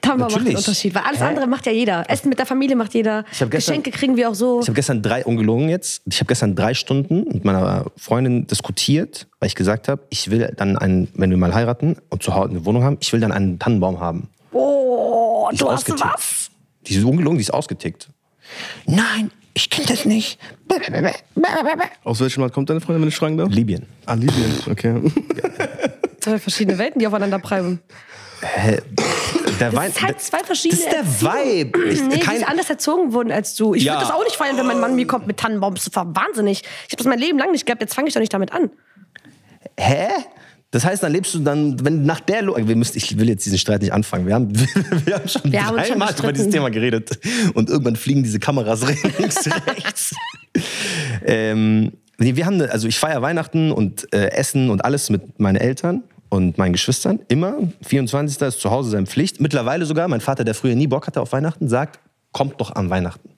Tannenbaum 0.00 0.26
macht 0.28 0.36
einen 0.36 0.44
Natürlich. 0.44 0.58
Unterschied. 0.58 0.94
Weil 0.94 1.02
alles 1.02 1.20
Hä? 1.20 1.24
andere 1.24 1.46
macht 1.46 1.66
ja 1.66 1.72
jeder. 1.72 2.08
Essen 2.08 2.28
mit 2.28 2.38
der 2.38 2.46
Familie 2.46 2.76
macht 2.76 2.94
jeder. 2.94 3.24
Gestern- 3.28 3.50
Geschenke 3.50 3.90
kriegen 3.90 4.16
wir 4.16 4.30
auch 4.30 4.34
so. 4.34 4.60
Ich 4.60 4.66
habe 4.68 4.74
gestern 4.74 5.02
drei, 5.02 5.24
ungelogen 5.24 5.68
jetzt, 5.68 6.02
ich 6.10 6.16
habe 6.18 6.26
gestern 6.28 6.54
drei 6.56 6.74
Stunden 6.74 7.24
mit 7.32 7.44
meiner 7.44 7.86
Freundin 7.96 8.46
diskutiert, 8.46 9.26
weil 9.38 9.48
ich 9.48 9.54
gesagt 9.54 9.88
habe, 9.88 10.02
ich 10.10 10.30
will 10.30 10.52
dann 10.56 10.76
einen, 10.78 11.08
wenn 11.14 11.30
wir 11.30 11.36
mal 11.36 11.54
heiraten 11.54 11.96
und 12.08 12.22
zu 12.22 12.34
Hause 12.34 12.50
eine 12.50 12.64
Wohnung 12.64 12.82
haben, 12.84 12.96
ich 13.00 13.12
will 13.12 13.20
dann 13.20 13.32
einen 13.32 13.58
Tannenbaum 13.58 14.00
haben. 14.00 14.28
Oh, 14.52 15.48
Die 15.52 15.56
du 15.58 15.66
hast 15.70 15.88
ausgetickt. 15.90 16.04
was? 16.14 16.50
Die 16.86 16.94
ist 16.96 17.04
ungelogen, 17.04 17.38
die 17.38 17.42
ist 17.42 17.52
ausgetickt. 17.52 18.08
Nein, 18.86 19.30
ich 19.54 19.68
kenne 19.70 19.86
das 19.88 20.04
nicht. 20.04 20.38
aus 22.04 22.20
welchem 22.20 22.40
Land 22.40 22.52
kommt 22.52 22.70
deine 22.70 22.80
Freundin, 22.80 23.02
wenn 23.02 23.08
ich 23.08 23.16
fragen 23.16 23.36
darf? 23.36 23.48
Libyen. 23.50 23.86
Ah, 24.06 24.14
Libyen, 24.14 24.52
okay. 24.70 25.00
zwei 26.20 26.38
verschiedene 26.38 26.78
Welten, 26.78 26.98
die 26.98 27.06
aufeinander 27.06 27.38
prallen. 27.38 27.80
Der 29.60 29.72
Wein, 29.74 29.88
Das 29.88 29.96
ist 29.96 30.02
halt 30.02 30.20
zwei 30.20 30.38
verschiedene 30.44 30.82
Das 30.82 31.04
ist 31.06 31.22
der. 31.22 31.30
Vibe. 31.32 31.84
Ich, 31.90 32.02
Nee, 32.02 32.14
die 32.16 32.20
kein, 32.20 32.36
ist 32.38 32.48
anders 32.48 32.68
erzogen 32.70 33.12
wurden 33.12 33.30
als 33.30 33.54
du. 33.54 33.74
Ich 33.74 33.84
Ja. 33.84 33.92
würde 33.94 34.06
das 34.06 34.14
auch 34.14 34.24
nicht 34.24 34.36
feiern, 34.36 34.56
wenn 34.56 34.66
mein 34.66 34.80
Mann 34.80 34.96
mir 34.96 35.06
kommt 35.06 35.26
mit 35.26 35.36
Tannenbaum. 35.38 35.74
Das 35.74 35.88
war 35.94 36.14
wahnsinnig. 36.16 36.62
Ich 36.86 36.92
habe 36.92 36.96
das 36.96 37.06
mein 37.06 37.18
Leben 37.18 37.38
lang 37.38 37.52
nicht 37.52 37.66
gehabt, 37.66 37.80
jetzt 37.82 37.94
fange 37.94 38.08
ich 38.08 38.14
doch 38.14 38.20
nicht 38.20 38.32
damit 38.32 38.52
an. 38.52 38.70
hä? 39.78 40.08
Das 40.72 40.84
heißt, 40.84 41.02
dann 41.02 41.10
lebst 41.10 41.34
du 41.34 41.40
dann, 41.40 41.84
wenn 41.84 42.04
nach 42.04 42.20
der 42.20 42.42
Logik, 42.42 42.68
wir 42.68 42.76
müssen, 42.76 42.96
ich 42.96 43.18
will 43.18 43.28
jetzt 43.28 43.44
diesen 43.44 43.58
Streit 43.58 43.80
nicht 43.82 43.92
anfangen. 43.92 44.26
Wir 44.28 44.34
haben, 44.36 44.52
wir 45.04 45.14
haben 45.16 45.28
schon 45.28 45.50
Wir 45.50 45.66
haben 45.66 45.74
uns 45.76 45.88
schon 45.88 45.98
dreimal 45.98 46.14
über 46.16 46.32
dieses. 46.32 46.48
Thema 46.52 46.70
geredet 46.70 47.18
und 47.54 47.68
irgendwann 47.68 47.96
fliegen 47.96 48.22
diese 48.22 48.38
Kameras 48.38 48.86
links, 49.18 49.48
rechts. 49.66 50.14
ähm, 51.24 51.92
nee, 52.18 52.36
wir 52.36 52.46
haben, 52.46 52.60
also 52.62 52.86
ich 52.88 52.98
feiere 52.98 53.20
Weihnachten 53.22 53.72
und 53.72 54.12
äh, 54.14 54.28
Essen 54.30 54.70
und 54.70 54.84
alles 54.84 55.10
mit 55.10 55.40
meinen 55.40 55.56
Eltern 55.56 56.04
und 56.30 56.56
meinen 56.56 56.72
Geschwistern. 56.72 57.20
Immer 57.28 57.58
24. 57.82 58.40
ist 58.40 58.60
zu 58.60 58.70
Hause 58.70 58.90
seine 58.90 59.06
Pflicht. 59.06 59.40
Mittlerweile 59.40 59.84
sogar, 59.84 60.08
mein 60.08 60.20
Vater, 60.20 60.44
der 60.44 60.54
früher 60.54 60.74
nie 60.74 60.86
Bock 60.86 61.06
hatte 61.06 61.20
auf 61.20 61.32
Weihnachten, 61.32 61.68
sagt, 61.68 62.00
kommt 62.32 62.60
doch 62.60 62.74
an 62.74 62.88
Weihnachten. 62.88 63.30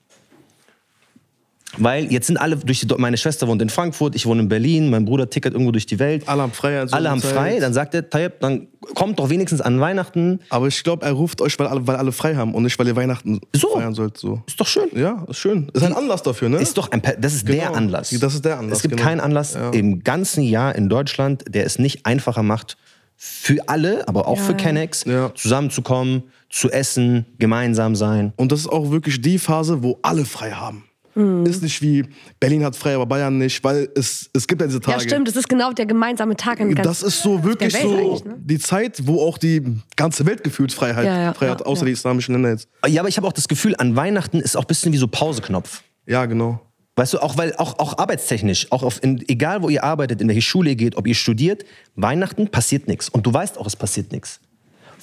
Weil 1.77 2.11
jetzt 2.11 2.27
sind 2.27 2.37
alle, 2.37 2.55
durch 2.57 2.81
die, 2.81 2.87
meine 2.97 3.17
Schwester 3.17 3.47
wohnt 3.47 3.61
in 3.61 3.69
Frankfurt, 3.69 4.13
ich 4.15 4.25
wohne 4.27 4.41
in 4.43 4.47
Berlin, 4.49 4.91
mein 4.91 5.05
Bruder 5.05 5.29
tickert 5.29 5.53
irgendwo 5.53 5.71
durch 5.71 5.87
die 5.87 5.97
Welt. 5.97 6.27
Alle 6.29 6.43
haben 6.43 6.51
frei. 6.51 6.81
an 6.81 6.87
so 6.87 6.95
Alle 6.95 7.09
haben 7.09 7.21
Zeit. 7.21 7.33
frei, 7.33 7.59
dann 7.59 7.73
sagt 7.73 7.95
er, 7.95 8.07
Tayyip, 8.09 8.39
dann 8.41 8.67
kommt 8.93 9.17
doch 9.17 9.29
wenigstens 9.29 9.59
an 9.59 9.79
Weihnachten. 9.79 10.39
Aber 10.49 10.67
ich 10.67 10.83
glaube, 10.83 11.03
er 11.05 11.13
ruft 11.13 11.41
euch, 11.41 11.57
weil 11.57 11.65
alle, 11.67 11.87
weil 11.87 11.95
alle 11.95 12.11
frei 12.11 12.35
haben 12.35 12.53
und 12.53 12.63
nicht, 12.63 12.77
weil 12.77 12.87
ihr 12.87 12.95
Weihnachten 12.95 13.39
So. 13.55 13.69
feiern 13.69 13.95
sollt. 13.95 14.17
So. 14.17 14.43
Ist 14.45 14.59
doch 14.59 14.67
schön. 14.67 14.89
Ja, 14.95 15.25
ist 15.27 15.37
schön. 15.39 15.69
Ist 15.73 15.83
ein 15.83 15.93
Anlass 15.93 16.21
dafür, 16.21 16.49
ne? 16.49 16.57
Ist 16.57 16.77
doch 16.77 16.91
ein, 16.91 17.01
das 17.19 17.33
ist 17.33 17.47
der 17.47 17.55
Genau. 17.65 17.73
Anlass. 17.73 18.09
Das 18.19 18.35
ist 18.35 18.45
der 18.45 18.59
Anlass, 18.59 18.77
Es 18.77 18.81
gibt 18.83 18.95
genau. 18.97 19.07
keinen 19.09 19.19
Anlass 19.19 19.55
Ja. 19.55 19.71
im 19.71 20.03
ganzen 20.03 20.43
Jahr 20.43 20.75
in 20.75 20.89
Deutschland, 20.89 21.43
der 21.49 21.65
es 21.65 21.79
nicht 21.79 22.05
einfacher 22.05 22.43
macht, 22.43 22.77
für 23.17 23.67
alle, 23.67 24.07
aber 24.07 24.27
auch 24.27 24.37
Ja. 24.37 24.43
für 24.43 24.53
Kennex, 24.55 25.05
Ja. 25.05 25.33
zusammenzukommen, 25.33 26.23
zu 26.49 26.69
essen, 26.71 27.25
gemeinsam 27.39 27.95
sein. 27.95 28.33
Und 28.35 28.51
das 28.51 28.59
ist 28.59 28.67
auch 28.67 28.91
wirklich 28.91 29.21
die 29.21 29.39
Phase, 29.39 29.81
wo 29.81 29.97
alle 30.03 30.25
frei 30.25 30.51
haben. 30.51 30.83
Ist 31.15 31.61
nicht 31.61 31.81
wie 31.81 32.05
Berlin 32.39 32.63
hat 32.63 32.75
frei, 32.75 32.95
aber 32.95 33.05
Bayern 33.05 33.37
nicht, 33.37 33.63
weil 33.63 33.87
es, 33.95 34.29
es 34.33 34.47
gibt 34.47 34.61
ja 34.61 34.67
diese 34.67 34.79
Tage. 34.79 34.97
Ja, 34.97 35.09
stimmt. 35.09 35.27
Das 35.27 35.35
ist 35.35 35.47
genau 35.47 35.71
der 35.71 35.85
gemeinsame 35.85 36.35
Tag 36.35 36.59
in 36.59 36.73
ganz 36.73 36.87
Das 36.87 37.03
ist 37.03 37.21
so 37.21 37.43
wirklich 37.43 37.75
so 37.77 38.21
ne? 38.25 38.35
die 38.39 38.57
Zeit, 38.57 39.05
wo 39.05 39.21
auch 39.21 39.37
die 39.37 39.61
ganze 39.95 40.25
Welt 40.25 40.43
gefühlt 40.43 40.73
Freiheit, 40.73 41.05
Ja, 41.05 41.21
ja, 41.21 41.33
frei 41.33 41.49
hat, 41.49 41.59
ja, 41.59 41.65
außer 41.65 41.81
ja. 41.81 41.85
die 41.87 41.91
islamischen 41.91 42.33
Länder 42.33 42.49
jetzt. 42.49 42.67
Ja, 42.87 43.01
aber 43.01 43.09
ich 43.09 43.17
habe 43.17 43.27
auch 43.27 43.33
das 43.33 43.47
Gefühl, 43.47 43.75
an 43.77 43.95
Weihnachten 43.95 44.39
ist 44.39 44.55
auch 44.55 44.63
ein 44.63 44.67
bisschen 44.67 44.91
wie 44.91 44.97
so 44.97 45.07
Pauseknopf. 45.07 45.83
Ja, 46.07 46.25
genau. 46.25 46.59
Weißt 46.95 47.13
du, 47.13 47.19
auch 47.19 47.37
weil 47.37 47.55
auch, 47.55 47.79
auch 47.79 47.97
arbeitstechnisch, 47.97 48.71
auch 48.71 48.83
auf, 48.83 49.01
in, 49.03 49.23
egal 49.27 49.63
wo 49.63 49.69
ihr 49.69 49.83
arbeitet, 49.83 50.21
in 50.21 50.27
welche 50.27 50.43
Schule 50.43 50.71
ihr 50.71 50.75
geht, 50.75 50.95
ob 50.95 51.07
ihr 51.07 51.15
studiert, 51.15 51.63
Weihnachten 51.95 52.49
passiert 52.49 52.87
nichts. 52.87 53.09
Und 53.09 53.25
du 53.25 53.33
weißt 53.33 53.57
auch, 53.57 53.65
es 53.65 53.75
passiert 53.75 54.11
nichts. 54.11 54.39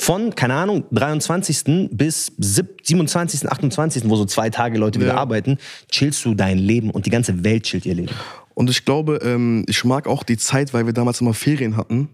Von, 0.00 0.35
keine 0.35 0.54
Ahnung, 0.54 0.85
23. 0.92 1.90
bis 1.92 2.33
sieb- 2.38 2.78
27., 2.83 3.47
28., 3.50 4.09
wo 4.09 4.16
so 4.16 4.25
zwei 4.25 4.49
Tage 4.49 4.78
Leute 4.78 4.99
wieder 4.99 5.11
Ja. 5.11 5.16
arbeiten, 5.19 5.59
chillst 5.90 6.25
du 6.25 6.35
dein 6.35 6.57
Leben 6.57 6.90
und 6.90 7.04
die 7.04 7.11
ganze 7.11 7.45
Welt 7.45 7.64
chillt 7.64 7.85
ihr 7.85 7.95
Leben. 7.95 8.14
Und 8.54 8.71
ich 8.71 8.87
glaube, 8.87 9.21
ähm, 9.23 9.64
ich 9.69 9.85
mag 9.85 10.07
auch 10.09 10.23
die 10.23 10.38
Zeit, 10.38 10.73
weil 10.73 10.87
wir 10.87 10.95
damals 10.95 11.21
immer 11.21 11.35
Ferien 11.35 11.76
hatten. 11.76 12.09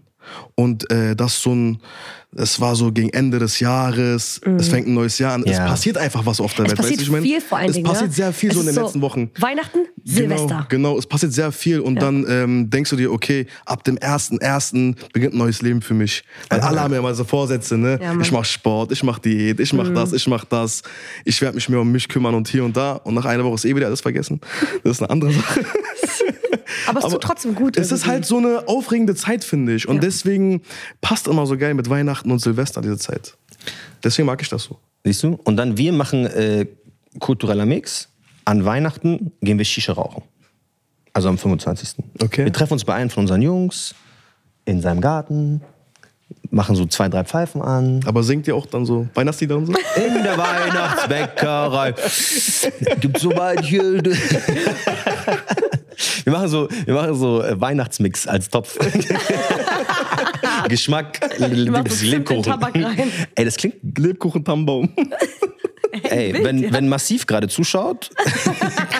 Und 0.55 0.89
äh, 0.91 1.15
das 1.15 1.41
so 1.41 1.53
ein, 1.53 1.79
es 2.35 2.59
war 2.59 2.75
so 2.75 2.91
gegen 2.91 3.09
Ende 3.09 3.39
des 3.39 3.59
Jahres, 3.59 4.41
es 4.59 4.67
fängt 4.67 4.87
ein 4.87 4.93
neues 4.93 5.17
Jahr 5.17 5.33
an. 5.33 5.43
Es 5.45 5.57
Ja. 5.57 5.65
passiert 5.67 5.97
einfach 5.97 6.25
was 6.25 6.39
auf 6.41 6.53
der 6.53 6.65
Mhm. 6.65 6.65
Es 6.65 6.71
Welt. 6.71 6.77
passiert 6.77 6.99
weißt 6.99 7.07
ich 7.07 7.11
mein, 7.11 7.23
viel 7.23 7.41
vor 7.41 7.57
allen 7.57 7.69
Es 7.69 7.75
Dingen. 7.75 7.85
passiert 7.87 8.09
ne? 8.09 8.15
sehr 8.15 8.33
viel 8.33 8.49
Es 8.49 8.55
so 8.55 8.61
in 8.61 8.67
den 8.67 8.75
letzten 8.75 9.01
Wochen. 9.01 9.31
Weihnachten, 9.39 9.79
Silvester. 10.03 10.47
Genau, 10.69 10.91
genau, 10.91 10.97
es 10.99 11.05
passiert 11.07 11.33
sehr 11.33 11.51
viel 11.51 11.79
und 11.79 11.95
dann 12.01 12.25
ähm, 12.29 12.69
denkst 12.69 12.89
du 12.89 12.95
dir, 12.95 13.11
okay, 13.11 13.47
ab 13.65 13.83
dem 13.85 13.97
1.1. 13.97 14.95
beginnt 15.13 15.33
ein 15.33 15.37
neues 15.37 15.61
Leben 15.61 15.81
für 15.81 15.93
mich. 15.93 16.23
Weil 16.49 16.59
alle 16.59 16.81
haben 16.81 16.93
ja 16.93 17.01
mal 17.01 17.15
so 17.15 17.23
Vorsätze, 17.23 17.77
ne? 17.77 17.97
Ja, 18.01 18.19
ich 18.19 18.31
mach 18.31 18.45
Sport, 18.45 18.91
ich 18.91 19.03
mach 19.03 19.19
Diät, 19.19 19.59
ich 19.59 19.73
mach 19.73 19.91
das, 19.93 20.11
ich 20.13 20.27
mach 20.27 20.43
das. 20.45 20.83
Ich 21.25 21.41
werde 21.41 21.55
mich 21.55 21.69
mehr 21.69 21.79
um 21.79 21.91
mich 21.91 22.07
kümmern 22.09 22.35
und 22.35 22.47
hier 22.49 22.63
und 22.65 22.75
da. 22.75 22.93
Und 22.93 23.13
nach 23.15 23.25
einer 23.25 23.43
Woche 23.45 23.55
ist 23.55 23.65
eh 23.65 23.75
wieder 23.75 23.87
alles 23.87 24.01
vergessen. 24.01 24.41
Das 24.83 24.93
ist 24.93 25.01
eine 25.01 25.09
andere 25.09 25.31
Sache. 25.33 25.61
Aber 26.87 26.99
es 27.03 27.11
tut 27.11 27.21
trotzdem 27.21 27.55
gut. 27.55 27.77
Es 27.77 27.91
ist 27.91 28.01
irgendwie. 28.01 28.09
halt 28.11 28.25
so 28.25 28.37
eine 28.37 28.67
aufregende 28.67 29.15
Zeit, 29.15 29.43
finde 29.43 29.73
ich. 29.75 29.87
Und 29.87 29.95
Ja. 29.95 30.01
deswegen 30.01 30.61
passt 31.01 31.27
immer 31.27 31.45
so 31.45 31.57
geil 31.57 31.73
mit 31.73 31.89
Weihnachten 31.89 32.31
und 32.31 32.39
Silvester 32.39 32.81
diese 32.81 32.97
Zeit. 32.97 33.37
Deswegen 34.03 34.25
mag 34.25 34.41
ich 34.41 34.49
das 34.49 34.63
so. 34.63 34.77
Siehst 35.03 35.23
du? 35.23 35.39
Und 35.43 35.57
dann 35.57 35.77
wir 35.77 35.91
machen 35.93 36.25
äh, 36.25 36.65
kultureller 37.19 37.65
Mix. 37.65 38.09
An 38.45 38.63
Weihnachten 38.65 39.31
gehen 39.41 39.57
wir 39.57 39.65
Shisha 39.65 39.93
rauchen. 39.93 40.23
Also 41.13 41.29
am 41.29 41.37
25. 41.37 41.95
Okay. 42.21 42.45
Wir 42.45 42.53
treffen 42.53 42.73
uns 42.73 42.83
bei 42.85 42.93
einem 42.93 43.09
von 43.09 43.21
unseren 43.23 43.41
Jungs 43.41 43.95
in 44.65 44.81
seinem 44.81 45.01
Garten, 45.01 45.61
machen 46.51 46.75
so 46.75 46.85
zwei, 46.85 47.09
drei 47.09 47.23
Pfeifen 47.23 47.61
an. 47.61 48.01
Aber 48.05 48.21
singt 48.23 48.47
ihr 48.47 48.55
auch 48.55 48.65
dann 48.67 48.85
so 48.85 49.07
Weihnachtslieder 49.15 49.57
und 49.57 49.65
so? 49.67 49.73
In 49.95 50.23
der 50.23 50.37
Weihnachtsbäckerei 50.37 51.93
gibt 52.99 53.19
so 53.19 53.29
manche. 53.31 54.01
Wir 56.27 56.33
machen 56.33 56.49
so, 56.49 56.67
wir 56.83 56.93
machen 56.93 57.15
so 57.15 57.41
äh, 57.41 57.57
Weihnachtsmix 57.61 58.27
als 58.27 58.49
Topf. 58.49 58.77
Geschmack, 60.67 61.21
rein. 61.39 63.11
Ey, 63.33 63.45
das 63.45 63.55
klingt 63.55 63.97
Lebkuchen 63.97 64.43
Tannenbaum. 64.43 64.89
Ey, 66.03 66.33
wenn, 66.43 66.73
wenn 66.73 66.89
Massiv 66.89 67.25
gerade 67.27 67.47
zuschaut, 67.47 68.09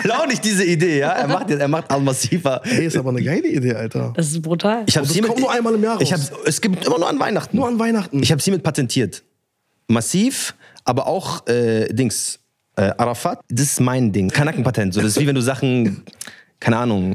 klau 0.00 0.24
nicht 0.28 0.42
diese 0.42 0.64
Idee, 0.64 1.00
ja? 1.00 1.10
Er 1.10 1.28
macht, 1.28 1.50
jetzt- 1.50 1.60
er 1.60 1.68
macht 1.68 1.90
Al-Massiva. 1.90 2.62
Ey, 2.64 2.86
ist 2.86 2.96
aber 2.96 3.10
eine 3.10 3.22
geile 3.22 3.46
Idee, 3.46 3.74
Alter. 3.74 4.14
Das 4.16 4.28
ist 4.28 4.40
brutal. 4.40 4.84
Ich 4.86 4.96
hab's 4.96 5.12
das 5.12 5.20
kommt 5.22 5.38
nur 5.38 5.52
einmal 5.52 5.74
im 5.74 5.82
Jahr 5.84 6.00
Ich 6.00 6.10
raus. 6.14 6.30
hab's, 6.32 6.40
es 6.46 6.60
gibt 6.62 6.82
immer 6.86 6.98
nur 6.98 7.10
an 7.10 7.20
Weihnachten. 7.20 7.54
Nur 7.58 7.68
an 7.68 7.78
Weihnachten. 7.78 8.22
Ich 8.22 8.32
habe 8.32 8.40
hiermit 8.40 8.62
patentiert. 8.62 9.22
Massiv, 9.86 10.54
aber 10.86 11.06
auch 11.06 11.46
äh, 11.46 11.92
Dings. 11.92 12.38
Äh, 12.76 12.90
Arafat, 12.96 13.40
das 13.50 13.66
ist 13.72 13.80
mein 13.80 14.12
Ding. 14.12 14.30
Kanackenpatent. 14.30 14.94
So, 14.94 15.02
das 15.02 15.10
ist 15.10 15.20
wie 15.20 15.26
wenn 15.26 15.34
du 15.34 15.42
Sachen, 15.42 16.04
keine 16.60 16.76
Ahnung, 16.78 17.14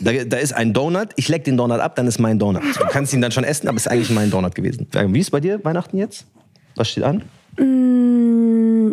da, 0.00 0.12
da 0.24 0.36
ist 0.36 0.52
ein 0.52 0.72
Donut, 0.72 1.08
ich 1.16 1.28
leck 1.28 1.44
den 1.44 1.56
Donut 1.56 1.80
ab, 1.80 1.96
dann 1.96 2.06
ist 2.06 2.18
mein 2.18 2.38
Donut. 2.38 2.62
Du 2.78 2.84
kannst 2.88 3.12
ihn 3.12 3.20
dann 3.20 3.32
schon 3.32 3.44
essen, 3.44 3.66
aber 3.68 3.76
es 3.76 3.86
ist 3.86 3.92
eigentlich 3.92 4.10
mein 4.10 4.30
Donut 4.30 4.54
gewesen. 4.54 4.86
Wie 4.92 5.18
ist 5.20 5.30
bei 5.30 5.40
dir 5.40 5.64
Weihnachten 5.64 5.96
jetzt? 5.98 6.26
Was 6.76 6.88
steht 6.88 7.04
an? 7.04 7.22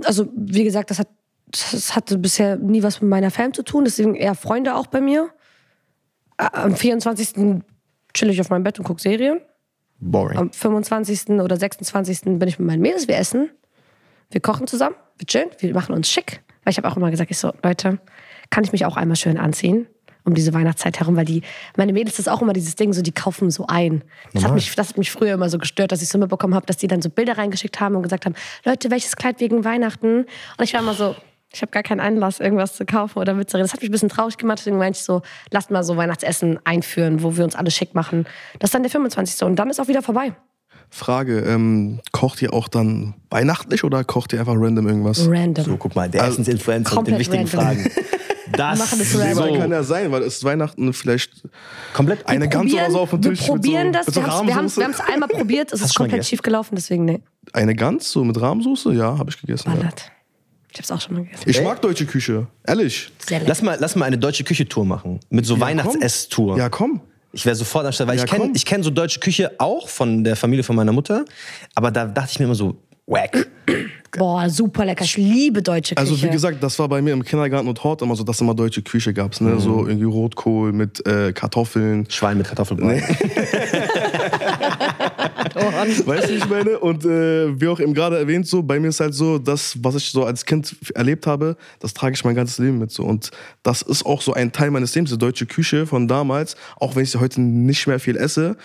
also 0.06 0.28
wie 0.36 0.64
gesagt, 0.64 0.90
das, 0.92 1.00
hat, 1.00 1.08
das 1.52 1.96
hatte 1.96 2.18
bisher 2.18 2.56
nie 2.58 2.84
was 2.84 3.02
mit 3.02 3.10
meiner 3.10 3.32
Fam 3.32 3.54
zu 3.54 3.64
tun, 3.64 3.86
deswegen 3.86 4.16
eher 4.16 4.36
Freunde 4.36 4.76
auch 4.76 4.88
bei 4.88 5.02
mir. 5.02 5.30
Ä- 6.38 6.54
Am 6.54 6.76
24. 6.76 7.62
chill 8.14 8.30
ich 8.30 8.42
auf 8.42 8.50
meinem 8.50 8.64
Bett 8.64 8.80
und 8.80 8.86
gucke 8.86 9.02
Serien. 9.02 9.40
Boring. 10.00 10.38
Am 10.38 10.52
25. 10.52 11.30
oder 11.40 11.58
26. 11.58 12.22
bin 12.24 12.42
ich 12.48 12.60
mit 12.60 12.68
meinen 12.68 12.82
Mädels, 12.82 13.08
wir 13.08 13.18
essen. 13.18 13.50
Wir 14.32 14.42
kochen 14.42 14.68
zusammen, 14.68 14.96
wir 15.18 15.28
chillen, 15.28 15.50
wir 15.60 15.74
machen 15.74 15.94
uns 15.96 16.10
schick. 16.10 16.42
Weil 16.64 16.72
ich 16.72 16.78
habe 16.78 16.88
auch 16.90 16.98
immer 16.98 17.12
gesagt, 17.12 17.30
ich 17.32 17.38
so, 17.38 17.54
Leute, 17.64 18.00
kann 18.50 18.64
ich 18.64 18.72
mich 18.72 18.86
auch 18.86 18.98
einmal 18.98 19.16
schön 19.16 19.38
anziehen? 19.38 19.88
Um 20.24 20.34
diese 20.34 20.56
Weihnachtszeit 20.56 21.00
herum, 21.00 21.16
weil 21.16 21.26
die, 21.26 21.44
meine 21.78 21.94
Mädels, 21.94 22.16
das 22.16 22.26
ist 22.26 22.34
auch 22.34 22.42
immer 22.42 22.54
dieses 22.54 22.76
Ding, 22.76 22.94
so 22.94 23.04
die 23.04 23.12
kaufen 23.12 23.52
so 23.52 23.68
ein. 23.68 24.04
Das 24.34 24.44
hat, 24.44 24.56
mich, 24.56 24.74
das 24.74 24.90
hat 24.90 24.98
mich 24.98 25.12
früher 25.12 25.36
immer 25.36 25.50
so 25.50 25.60
gestört, 25.60 25.92
dass 25.92 26.02
ich 26.02 26.10
so 26.10 26.18
mitbekommen 26.18 26.56
habe, 26.56 26.66
dass 26.66 26.78
die 26.78 26.88
dann 26.88 27.04
so 27.04 27.12
Bilder 27.12 27.38
reingeschickt 27.38 27.80
haben 27.80 27.96
und 27.96 28.02
gesagt 28.02 28.26
haben, 28.26 28.34
Leute, 28.64 28.90
welches 28.90 29.16
Kleid 29.18 29.40
wegen 29.40 29.64
Weihnachten? 29.64 30.22
Und 30.22 30.64
ich 30.64 30.74
war 30.74 30.82
immer 30.82 30.96
so, 30.96 31.16
ich 31.54 31.62
habe 31.62 31.72
gar 31.72 31.84
keinen 31.84 32.00
Einlass, 32.00 32.40
irgendwas 32.40 32.76
zu 32.76 32.86
kaufen 32.86 33.20
oder 33.20 33.34
mitzureden. 33.34 33.66
Das 33.66 33.74
hat 33.74 33.82
mich 33.82 33.90
ein 33.90 33.92
bisschen 33.92 34.10
traurig 34.10 34.38
gemacht, 34.38 34.60
deswegen 34.60 34.78
meinte 34.78 34.98
ich 34.98 35.06
so, 35.06 35.22
lasst 35.52 35.70
mal 35.72 35.84
so 35.84 35.96
Weihnachtsessen 35.96 36.60
einführen, 36.66 37.22
wo 37.24 37.38
wir 37.38 37.44
uns 37.44 37.56
alle 37.56 37.70
schick 37.70 37.94
machen. 37.94 38.26
Das 38.60 38.70
ist 38.70 38.74
dann 38.74 38.84
der 38.84 38.92
25. 38.92 39.44
Und 39.44 39.58
dann 39.58 39.70
ist 39.70 39.80
auch 39.80 39.88
wieder 39.88 40.02
vorbei. 40.02 40.34
Frage, 40.90 41.40
ähm, 41.40 42.00
kocht 42.12 42.42
ihr 42.42 42.54
auch 42.54 42.68
dann 42.68 43.16
weihnachtlich 43.30 43.84
oder 43.84 44.04
kocht 44.04 44.34
ihr 44.34 44.40
einfach 44.40 44.56
random 44.56 44.88
irgendwas? 44.88 45.28
Random. 45.28 45.66
So, 45.66 45.78
guck 45.78 45.96
mal, 45.96 46.10
der 46.10 46.24
Essensinfluencer 46.24 46.96
mit 46.98 47.08
den 47.08 47.20
wichtigen 47.20 47.48
random. 47.48 47.60
Fragen. 47.60 47.92
Das 48.52 48.80
machen 48.80 49.00
das 49.00 49.12
so. 49.12 49.58
kann 49.58 49.72
ja 49.72 49.84
sein, 49.84 50.12
weil 50.12 50.24
es 50.24 50.38
ist 50.38 50.44
Weihnachten 50.44 50.94
vielleicht 50.94 51.32
komplett 51.94 52.28
eine 52.28 52.48
Gans 52.48 52.74
oder 52.74 52.92
so 52.92 53.00
auf 53.00 53.10
dem 53.12 53.24
wir 53.24 53.32
Tisch 53.32 53.48
probieren 53.48 53.92
mit 53.92 54.06
so, 54.06 54.22
das. 54.22 54.26
mit 54.26 54.32
so 54.34 54.48
wir 54.48 54.56
haben 54.56 54.66
es 54.66 54.78
wir 54.78 55.08
einmal 55.08 55.30
probiert, 55.30 55.74
es 55.74 55.82
Hast 55.82 55.92
ist 55.92 55.96
komplett 55.96 56.26
schief 56.26 56.42
gelaufen, 56.42 56.76
deswegen 56.76 57.06
nee. 57.06 57.22
Eine 57.54 57.76
Gans 57.76 58.12
so 58.12 58.24
mit 58.24 58.40
Rahmsoße? 58.40 58.94
Ja, 58.94 59.18
habe 59.18 59.30
ich 59.30 59.40
gegessen. 59.40 59.70
Ja. 59.70 59.76
Ballert. 59.76 60.12
Ich 60.72 60.80
hab's 60.80 60.92
auch 60.92 61.00
schon 61.00 61.16
mal 61.16 61.24
gegessen. 61.24 61.50
Ich 61.50 61.62
mag 61.62 61.82
deutsche 61.82 62.06
Küche, 62.06 62.48
ehrlich. 62.68 63.12
Sehr 63.26 63.40
lecker. 63.40 63.50
Lass 63.50 63.62
mal, 63.62 63.78
lass 63.80 63.96
mal 63.96 64.06
eine 64.06 64.18
deutsche 64.18 64.44
Küche-Tour 64.44 64.86
machen. 64.86 65.22
Mit 65.30 65.46
so 65.46 65.60
Weihnachtsesstour. 65.60 66.58
Ja, 66.58 66.68
komm. 66.70 67.00
Ich 67.32 67.46
wäre 67.46 67.56
sofort 67.56 67.86
am 67.86 67.92
Start, 67.92 68.10
weil 68.10 68.18
Ja, 68.18 68.26
ich 68.26 68.30
kenne 68.30 68.52
ich 68.54 68.66
kenn 68.66 68.84
so 68.84 68.90
deutsche 68.90 69.20
Küche 69.20 69.52
auch 69.58 69.88
von 69.88 70.24
der 70.24 70.36
Familie 70.36 70.64
von 70.64 70.76
meiner 70.76 70.92
Mutter. 70.92 71.26
Aber 71.76 71.92
da 71.92 72.06
dachte 72.06 72.32
ich 72.32 72.40
mir 72.40 72.46
immer 72.46 72.56
so, 72.56 72.78
wack. 73.08 73.48
Boah, 74.12 74.50
super 74.50 74.86
lecker. 74.86 75.04
Ich 75.04 75.18
liebe 75.18 75.62
deutsche 75.62 75.96
Küche. 75.96 76.10
Also 76.10 76.22
wie 76.22 76.30
gesagt, 76.30 76.64
das 76.64 76.80
war 76.80 76.88
bei 76.88 77.02
mir 77.02 77.14
im 77.14 77.24
Kindergarten 77.24 77.68
und 77.68 77.84
Hort 77.84 78.02
immer 78.02 78.16
so, 78.16 78.24
dass 78.24 78.40
immer 78.42 78.54
deutsche 78.54 78.82
Küche 78.82 79.14
gab's, 79.14 79.42
ne? 79.42 79.60
So 79.60 79.88
irgendwie 79.88 80.06
Rotkohl 80.06 80.72
mit 80.72 81.06
äh, 81.06 81.34
Kartoffeln. 81.34 82.06
Schwein 82.10 82.38
mit 82.38 82.48
Kartoffelbrei. 85.86 86.18
Weißt 86.18 86.30
du, 86.30 86.34
wie 86.34 86.38
ich 86.38 86.50
meine? 86.50 86.80
Und 86.80 87.06
äh, 87.06 87.60
wie 87.60 87.68
auch 87.68 87.80
eben 87.80 87.94
gerade 87.94 88.18
erwähnt, 88.18 88.48
so, 88.48 88.64
bei 88.64 88.80
mir 88.80 88.90
ist 88.90 89.00
halt 89.00 89.14
so, 89.14 89.38
das, 89.38 89.78
was 89.82 89.96
ich 89.96 90.12
so 90.12 90.26
als 90.26 90.46
Kind 90.46 90.76
erlebt 90.94 91.28
habe, 91.28 91.58
das 91.80 91.94
trage 91.94 92.16
ich 92.16 92.24
mein 92.24 92.36
ganzes 92.36 92.58
Leben 92.58 92.80
mit 92.80 92.92
so. 92.92 93.04
Und 93.04 93.32
das 93.64 93.82
ist 93.82 94.06
auch 94.06 94.22
so 94.22 94.34
ein 94.34 94.52
Teil 94.52 94.72
meines 94.72 94.94
Lebens, 94.96 95.12
die 95.12 95.18
deutsche 95.18 95.46
Küche 95.46 95.86
von 95.88 96.08
damals, 96.08 96.56
auch 96.78 96.96
wenn 96.96 97.04
ich 97.04 97.12
sie 97.12 97.20
heute 97.20 97.42
nicht 97.42 97.88
mehr 97.88 98.00
viel 98.00 98.18
esse. 98.18 98.58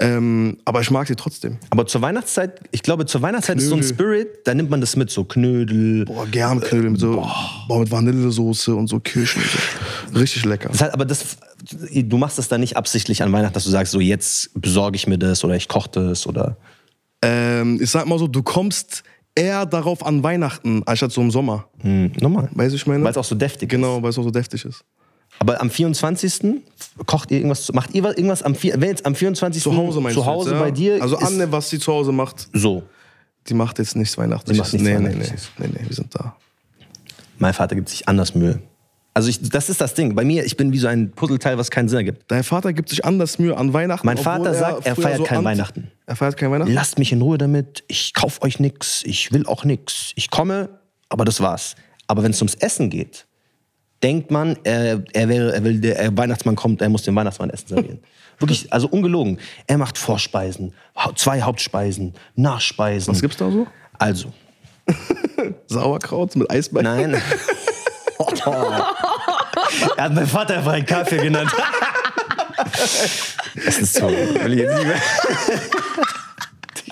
Ähm, 0.00 0.58
aber 0.64 0.80
ich 0.80 0.90
mag 0.90 1.06
sie 1.06 1.14
trotzdem. 1.14 1.58
Aber 1.70 1.86
zur 1.86 2.02
Weihnachtszeit, 2.02 2.60
ich 2.72 2.82
glaube, 2.82 3.06
zur 3.06 3.22
Weihnachtszeit 3.22 3.58
ist 3.58 3.68
so 3.68 3.76
ein 3.76 3.80
Knödel. 3.80 3.94
Spirit, 3.94 4.28
da 4.44 4.54
nimmt 4.54 4.70
man 4.70 4.80
das 4.80 4.96
mit, 4.96 5.10
so 5.10 5.24
Knödel. 5.24 6.04
Boah, 6.04 6.26
gern 6.26 6.60
Knödel 6.60 6.90
mit 6.90 7.00
so 7.00 7.24
boah, 7.68 7.78
mit 7.78 7.90
Vanillesoße 7.90 8.74
und 8.74 8.88
so 8.88 8.98
Kirschen. 8.98 9.42
So. 10.12 10.18
Richtig 10.18 10.44
lecker. 10.44 10.70
Das 10.70 10.82
heißt, 10.82 10.92
aber 10.92 11.04
das, 11.04 11.36
du 11.70 12.18
machst 12.18 12.38
das 12.38 12.48
dann 12.48 12.60
nicht 12.60 12.76
absichtlich 12.76 13.22
an 13.22 13.32
Weihnachten, 13.32 13.54
dass 13.54 13.64
du 13.64 13.70
sagst, 13.70 13.92
so 13.92 14.00
jetzt 14.00 14.50
besorge 14.60 14.96
ich 14.96 15.06
mir 15.06 15.18
das 15.18 15.44
oder 15.44 15.54
ich 15.56 15.68
koche 15.68 15.90
das 15.90 16.26
oder. 16.26 16.56
Ähm, 17.22 17.78
ich 17.82 17.90
sag 17.90 18.06
mal 18.06 18.18
so, 18.18 18.26
du 18.26 18.42
kommst 18.42 19.02
eher 19.34 19.66
darauf 19.66 20.04
an 20.04 20.22
Weihnachten, 20.22 20.82
anstatt 20.86 21.12
so 21.12 21.20
im 21.20 21.30
Sommer. 21.30 21.66
Hm, 21.80 22.12
normal. 22.20 22.48
Weißt 22.52 22.72
du, 22.72 22.76
ich 22.76 22.86
meine? 22.86 23.02
Weil 23.02 23.10
es 23.12 23.16
auch 23.16 23.24
so 23.24 23.34
deftig 23.34 23.68
Genau, 23.70 23.96
ist. 23.96 24.02
weil 24.02 24.10
es 24.10 24.18
auch 24.18 24.22
so 24.24 24.30
deftig 24.30 24.64
ist. 24.64 24.84
Aber 25.40 25.60
am 25.60 25.68
24. 25.70 26.62
kocht 27.06 27.30
ihr 27.32 27.38
irgendwas, 27.38 27.72
macht 27.72 27.92
ihr 27.94 28.04
was- 28.04 28.14
irgendwas 28.16 28.42
am, 28.42 28.54
wenn 28.62 28.82
jetzt 28.88 29.04
am 29.04 29.14
24. 29.16 29.62
Zu 29.62 29.74
Hause 29.76 30.00
meinst 30.00 30.14
zu 30.16 30.24
Hause 30.26 30.50
jetzt, 30.50 30.58
ja? 30.58 30.64
bei 30.64 30.70
dir? 30.70 31.02
Also 31.02 31.16
Anne, 31.16 31.50
was 31.50 31.70
sie 31.70 31.78
zu 31.80 31.92
Hause 31.92 32.12
macht, 32.12 32.48
so. 32.52 32.84
die 33.48 33.54
macht 33.54 33.78
jetzt 33.80 33.96
nichts 33.96 34.16
Weihnachtliches. 34.16 34.70
Die 34.70 34.76
macht 34.78 34.84
nichts 34.84 35.00
nee, 35.02 35.08
nee, 35.08 35.66
nee, 35.66 35.68
nee, 35.80 35.88
wir 35.88 35.94
sind 35.96 36.14
da. 36.14 36.36
Mein 37.38 37.52
Vater 37.52 37.74
gibt 37.74 37.88
sich 37.88 38.06
anders 38.06 38.34
Mühe. 38.36 38.60
Also 39.16 39.28
ich, 39.28 39.40
das 39.48 39.68
ist 39.70 39.80
das 39.80 39.94
Ding. 39.94 40.14
Bei 40.16 40.24
mir, 40.24 40.44
ich 40.44 40.56
bin 40.56 40.72
wie 40.72 40.78
so 40.78 40.88
ein 40.88 41.12
Puzzleteil, 41.12 41.56
was 41.56 41.70
keinen 41.70 41.88
Sinn 41.88 41.98
ergibt. 41.98 42.24
Dein 42.28 42.42
Vater 42.42 42.72
gibt 42.72 42.88
sich 42.88 43.04
anders 43.04 43.38
Mühe 43.38 43.56
an 43.56 43.72
Weihnachten. 43.72 44.04
Mein 44.06 44.18
Vater 44.18 44.52
sagt, 44.54 44.84
er 44.86 44.96
feiert 44.96 45.24
kein 45.24 45.38
anti- 45.38 45.46
Weihnachten. 45.50 45.90
Er 46.06 46.16
feiert 46.16 46.36
kein 46.36 46.50
Weihnachten? 46.50 46.72
Lasst 46.74 46.98
mich 46.98 47.12
in 47.12 47.22
Ruhe 47.22 47.38
damit. 47.38 47.84
Ich 47.86 48.12
kauf 48.12 48.42
euch 48.42 48.58
nix. 48.58 49.02
Ich 49.04 49.30
will 49.32 49.46
auch 49.46 49.64
nix. 49.64 50.10
Ich 50.16 50.30
komme, 50.30 50.68
aber 51.08 51.24
das 51.24 51.40
war's. 51.40 51.76
Aber 52.08 52.24
wenn 52.24 52.32
es 52.32 52.40
ums 52.42 52.54
Essen 52.56 52.90
geht, 52.90 53.24
denkt 54.02 54.32
man, 54.32 54.56
er, 54.64 55.04
er, 55.12 55.28
wäre, 55.28 55.54
er 55.54 55.62
will, 55.64 55.80
der 55.80 56.16
Weihnachtsmann 56.16 56.56
kommt, 56.56 56.82
er 56.82 56.88
muss 56.88 57.02
dem 57.04 57.14
Weihnachtsmann 57.14 57.50
Essen 57.50 57.68
servieren. 57.68 57.98
Wirklich, 58.40 58.72
also 58.72 58.88
ungelogen. 58.88 59.38
Er 59.68 59.78
macht 59.78 59.96
Vorspeisen, 59.96 60.74
zwei 61.14 61.40
Hauptspeisen, 61.40 62.14
Nachspeisen. 62.34 63.14
Was 63.14 63.20
gibt's 63.22 63.36
da 63.36 63.48
so? 63.48 63.68
Also, 63.96 64.32
Sauerkraut 65.68 66.34
mit 66.36 66.50
Eisbein? 66.50 66.84
nein. 66.84 67.22
er 69.96 70.04
hat 70.04 70.14
meinen 70.14 70.26
Vater 70.26 70.58
einfach 70.58 70.72
einen 70.72 70.84
Kaffee 70.86 71.18
genannt. 71.18 71.50
das 73.64 73.78
ist 73.78 73.94
so. 73.94 74.08
Will 74.08 74.52
ich 74.52 74.58
jetzt 74.60 74.74
nicht 74.74 74.86
mehr. 74.86 75.00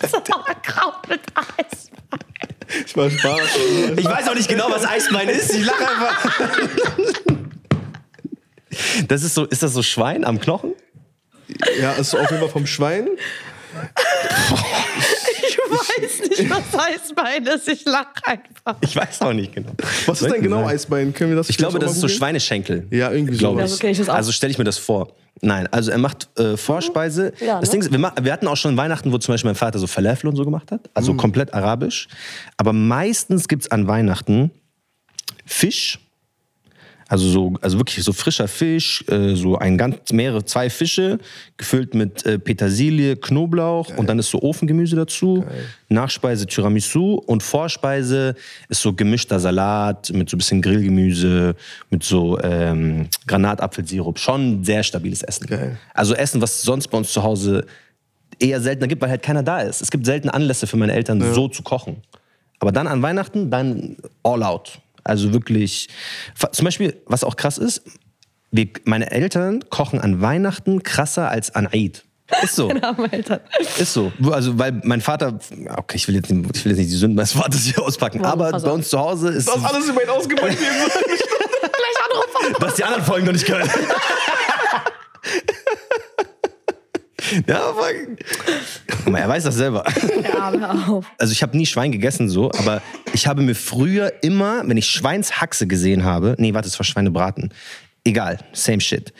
Sauerkraut 0.09 1.09
mit 1.09 1.21
Eis. 1.35 1.91
Ich 2.87 2.97
war 2.97 3.11
Spaß. 3.11 3.41
Ich 3.97 4.05
weiß 4.05 4.29
auch 4.29 4.35
nicht 4.35 4.49
genau, 4.49 4.71
was 4.71 4.87
Eisbein 4.87 5.29
ist. 5.29 5.53
Ich 5.55 5.65
lache 5.65 5.89
einfach. 5.89 6.31
Das 9.09 9.23
ist 9.23 9.35
so, 9.35 9.45
ist 9.45 9.63
das 9.63 9.73
so 9.73 9.83
Schwein 9.83 10.25
am 10.25 10.41
Knochen? 10.41 10.75
ja, 11.81 11.93
ist 11.93 12.15
auf 12.15 12.31
jeden 12.31 12.41
Fall 12.41 12.49
vom 12.49 12.67
Schwein. 12.67 13.09
Ich 15.53 16.03
weiß 16.03 16.39
nicht, 16.39 16.51
was 16.51 16.81
Eisbein 16.87 17.47
ist. 17.47 17.69
Ich 17.69 17.85
lache 17.85 18.13
einfach. 18.25 18.77
Ich 18.81 18.95
weiß 18.95 19.23
auch 19.23 19.33
nicht 19.33 19.55
genau. 19.55 19.73
Was 20.07 20.23
ist 20.23 20.31
denn 20.31 20.43
genau? 20.43 20.67
Eisbein? 20.67 21.13
Können 21.13 21.31
wir 21.31 21.37
das 21.37 21.51
Ich 21.51 21.57
glaube, 21.57 21.79
das 21.79 21.93
ist 21.93 22.01
so? 22.01 22.09
Schweineschenkel. 22.09 22.87
Ja, 22.91 23.11
irgendwie 23.11 23.37
glaube 23.37 23.61
so. 23.61 23.65
ich. 23.65 23.71
Ja, 23.71 23.77
so 23.77 23.87
ich 23.89 23.99
das 23.99 24.09
auch. 24.09 24.15
Also 24.15 24.33
stelle 24.33 24.51
ich 24.51 24.59
mir 24.59 24.65
das 24.65 24.79
vor. 24.79 25.15
Nein, 25.41 25.67
also 25.73 25.91
er 25.91 25.99
macht 25.99 26.29
äh, 26.39 26.57
Vorspeise. 26.57 27.33
Ja, 27.41 27.59
das 27.59 27.71
ne? 27.71 27.73
Ding 27.73 27.81
ist, 27.83 27.93
wir, 27.93 28.13
wir 28.23 28.33
hatten 28.33 28.47
auch 28.47 28.57
schon 28.57 28.77
Weihnachten, 28.77 29.11
wo 29.13 29.19
zum 29.19 29.35
Beispiel 29.35 29.49
mein 29.49 29.57
Vater 29.57 29.79
so 29.79 29.87
Falafel 29.87 30.29
und 30.29 30.37
so 30.37 30.45
gemacht 30.45 30.71
hat. 30.71 30.89
Also 30.95 31.15
komplett 31.15 31.53
arabisch. 31.53 32.09
Aber 32.57 32.73
meistens 32.73 33.49
gibt 33.49 33.63
es 33.63 33.71
an 33.71 33.89
Weihnachten 33.89 34.53
Fisch. 35.45 35.99
Also 37.13 37.29
so, 37.29 37.53
also 37.61 37.77
wirklich 37.77 38.03
so 38.03 38.15
frischer 38.15 38.49
Fisch, 38.49 39.05
äh, 39.09 39.37
so 39.37 39.59
ein 39.59 39.77
ganz 39.77 40.13
mehrere 40.15 40.47
zwei 40.47 40.71
Fische 40.71 41.19
gefüllt 41.59 41.95
mit 41.95 42.25
äh, 42.25 42.39
Petersilie, 42.39 43.17
Knoblauch 43.17 43.95
und 43.99 44.07
dann 44.09 44.19
ist 44.19 44.31
so 44.31 44.41
Ofengemüse 44.41 44.97
dazu. 44.97 45.45
Nachspeise 45.91 46.47
Tiramisu 46.47 47.17
und 47.27 47.43
Vorspeise 47.43 48.35
ist 48.71 48.81
so 48.81 48.95
gemischter 48.95 49.39
Salat 49.39 50.11
mit 50.15 50.31
so 50.31 50.37
ein 50.37 50.39
bisschen 50.39 50.63
Grillgemüse, 50.63 51.55
mit 51.91 52.03
so 52.03 52.41
ähm, 52.41 53.11
Granatapfelsirup. 53.27 54.19
Schon 54.19 54.65
sehr 54.65 54.83
stabiles 54.83 55.23
Essen. 55.23 55.49
Geil. 55.49 55.77
Also 55.93 56.15
Essen, 56.15 56.41
was 56.41 56.63
sonst 56.63 56.89
bei 56.89 56.97
uns 56.97 57.13
zu 57.13 57.23
Hause 57.23 57.67
eher 58.39 58.63
seltener 58.63 58.89
gibt, 58.89 59.03
weil 59.03 59.11
halt 59.11 59.23
keiner 59.23 59.43
da 59.43 59.61
ist. 59.61 59.83
Es 59.83 59.91
gibt 59.91 60.07
selten 60.07 60.31
Anlässe 60.31 60.67
für 60.67 60.79
meine 60.79 60.95
Eltern, 60.95 61.35
so 61.35 61.49
zu 61.49 61.63
kochen. 61.63 61.99
Aber 62.59 62.73
dann 62.73 62.87
an 62.87 63.03
Weihnachten, 63.03 63.51
dann 63.51 63.99
all 64.23 64.43
out. 64.43 64.81
Also 65.05 65.33
wirklich. 65.33 65.89
Zum 66.53 66.65
Beispiel, 66.65 67.01
was 67.07 67.25
auch 67.25 67.37
krass 67.37 67.59
ist, 67.59 67.83
wir, 68.51 68.69
meine 68.85 69.11
Eltern 69.11 69.65
kochen 69.71 70.01
an 70.01 70.21
Weihnachten 70.21 70.83
krasser 70.83 71.31
als 71.31 71.55
an 71.55 71.67
Eid. 71.73 72.05
Ist 72.43 72.55
so. 72.57 72.69
Eltern. 73.11 73.41
Ist 73.79 73.93
so. 73.93 74.13
Also, 74.31 74.59
weil 74.59 74.81
mein 74.85 75.01
Vater, 75.01 75.39
okay, 75.77 75.97
ich 75.97 76.09
will 76.09 76.15
jetzt 76.15 76.31
nicht, 76.31 76.57
ich 76.57 76.65
will 76.65 76.73
jetzt 76.73 76.79
nicht 76.79 76.91
die 76.91 76.97
Sünden 76.97 77.17
meines 77.17 77.33
Vaters 77.33 77.63
hier 77.63 77.83
auspacken, 77.83 78.21
Warum 78.21 78.41
aber 78.41 78.53
pass 78.53 78.63
bei 78.63 78.71
uns 78.71 78.89
zu 78.89 78.99
Hause 78.99 79.31
ist. 79.31 79.49
Das 79.49 79.57
ist 79.57 79.65
alles 79.65 79.89
über 79.89 80.03
ihn 80.03 80.09
ausgebeutet. 80.09 80.59
Gleich 80.59 81.99
anrufen. 82.11 82.57
Du 82.59 82.67
hast 82.67 82.79
die 82.79 82.85
anderen 82.85 83.05
Folgen 83.05 83.27
noch 83.27 83.33
nicht 83.33 83.47
gehört. 83.47 83.69
ja. 87.47 87.73
Guck 89.05 89.13
mal, 89.13 89.19
er 89.19 89.29
weiß 89.29 89.45
das 89.45 89.55
selber. 89.55 89.85
Ja, 90.23 90.53
hör 90.53 90.89
auf. 90.89 91.07
Also 91.19 91.33
ich 91.33 91.43
habe 91.43 91.57
nie 91.57 91.67
Schwein 91.67 91.93
gegessen 91.93 92.29
so, 92.29 92.51
aber 92.53 92.83
ich 93.13 93.27
habe 93.27 93.43
mir 93.43 93.55
früher 93.55 94.13
immer, 94.23 94.63
wenn 94.67 94.77
ich 94.77 94.87
Schweinshaxe 94.87 95.67
gesehen 95.67 96.05
habe, 96.05 96.35
nee, 96.39 96.55
warte, 96.55 96.69
es 96.69 96.79
war 96.79 96.85
Schweinebraten. 96.85 97.53
Egal, 98.05 98.39
same 98.53 98.81
shit. 98.81 99.13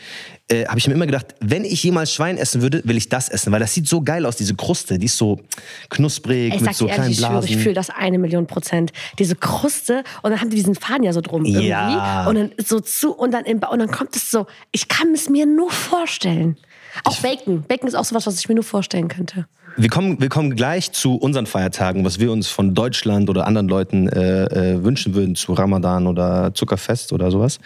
Äh, 0.49 0.65
habe 0.65 0.77
ich 0.77 0.87
mir 0.87 0.93
immer 0.93 1.05
gedacht, 1.05 1.35
wenn 1.39 1.63
ich 1.63 1.81
jemals 1.83 2.11
Schwein 2.11 2.37
essen 2.37 2.61
würde, 2.61 2.81
will 2.83 2.97
ich 2.97 3.07
das 3.07 3.29
essen, 3.29 3.53
weil 3.53 3.61
das 3.61 3.73
sieht 3.73 3.87
so 3.87 4.01
geil 4.01 4.25
aus, 4.25 4.35
diese 4.35 4.55
Kruste, 4.55 4.99
die 4.99 5.05
ist 5.05 5.17
so 5.17 5.39
knusprig 5.89 6.53
Ich 6.53 6.59
mit 6.59 6.75
so 6.75 6.85
dir 6.85 6.95
kleinen 6.95 7.03
ehrlich, 7.03 7.21
ich 7.21 7.25
Blasen. 7.25 7.49
ich 7.49 7.57
fühle 7.57 7.75
das 7.75 7.89
eine 7.89 8.19
Million 8.19 8.45
Prozent. 8.45 8.91
Diese 9.19 9.37
Kruste 9.37 10.03
und 10.21 10.31
dann 10.31 10.41
haben 10.41 10.49
die 10.49 10.57
diesen 10.57 10.75
Faden 10.75 11.03
ja 11.03 11.13
so 11.13 11.21
drum 11.21 11.45
irgendwie. 11.45 11.67
Ja. 11.67 12.27
Und 12.27 12.35
dann 12.35 12.51
so 12.57 12.81
zu 12.81 13.13
und 13.13 13.31
dann, 13.31 13.45
im, 13.45 13.59
und 13.59 13.79
dann 13.79 13.89
kommt 13.89 14.17
es 14.17 14.29
so. 14.29 14.45
Ich 14.73 14.89
kann 14.89 15.13
es 15.13 15.29
mir 15.29 15.45
nur 15.45 15.71
vorstellen. 15.71 16.57
Auch 17.03 17.19
Bacon. 17.21 17.63
Bacon 17.63 17.87
ist 17.87 17.95
auch 17.95 18.05
sowas, 18.05 18.27
was 18.27 18.39
ich 18.39 18.47
mir 18.47 18.55
nur 18.55 18.63
vorstellen 18.63 19.07
könnte. 19.07 19.45
Wir 19.75 19.89
kommen, 19.89 20.21
wir 20.21 20.29
kommen 20.29 20.55
gleich 20.55 20.91
zu 20.91 21.15
unseren 21.15 21.47
Feiertagen, 21.47 22.05
was 22.05 22.19
wir 22.19 22.31
uns 22.31 22.47
von 22.47 22.75
Deutschland 22.75 23.29
oder 23.29 23.47
anderen 23.47 23.67
Leuten 23.67 24.07
äh, 24.07 24.43
äh, 24.73 24.83
wünschen 24.83 25.15
würden, 25.15 25.35
zu 25.35 25.53
Ramadan 25.53 26.05
oder 26.05 26.53
Zuckerfest 26.53 27.11
oder 27.11 27.31
sowas. 27.31 27.59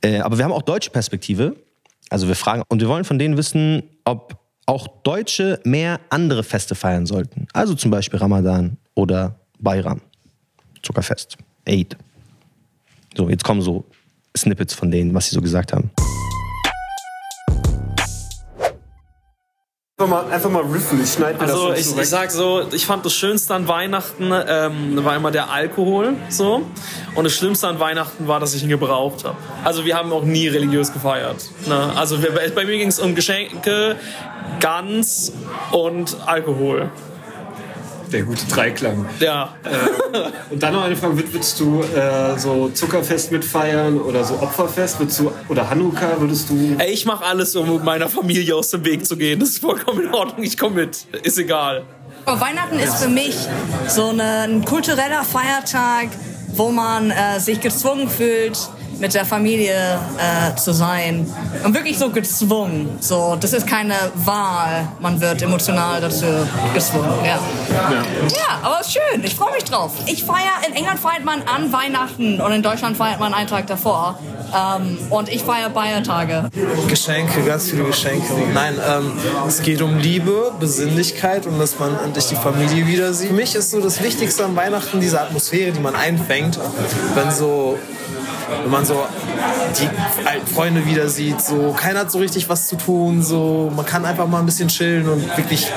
Äh, 0.00 0.18
aber 0.18 0.38
wir 0.38 0.44
haben 0.44 0.52
auch 0.52 0.62
deutsche 0.62 0.90
Perspektive. 0.90 1.54
Also 2.10 2.26
wir 2.26 2.34
fragen, 2.34 2.62
und 2.68 2.80
wir 2.80 2.88
wollen 2.88 3.04
von 3.04 3.18
denen 3.18 3.36
wissen, 3.36 3.84
ob 4.04 4.36
auch 4.66 4.88
Deutsche 5.02 5.60
mehr 5.64 6.00
andere 6.10 6.42
Feste 6.42 6.74
feiern 6.74 7.06
sollten. 7.06 7.46
Also 7.52 7.74
zum 7.74 7.90
Beispiel 7.90 8.18
Ramadan 8.18 8.76
oder 8.94 9.36
Bayram, 9.58 10.00
Zuckerfest, 10.82 11.36
Eid. 11.66 11.96
So, 13.16 13.28
jetzt 13.28 13.44
kommen 13.44 13.62
so 13.62 13.84
Snippets 14.36 14.74
von 14.74 14.90
denen, 14.90 15.14
was 15.14 15.28
sie 15.28 15.34
so 15.34 15.40
gesagt 15.40 15.72
haben. 15.72 15.90
Einfach 20.02 20.24
mal, 20.24 20.32
einfach 20.32 20.50
mal 20.50 20.62
riffen, 20.62 21.00
ich 21.00 21.12
schneide 21.12 21.38
mir 21.38 21.44
Also 21.44 21.70
das 21.70 21.78
ich, 21.78 21.86
so 21.86 21.92
ich 21.92 21.98
weg. 21.98 22.06
sag 22.06 22.30
so, 22.32 22.62
ich 22.72 22.86
fand 22.86 23.04
das 23.06 23.14
Schönste 23.14 23.54
an 23.54 23.68
Weihnachten 23.68 24.32
ähm, 24.32 25.04
war 25.04 25.14
immer 25.14 25.30
der 25.30 25.50
Alkohol 25.52 26.14
so 26.28 26.62
und 27.14 27.22
das 27.24 27.32
Schlimmste 27.34 27.68
an 27.68 27.78
Weihnachten 27.78 28.26
war, 28.26 28.40
dass 28.40 28.52
ich 28.54 28.64
ihn 28.64 28.68
gebraucht 28.68 29.24
habe. 29.24 29.36
Also 29.62 29.84
wir 29.84 29.96
haben 29.96 30.12
auch 30.12 30.24
nie 30.24 30.48
religiös 30.48 30.92
gefeiert. 30.92 31.36
Ne? 31.66 31.92
Also 31.96 32.20
wir, 32.20 32.32
bei 32.32 32.64
mir 32.64 32.78
ging 32.78 32.88
es 32.88 32.98
um 32.98 33.14
Geschenke, 33.14 33.94
Gans 34.58 35.32
und 35.70 36.16
Alkohol. 36.26 36.90
Der 38.12 38.22
gute 38.22 38.44
Dreiklang. 38.46 39.06
Ja, 39.20 39.54
Und 40.50 40.62
dann 40.62 40.74
noch 40.74 40.84
eine 40.84 40.94
Frage, 40.96 41.14
würd- 41.14 41.32
würdest 41.32 41.58
du 41.58 41.82
äh, 41.82 42.38
so 42.38 42.68
Zuckerfest 42.68 43.32
mitfeiern 43.32 43.98
oder 43.98 44.22
so 44.24 44.34
Opferfest? 44.34 44.98
Würdest 44.98 45.20
du, 45.20 45.32
oder 45.48 45.68
Hanukkah 45.70 46.16
würdest 46.18 46.50
du... 46.50 46.76
Ey, 46.78 46.92
ich 46.92 47.06
mache 47.06 47.24
alles, 47.24 47.56
um 47.56 47.82
meiner 47.84 48.08
Familie 48.08 48.54
aus 48.54 48.68
dem 48.70 48.84
Weg 48.84 49.06
zu 49.06 49.16
gehen. 49.16 49.40
Das 49.40 49.50
ist 49.50 49.58
vollkommen 49.60 50.02
in 50.02 50.14
Ordnung. 50.14 50.42
Ich 50.44 50.58
komme 50.58 50.76
mit. 50.76 51.06
Ist 51.22 51.38
egal. 51.38 51.84
Aber 52.26 52.40
Weihnachten 52.40 52.78
ist 52.78 52.96
für 52.96 53.08
mich 53.08 53.34
so 53.88 54.08
eine, 54.10 54.42
ein 54.42 54.64
kultureller 54.64 55.24
Feiertag, 55.24 56.08
wo 56.54 56.70
man 56.70 57.10
äh, 57.10 57.40
sich 57.40 57.60
gezwungen 57.60 58.08
fühlt, 58.08 58.58
mit 59.02 59.14
der 59.14 59.26
Familie 59.26 59.98
äh, 60.16 60.54
zu 60.54 60.72
sein. 60.72 61.26
Und 61.64 61.74
wirklich 61.74 61.98
so 61.98 62.10
gezwungen. 62.10 62.98
So, 63.00 63.36
das 63.38 63.52
ist 63.52 63.66
keine 63.66 63.96
Wahl. 64.14 64.86
Man 65.00 65.20
wird 65.20 65.42
emotional 65.42 66.00
dazu 66.00 66.24
gezwungen. 66.72 67.12
Ja, 67.24 67.40
ja 68.28 68.60
aber 68.62 68.80
ist 68.80 68.92
schön. 68.92 69.24
Ich 69.24 69.34
freue 69.34 69.52
mich 69.54 69.64
drauf. 69.64 69.90
Ich 70.06 70.22
feiere, 70.22 70.68
in 70.68 70.74
England 70.74 71.00
feiert 71.00 71.24
man 71.24 71.42
an 71.42 71.72
Weihnachten 71.72 72.40
und 72.40 72.52
in 72.52 72.62
Deutschland 72.62 72.96
feiert 72.96 73.18
man 73.18 73.34
einen 73.34 73.48
Tag 73.48 73.66
davor. 73.66 74.20
Ähm, 74.54 74.96
und 75.10 75.28
ich 75.28 75.42
feiere 75.42 75.72
Feiertage. 75.72 76.48
Geschenke, 76.86 77.42
ganz 77.42 77.70
viele 77.70 77.84
Geschenke. 77.84 78.32
Nein, 78.54 78.74
ähm, 78.88 79.12
es 79.48 79.62
geht 79.62 79.82
um 79.82 79.98
Liebe, 79.98 80.52
Besinnlichkeit 80.60 81.46
und 81.46 81.58
dass 81.58 81.76
man 81.80 81.98
endlich 82.04 82.26
die 82.26 82.36
Familie 82.36 82.86
wieder 82.86 83.12
sieht. 83.12 83.30
Für 83.30 83.34
mich 83.34 83.56
ist 83.56 83.72
so 83.72 83.80
das 83.80 84.00
Wichtigste 84.00 84.44
an 84.44 84.54
Weihnachten 84.54 85.00
diese 85.00 85.20
Atmosphäre, 85.20 85.72
die 85.72 85.80
man 85.80 85.96
einfängt, 85.96 86.60
wenn 87.16 87.32
so 87.32 87.78
wenn 88.62 88.70
man 88.70 88.84
so 88.84 89.06
die 89.78 89.88
alten 90.26 90.46
Freunde 90.46 90.86
wieder 90.86 91.08
sieht, 91.08 91.40
so 91.40 91.72
keiner 91.72 92.00
hat 92.00 92.10
so 92.10 92.18
richtig 92.18 92.48
was 92.48 92.68
zu 92.68 92.76
tun, 92.76 93.22
so 93.22 93.72
man 93.74 93.84
kann 93.84 94.04
einfach 94.04 94.26
mal 94.26 94.40
ein 94.40 94.46
bisschen 94.46 94.68
chillen 94.68 95.08
und 95.08 95.36
wirklich, 95.36 95.70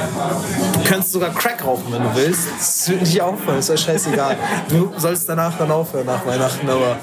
du 0.74 0.90
könntest 0.90 1.12
sogar 1.12 1.32
Crack 1.32 1.64
rauchen, 1.66 1.86
wenn 1.92 2.04
du 2.04 2.16
willst. 2.16 2.48
Das 2.58 2.90
wird 2.90 3.02
nicht 3.02 3.22
auffallen, 3.22 3.60
ist 3.60 3.70
ja 3.70 3.78
scheißegal. 3.78 4.38
Du 4.70 4.92
sollst 4.98 5.28
danach 5.30 5.58
dann 5.58 5.72
aufhören, 5.72 6.06
nach 6.06 6.26
Weihnachten, 6.26 6.70
aber 6.70 6.98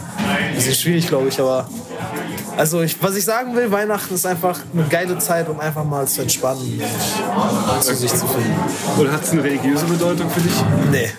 ein 0.49 0.55
bisschen 0.55 0.75
schwierig, 0.75 1.07
glaube 1.09 1.29
ich, 1.29 1.41
aber 1.41 1.67
also 2.57 2.83
ich, 2.83 3.03
was 3.03 3.17
ich 3.17 3.25
sagen 3.25 3.55
will, 3.55 3.71
Weihnachten 3.71 4.15
ist 4.15 4.27
einfach 4.27 4.59
eine 4.73 4.85
geile 4.85 5.19
Zeit, 5.19 5.49
um 5.49 5.59
einfach 5.61 5.85
mal 5.85 6.07
zu 6.07 6.23
entspannen 6.23 6.81
und 7.75 7.83
zu 7.83 7.95
sich 7.95 8.11
zu 8.13 8.27
finden. 8.27 8.55
Oder 8.99 9.13
hat 9.13 9.23
es 9.23 9.33
eine 9.33 9.43
religiöse 9.45 9.85
Bedeutung 9.87 10.29
für 10.31 10.41
dich? 10.41 10.53
Nee, 10.91 11.11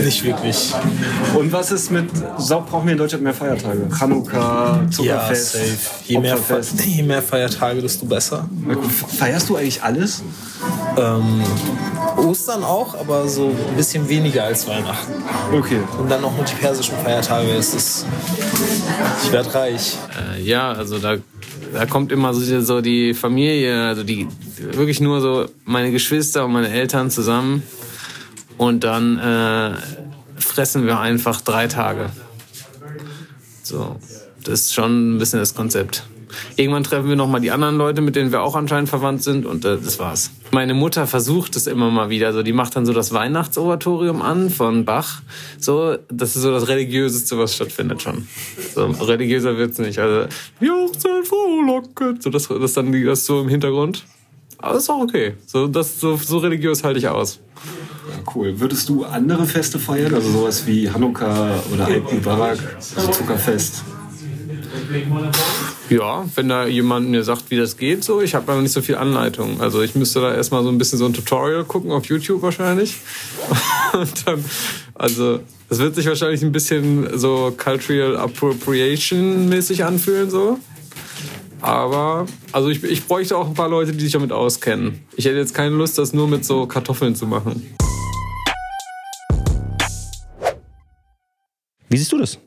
nicht 0.00 0.24
wirklich. 0.24 0.72
Und 1.34 1.52
was 1.52 1.70
ist 1.70 1.90
mit, 1.90 2.10
brauchen 2.12 2.84
wir 2.86 2.92
in 2.92 2.98
Deutschland 2.98 3.24
mehr 3.24 3.34
Feiertage? 3.34 3.88
Chanukka, 3.96 4.80
Ja, 4.82 4.90
Zuckerfest, 4.90 5.52
safe. 5.52 5.64
Je 6.06 6.18
mehr, 6.18 6.34
Opferfest. 6.34 6.80
je 6.84 7.02
mehr 7.02 7.22
Feiertage, 7.22 7.80
desto 7.80 8.06
besser. 8.06 8.48
Feierst 9.18 9.48
du 9.48 9.56
eigentlich 9.56 9.82
alles? 9.82 10.22
Ähm, 10.96 11.42
Ostern 12.16 12.62
auch, 12.62 12.94
aber 12.98 13.28
so 13.28 13.48
ein 13.48 13.76
bisschen 13.76 14.08
weniger 14.08 14.44
als 14.44 14.66
Weihnachten. 14.66 15.12
Okay. 15.52 15.80
Und 15.98 16.10
dann 16.10 16.20
noch 16.20 16.34
nur 16.34 16.44
die 16.44 16.54
persischen 16.54 16.96
Feiertage. 16.98 17.50
Es 17.52 17.74
ist, 17.74 18.06
ich 19.24 19.32
werde 19.32 19.54
reich. 19.54 19.96
Äh, 20.31 20.31
ja, 20.36 20.72
also 20.72 20.98
da, 20.98 21.16
da 21.72 21.86
kommt 21.86 22.12
immer 22.12 22.34
so, 22.34 22.60
so 22.60 22.80
die 22.80 23.14
Familie, 23.14 23.86
also 23.86 24.02
die 24.02 24.28
wirklich 24.58 25.00
nur 25.00 25.20
so 25.20 25.46
meine 25.64 25.90
Geschwister 25.90 26.44
und 26.44 26.52
meine 26.52 26.68
Eltern 26.70 27.10
zusammen 27.10 27.62
und 28.58 28.84
dann 28.84 29.18
äh, 29.18 29.76
fressen 30.36 30.86
wir 30.86 31.00
einfach 31.00 31.40
drei 31.40 31.66
Tage. 31.66 32.10
So, 33.62 33.96
das 34.42 34.60
ist 34.60 34.74
schon 34.74 35.16
ein 35.16 35.18
bisschen 35.18 35.38
das 35.38 35.54
Konzept. 35.54 36.04
Irgendwann 36.56 36.84
treffen 36.84 37.08
wir 37.08 37.16
noch 37.16 37.28
mal 37.28 37.40
die 37.40 37.50
anderen 37.50 37.76
Leute, 37.76 38.00
mit 38.00 38.16
denen 38.16 38.32
wir 38.32 38.42
auch 38.42 38.56
anscheinend 38.56 38.88
verwandt 38.88 39.22
sind 39.22 39.46
und 39.46 39.64
äh, 39.64 39.78
das 39.78 39.98
war's. 39.98 40.30
Meine 40.54 40.74
Mutter 40.74 41.06
versucht 41.06 41.56
es 41.56 41.66
immer 41.66 41.90
mal 41.90 42.10
wieder, 42.10 42.34
so 42.34 42.42
die 42.42 42.52
macht 42.52 42.76
dann 42.76 42.84
so 42.84 42.92
das 42.92 43.14
Weihnachtsoratorium 43.14 44.20
an 44.20 44.50
von 44.50 44.84
Bach. 44.84 45.22
So, 45.58 45.96
das 46.10 46.36
ist 46.36 46.42
so 46.42 46.50
das 46.52 46.68
religiöseste, 46.68 47.38
was 47.38 47.54
stattfindet 47.54 48.02
schon. 48.02 48.28
So 48.74 48.84
religiöser 48.84 49.56
wird's 49.56 49.78
nicht. 49.78 49.98
Also 49.98 50.28
die 50.60 50.68
Hochzeit 50.68 51.26
frohlocket, 51.26 52.22
so 52.22 52.28
das, 52.28 52.48
das 52.48 52.74
dann 52.74 52.92
das 53.06 53.24
so 53.24 53.40
im 53.40 53.48
Hintergrund. 53.48 54.04
Aber 54.58 54.76
ist 54.76 54.90
auch 54.90 55.00
okay. 55.00 55.34
So 55.46 55.66
das 55.68 55.98
so, 55.98 56.16
so 56.16 56.36
religiös 56.36 56.84
halte 56.84 56.98
ich 56.98 57.08
aus. 57.08 57.40
Cool. 58.34 58.60
Würdest 58.60 58.90
du 58.90 59.04
andere 59.04 59.46
Feste 59.46 59.78
feiern? 59.78 60.14
Also 60.14 60.30
sowas 60.30 60.66
wie 60.66 60.90
Hanukkah 60.90 61.50
oder 61.72 61.88
Eid 61.88 62.12
Mubarak, 62.12 62.58
also 62.94 63.10
Zuckerfest? 63.10 63.84
Ja, 65.92 66.24
wenn 66.36 66.48
da 66.48 66.66
jemand 66.66 67.10
mir 67.10 67.22
sagt, 67.22 67.50
wie 67.50 67.56
das 67.56 67.76
geht, 67.76 68.02
so, 68.02 68.22
ich 68.22 68.34
habe 68.34 68.50
aber 68.50 68.62
nicht 68.62 68.72
so 68.72 68.80
viel 68.80 68.94
Anleitung. 68.94 69.60
Also 69.60 69.82
ich 69.82 69.94
müsste 69.94 70.22
da 70.22 70.34
erstmal 70.34 70.62
so 70.62 70.70
ein 70.70 70.78
bisschen 70.78 70.98
so 70.98 71.04
ein 71.04 71.12
Tutorial 71.12 71.64
gucken 71.64 71.90
auf 71.92 72.06
YouTube 72.06 72.40
wahrscheinlich. 72.40 72.96
Und 73.92 74.26
dann, 74.26 74.42
also 74.94 75.40
das 75.68 75.80
wird 75.80 75.94
sich 75.94 76.06
wahrscheinlich 76.06 76.42
ein 76.42 76.50
bisschen 76.50 77.18
so 77.18 77.52
Cultural 77.54 78.16
Appropriation 78.16 79.50
mäßig 79.50 79.84
anfühlen, 79.84 80.30
so. 80.30 80.58
Aber, 81.60 82.26
also 82.52 82.70
ich, 82.70 82.82
ich 82.84 83.06
bräuchte 83.06 83.36
auch 83.36 83.46
ein 83.46 83.54
paar 83.54 83.68
Leute, 83.68 83.92
die 83.92 84.04
sich 84.04 84.12
damit 84.12 84.32
auskennen. 84.32 85.00
Ich 85.16 85.26
hätte 85.26 85.36
jetzt 85.36 85.52
keine 85.52 85.76
Lust, 85.76 85.98
das 85.98 86.14
nur 86.14 86.26
mit 86.26 86.46
so 86.46 86.66
Kartoffeln 86.66 87.14
zu 87.14 87.26
machen. 87.26 87.76
Wie 91.90 91.98
siehst 91.98 92.10
du 92.12 92.16
das? 92.16 92.38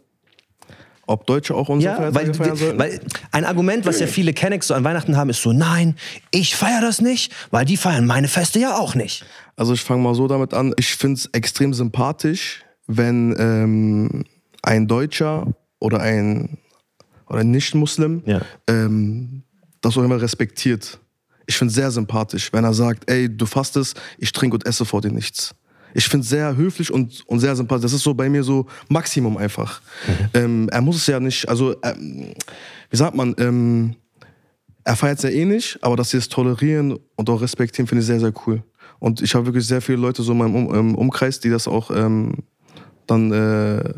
Ob 1.07 1.27
Deutsche 1.27 1.53
auch 1.53 1.69
unsere 1.69 1.93
Ja, 1.93 2.11
Feiertage 2.11 2.39
weil, 2.39 2.55
feiern 2.57 2.79
weil 2.79 2.99
ein 3.31 3.45
Argument, 3.45 3.85
was 3.85 3.99
ja 3.99 4.07
viele 4.07 4.33
Kennex 4.33 4.67
so 4.67 4.73
an 4.73 4.83
Weihnachten 4.83 5.15
haben, 5.17 5.29
ist 5.29 5.41
so, 5.41 5.53
nein, 5.53 5.95
ich 6.31 6.55
feiere 6.55 6.81
das 6.81 7.01
nicht, 7.01 7.31
weil 7.51 7.65
die 7.65 7.77
feiern 7.77 8.05
meine 8.07 8.27
Feste 8.27 8.59
ja 8.59 8.77
auch 8.77 8.95
nicht. 8.95 9.25
Also 9.55 9.73
ich 9.73 9.81
fange 9.81 10.01
mal 10.01 10.15
so 10.15 10.27
damit 10.27 10.53
an. 10.53 10.73
Ich 10.77 10.95
finde 10.95 11.19
es 11.19 11.25
extrem 11.27 11.73
sympathisch, 11.73 12.63
wenn 12.87 13.35
ähm, 13.37 14.25
ein 14.63 14.87
Deutscher 14.87 15.53
oder 15.79 15.99
ein, 15.99 16.57
oder 17.27 17.39
ein 17.39 17.51
Nicht-Muslim 17.51 18.23
Ja. 18.25 18.41
ähm, 18.67 19.43
das 19.81 19.97
auch 19.97 20.03
immer 20.03 20.19
respektiert. 20.19 20.99
Ich 21.45 21.57
finde 21.57 21.69
es 21.69 21.75
sehr 21.75 21.91
sympathisch, 21.91 22.51
wenn 22.51 22.63
er 22.63 22.73
sagt, 22.73 23.09
ey, 23.09 23.29
du 23.29 23.45
fastest, 23.45 24.01
ich 24.17 24.31
trinke 24.31 24.55
und 24.55 24.65
esse 24.65 24.83
vor 24.85 25.01
dir 25.01 25.11
nichts. 25.11 25.53
Ich 25.95 26.07
finde 26.07 26.23
es 26.23 26.29
sehr 26.29 26.55
höflich 26.55 26.91
und, 26.91 27.23
und 27.27 27.39
sehr 27.39 27.55
sympathisch. 27.55 27.83
Das 27.83 27.93
ist 27.93 28.03
so 28.03 28.13
bei 28.13 28.29
mir 28.29 28.43
so 28.43 28.67
Maximum 28.89 29.37
einfach. 29.37 29.81
Ähm, 30.33 30.69
er 30.69 30.81
muss 30.81 30.97
es 30.97 31.07
ja 31.07 31.19
nicht, 31.19 31.47
also 31.47 31.75
ähm, 31.83 32.33
wie 32.89 32.97
sagt 32.97 33.15
man, 33.15 33.33
ähm, 33.37 33.95
er 34.83 34.95
feiert 34.95 35.17
es 35.17 35.23
ja 35.23 35.29
eh 35.29 35.45
nicht, 35.45 35.79
aber 35.81 35.95
dass 35.95 36.11
sie 36.11 36.17
es 36.17 36.29
tolerieren 36.29 36.99
und 37.15 37.29
auch 37.29 37.41
respektieren, 37.41 37.87
finde 37.87 38.01
ich 38.01 38.07
sehr, 38.07 38.19
sehr 38.19 38.33
cool. 38.45 38.61
Und 38.99 39.21
ich 39.21 39.33
habe 39.33 39.45
wirklich 39.45 39.65
sehr 39.65 39.81
viele 39.81 39.97
Leute 39.97 40.21
so 40.21 40.31
in 40.33 40.37
meinem 40.37 40.55
um 40.55 40.75
im 40.75 40.95
Umkreis, 40.95 41.39
die 41.39 41.49
das 41.49 41.67
auch 41.67 41.89
ähm, 41.91 42.35
dann 43.07 43.31
äh, 43.31 43.93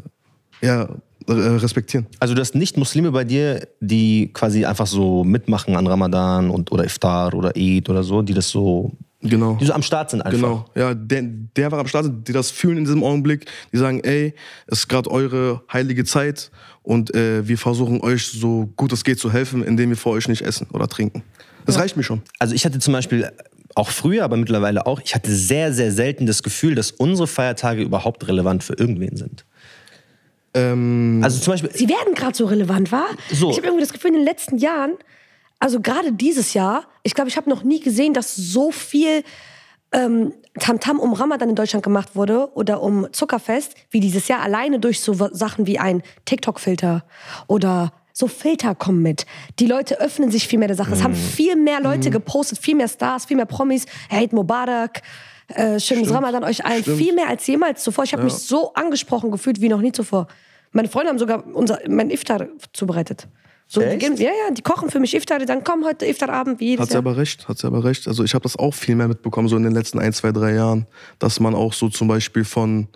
ja, 0.62 0.88
äh, 1.28 1.32
respektieren. 1.32 2.08
Also 2.20 2.34
du 2.34 2.42
hast 2.42 2.56
nicht 2.56 2.78
Muslime 2.78 3.12
bei 3.12 3.24
dir, 3.24 3.68
die 3.80 4.32
quasi 4.34 4.66
einfach 4.66 4.88
so 4.88 5.24
mitmachen 5.24 5.76
an 5.76 5.88
Ramadan 5.88 6.50
und, 6.50 6.72
oder 6.72 6.86
Iftar 6.86 7.34
oder 7.34 7.54
Eid 7.56 7.90
oder 7.90 8.04
so, 8.04 8.22
die 8.22 8.34
das 8.34 8.50
so, 8.50 8.92
Genau. 9.22 9.56
die 9.56 9.66
so 9.66 9.74
am 9.74 9.82
Start 9.82 10.12
sind 10.12 10.22
einfach. 10.22 10.38
Genau, 10.38 10.66
ja, 10.76 10.94
der, 10.94 11.24
der 11.24 11.72
war 11.72 11.80
am 11.80 11.88
Start, 11.88 12.28
die 12.28 12.34
das 12.34 12.52
fühlen 12.52 12.78
in 12.78 12.84
diesem 12.86 13.04
Augenblick, 13.04 13.46
die 13.74 13.78
sagen, 13.78 14.02
ey, 14.04 14.36
es 14.68 14.80
ist 14.80 14.88
gerade 14.90 15.10
eure 15.10 15.64
heilige 15.74 16.06
Zeit 16.06 16.52
und 16.84 17.16
äh, 17.16 17.48
wir 17.48 17.58
versuchen 17.58 18.02
euch 18.02 18.28
so 18.28 18.70
gut 18.76 18.94
es 18.94 19.04
geht 19.04 19.20
zu 19.20 19.34
helfen, 19.34 19.64
indem 19.64 19.90
wir 19.90 19.98
vor 19.98 20.14
euch 20.14 20.28
nicht 20.28 20.44
essen 20.44 20.68
oder 20.72 20.88
trinken. 20.88 21.24
Das 21.66 21.80
reicht 21.80 21.98
mir 21.98 22.04
schon. 22.04 22.22
Also 22.38 22.54
ich 22.54 22.64
hatte 22.64 22.80
zum 22.80 22.94
Beispiel 22.94 23.32
auch 23.76 23.90
früher, 23.90 24.24
aber 24.24 24.38
mittlerweile 24.38 24.86
auch, 24.86 25.02
ich 25.04 25.16
hatte 25.16 25.32
sehr, 25.34 25.74
sehr 25.74 25.92
selten 25.92 26.26
das 26.26 26.44
Gefühl, 26.44 26.76
dass 26.76 26.92
unsere 26.92 27.28
Feiertage 27.28 27.82
überhaupt 27.82 28.28
relevant 28.28 28.64
für 28.64 28.74
irgendwen 28.74 29.18
sind. 29.18 29.46
Ähm, 30.54 31.22
Also 31.24 31.40
zum 31.40 31.54
Beispiel, 31.54 31.72
Sie 31.74 31.90
werden 31.90 32.14
gerade 32.16 32.36
so 32.36 32.46
relevant, 32.46 32.92
war? 32.92 33.08
So. 33.32 33.52
Ich 33.52 33.58
habe 33.58 33.68
irgendwie 33.68 33.84
das 33.84 33.94
Gefühl, 33.94 34.12
in 34.12 34.18
den 34.18 34.26
letzten 34.26 34.58
Jahren, 34.58 34.94
also 35.60 35.80
gerade 35.82 36.12
dieses 36.14 36.54
Jahr, 36.54 36.86
ich 37.04 37.14
glaube, 37.14 37.30
ich 37.30 37.38
habe 37.38 37.50
noch 37.50 37.64
nie 37.64 37.80
gesehen, 37.80 38.14
dass 38.14 38.36
so 38.36 38.72
viel 38.72 39.24
ähm, 39.92 40.34
Tamtam 40.60 41.00
um 41.00 41.14
Ramadan 41.14 41.50
in 41.50 41.56
Deutschland 41.56 41.84
gemacht 41.84 42.16
wurde 42.16 42.52
oder 42.56 42.82
um 42.82 43.08
Zuckerfest, 43.12 43.76
wie 43.90 44.00
dieses 44.00 44.28
Jahr 44.28 44.42
alleine 44.42 44.80
durch 44.80 45.00
so 45.00 45.14
Sachen 45.14 45.66
wie 45.66 45.80
ein 45.80 46.04
TikTok-Filter 46.26 47.06
oder 47.48 47.94
so 48.12 48.28
Filter 48.28 48.74
kommen 48.76 49.02
mit. 49.04 49.26
Die 49.60 49.68
Leute 49.68 50.00
öffnen 50.00 50.32
sich 50.32 50.48
viel 50.48 50.60
mehr 50.60 50.68
der 50.68 50.76
Sache. 50.78 50.92
Es 50.94 51.04
haben 51.04 51.12
Mhm. 51.14 51.16
viel 51.16 51.56
mehr 51.56 51.80
Leute 51.80 52.10
gepostet, 52.10 52.58
viel 52.60 52.76
mehr 52.76 52.88
Stars, 52.88 53.26
viel 53.26 53.38
mehr 53.38 53.46
Promis. 53.46 53.86
Hey, 54.10 54.28
Mubarak, 54.32 55.04
äh, 55.50 55.80
schönes 55.80 56.12
Ramadan 56.12 56.44
euch 56.44 56.66
allen. 56.66 56.84
Viel 56.84 57.14
mehr 57.14 57.30
als 57.30 57.46
jemals 57.48 57.84
zuvor. 57.84 58.04
Ich 58.04 58.14
habe 58.14 58.24
mich 58.24 58.34
so 58.34 58.74
angesprochen 58.74 59.30
gefühlt 59.32 59.62
wie 59.62 59.70
noch 59.70 59.82
nie 59.82 59.92
zuvor. 59.92 60.28
Meine 60.72 60.90
Freunde 60.90 61.10
haben 61.10 61.20
sogar 61.20 61.46
unser, 61.56 61.80
mein 61.88 62.10
Iftar 62.10 62.48
zubereitet. 62.74 63.28
So, 63.70 63.82
die 63.82 64.24
ja, 64.24 64.30
ja, 64.30 64.52
die 64.52 64.62
kochen 64.62 64.90
für 64.90 65.02
mich 65.02 65.14
Iftar, 65.14 65.40
dann 65.40 65.64
komm 65.64 65.84
heute 65.84 66.06
Iftarabend 66.06 66.62
wie 66.62 66.70
jedes 66.70 66.84
Hat 66.84 66.88
sie 66.88 66.94
Jahr. 66.94 67.00
aber 67.00 67.18
recht, 67.18 67.50
hat 67.50 67.58
sie 67.58 67.68
aber 67.68 67.84
recht. 67.84 68.08
Also 68.08 68.24
ich 68.24 68.34
habe 68.34 68.44
das 68.44 68.56
auch 68.56 68.74
viel 68.74 68.96
mehr 68.96 69.10
mitbekommen, 69.10 69.50
so 69.50 69.58
in 69.58 69.64
den 69.64 69.74
letzten 69.74 70.00
ein, 70.00 70.14
zwei, 70.14 70.32
drei 70.32 70.54
Jahren, 70.54 70.88
dass 71.20 71.42
man 71.42 71.54
auch 71.54 71.74
so 71.74 71.90
zum 71.90 72.08
Beispiel 72.08 72.46
von 72.46 72.88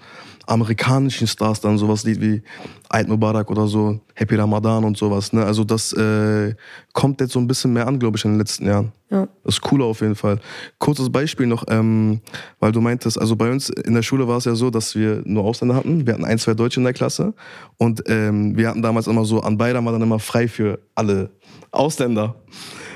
amerikanischen 0.48 1.28
Stars 1.28 1.62
dann 1.62 1.78
sowas 1.78 2.02
sieht 2.02 2.22
wie 2.22 2.42
Eid 2.90 3.08
Mubarak 3.08 3.50
oder 3.50 3.68
so, 3.68 4.00
Happy 4.16 4.36
Ramadan 4.36 4.84
und 4.84 4.98
sowas. 4.98 5.32
Ne? 5.34 5.46
Also 5.46 5.64
das 5.64 5.94
äh, 5.94 6.54
kommt 6.94 7.22
jetzt 7.22 7.34
so 7.34 7.40
ein 7.40 7.48
bisschen 7.48 7.74
mehr 7.74 7.88
an, 7.88 8.00
glaube 8.00 8.18
ich, 8.18 8.26
in 8.26 8.32
den 8.32 8.40
letzten 8.40 8.66
Jahren. 8.66 8.92
Ja. 9.10 9.28
Das 9.44 9.56
ist 9.56 9.62
cooler 9.62 9.86
auf 9.86 10.02
jeden 10.02 10.16
Fall. 10.16 10.40
Kurzes 10.80 11.10
Beispiel 11.10 11.48
noch, 11.48 11.64
ähm, 11.70 12.22
weil 12.60 12.72
du 12.72 12.82
meintest, 12.82 13.20
also 13.20 13.36
bei 13.36 13.52
uns 13.52 13.70
in 13.70 13.94
der 13.94 14.04
Schule 14.04 14.28
war 14.28 14.38
es 14.38 14.46
ja 14.46 14.56
so, 14.56 14.70
dass 14.70 14.96
wir 14.96 15.22
nur 15.26 15.44
Ausländer 15.44 15.76
hatten. 15.76 16.06
Wir 16.06 16.14
hatten 16.14 16.26
ein, 16.26 16.40
zwei 16.40 16.54
Deutsche 16.54 16.80
in 16.80 16.84
der 16.84 16.94
Klasse 16.94 17.34
und 17.78 18.04
ähm, 18.08 18.58
wir 18.58 18.70
hatten 18.70 18.82
damals 18.82 19.08
immer 19.08 19.26
so, 19.26 19.42
an 19.42 19.58
beidem 19.58 19.86
war 19.86 19.94
dann 19.94 20.02
immer 20.02 20.20
frei 20.20 20.48
für 20.48 20.80
alle 20.96 21.32
Ausländer. 21.72 22.36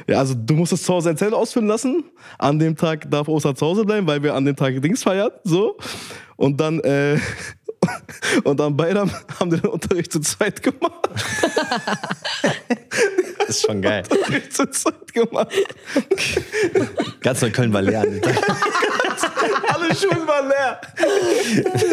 Ja, 0.08 0.20
also 0.20 0.36
du 0.36 0.54
musstest 0.56 0.86
zu 0.86 0.94
Hause 0.94 1.10
ein 1.10 1.18
Zelt 1.18 1.34
ausfüllen 1.34 1.68
lassen. 1.68 2.04
An 2.38 2.60
dem 2.60 2.76
Tag 2.76 3.10
darf 3.10 3.28
Oster 3.28 3.56
zu 3.56 3.66
Hause 3.66 3.86
bleiben, 3.86 4.06
weil 4.06 4.22
wir 4.22 4.36
an 4.36 4.46
dem 4.46 4.56
Tag 4.56 4.80
Dings 4.82 5.04
feiern. 5.04 5.32
So. 5.44 5.78
Und 6.36 6.60
dann, 6.60 6.80
äh, 6.82 7.18
und 8.44 8.60
dann 8.60 8.78
beide 8.78 9.06
haben 9.40 9.50
den 9.50 9.62
Unterricht 9.62 10.12
zu 10.12 10.20
zweit 10.20 10.62
gemacht. 10.62 11.10
das 13.40 13.50
ist 13.50 13.66
schon 13.66 13.82
geil. 13.82 14.04
Unterricht 14.10 14.54
zu 14.54 14.70
zweit 14.70 15.14
gemacht. 15.14 15.56
Ganz 17.22 17.42
Neukölln 17.42 17.74
war 17.74 17.82
leer. 17.82 18.06
Alle 19.68 19.96
Schulen 19.96 20.28
waren 20.28 20.50
leer. 20.50 20.82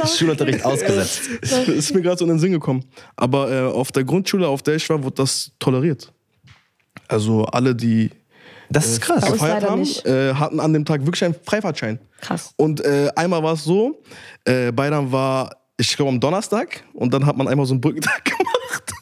Schulunterricht 0.07 0.65
ausgesetzt. 0.65 1.23
Das 1.41 1.69
ist 1.69 1.95
mir 1.95 2.03
gerade 2.03 2.19
so 2.19 2.25
in 2.25 2.31
den 2.31 2.39
Sinn 2.39 2.53
gekommen. 2.53 2.85
Aber 3.17 3.51
äh, 3.51 3.63
auf 3.63 3.93
der 3.93 4.05
Grundschule, 4.05 4.49
auf 4.49 4.63
der 4.63 4.77
ich 4.77 4.89
war, 4.91 5.03
wurde 5.03 5.17
das 5.17 5.53
toleriert. 5.59 6.13
Also 7.13 7.45
alle, 7.45 7.75
die 7.75 8.11
Das 8.71 8.87
ist 8.87 9.03
krass. 9.03 9.21
Bei 9.21 9.29
uns 9.29 9.41
gefeiert 9.41 9.69
haben, 9.69 9.87
äh, 10.05 10.35
hatten 10.35 10.61
an 10.61 10.73
dem 10.73 10.85
Tag 10.85 11.05
wirklich 11.05 11.25
einen 11.25 11.35
Freifahrtschein. 11.35 11.99
Krass. 12.21 12.55
Und 12.57 12.83
äh, 12.85 13.11
einmal 13.15 13.43
war 13.43 13.53
es 13.53 13.65
so, 13.65 14.03
äh, 14.45 14.73
Bayern 14.73 15.13
war, 15.13 15.55
ich 15.77 15.95
glaube, 15.95 16.11
am 16.11 16.21
Donnerstag 16.21 16.83
und 16.95 17.13
dann 17.13 17.27
hat 17.27 17.37
man 17.37 17.49
einmal 17.49 17.67
so 17.67 17.75
einen 17.75 17.81
Brückentag 17.81 18.25
gemacht. 18.25 18.93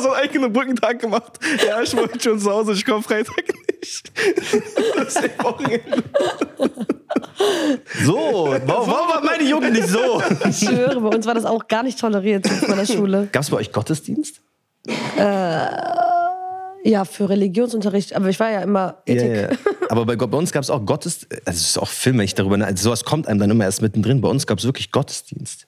so 0.00 0.10
einen 0.10 0.22
eigenen 0.22 0.52
Brückentag 0.52 1.00
gemacht. 1.00 1.38
Ja, 1.66 1.80
ich 1.82 1.94
wollte 1.96 2.20
schon 2.20 2.38
zu 2.38 2.50
Hause, 2.50 2.72
ich 2.72 2.84
komme 2.84 3.02
Freitag 3.02 3.36
nicht. 3.80 4.12
Das 4.96 5.16
ist 5.16 5.44
Wochenende. 5.44 6.02
So, 8.04 8.54
warum, 8.66 8.88
war 8.88 9.22
meine 9.24 9.42
Jugend 9.42 9.72
nicht 9.72 9.88
so? 9.88 10.22
Ich 10.48 10.58
schwöre, 10.58 11.00
bei 11.00 11.08
uns 11.08 11.26
war 11.26 11.34
das 11.34 11.44
auch 11.44 11.66
gar 11.66 11.82
nicht 11.82 11.98
toleriert 11.98 12.46
in 12.46 12.70
meiner 12.70 12.86
Schule. 12.86 13.28
Gab 13.32 13.42
es 13.42 13.50
bei 13.50 13.56
euch 13.56 13.72
Gottesdienst? 13.72 14.40
Ja, 16.84 17.04
für 17.04 17.28
Religionsunterricht, 17.28 18.14
aber 18.16 18.28
ich 18.28 18.40
war 18.40 18.50
ja 18.50 18.60
immer 18.62 18.96
Ethik. 19.06 19.28
Ja, 19.28 19.40
ja. 19.42 19.48
Aber 19.88 20.04
bei, 20.06 20.16
bei 20.16 20.36
uns 20.38 20.50
gab 20.52 20.62
es 20.64 20.70
auch 20.70 20.84
Gottesdienst. 20.84 21.46
Also 21.46 21.58
es 21.60 21.68
ist 21.70 21.78
auch 21.78 21.88
Film, 21.88 22.18
wenn 22.18 22.24
ich 22.24 22.34
darüber 22.34 22.56
nach- 22.56 22.66
also 22.66 22.82
sowas 22.84 23.04
kommt 23.04 23.28
einem 23.28 23.38
dann 23.38 23.50
immer 23.50 23.64
erst 23.64 23.82
mittendrin. 23.82 24.20
Bei 24.20 24.28
uns 24.28 24.46
gab 24.46 24.58
es 24.58 24.64
wirklich 24.64 24.90
Gottesdienst. 24.90 25.66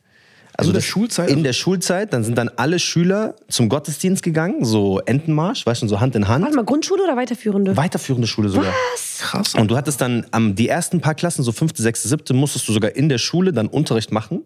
Also 0.56 0.70
In 0.70 0.72
der 0.74 0.80
das- 0.80 0.86
Schulzeit? 0.88 1.30
In 1.30 1.42
der 1.44 1.52
Schulzeit, 1.52 2.12
dann 2.12 2.24
sind 2.24 2.38
dann 2.38 2.48
alle 2.56 2.78
Schüler 2.78 3.34
zum 3.48 3.68
Gottesdienst 3.68 4.22
gegangen, 4.22 4.64
so 4.64 5.00
Entenmarsch, 5.00 5.66
weißt 5.66 5.82
du, 5.82 5.88
so 5.88 6.00
Hand 6.00 6.14
in 6.16 6.26
Hand. 6.26 6.42
Warte 6.44 6.56
mal, 6.56 6.64
Grundschule 6.64 7.02
oder 7.04 7.16
weiterführende? 7.16 7.76
Weiterführende 7.76 8.26
Schule 8.26 8.48
sogar. 8.48 8.72
Was? 8.94 9.18
Krass. 9.20 9.54
Und 9.54 9.70
du 9.70 9.76
hattest 9.76 10.00
dann 10.00 10.26
am 10.30 10.54
die 10.54 10.68
ersten 10.68 11.00
paar 11.00 11.14
Klassen, 11.14 11.42
so 11.42 11.52
fünfte, 11.52 11.82
sechste, 11.82 12.08
siebte, 12.08 12.34
musstest 12.34 12.66
du 12.68 12.72
sogar 12.72 12.94
in 12.96 13.08
der 13.08 13.18
Schule 13.18 13.52
dann 13.52 13.66
Unterricht 13.68 14.10
machen, 14.12 14.42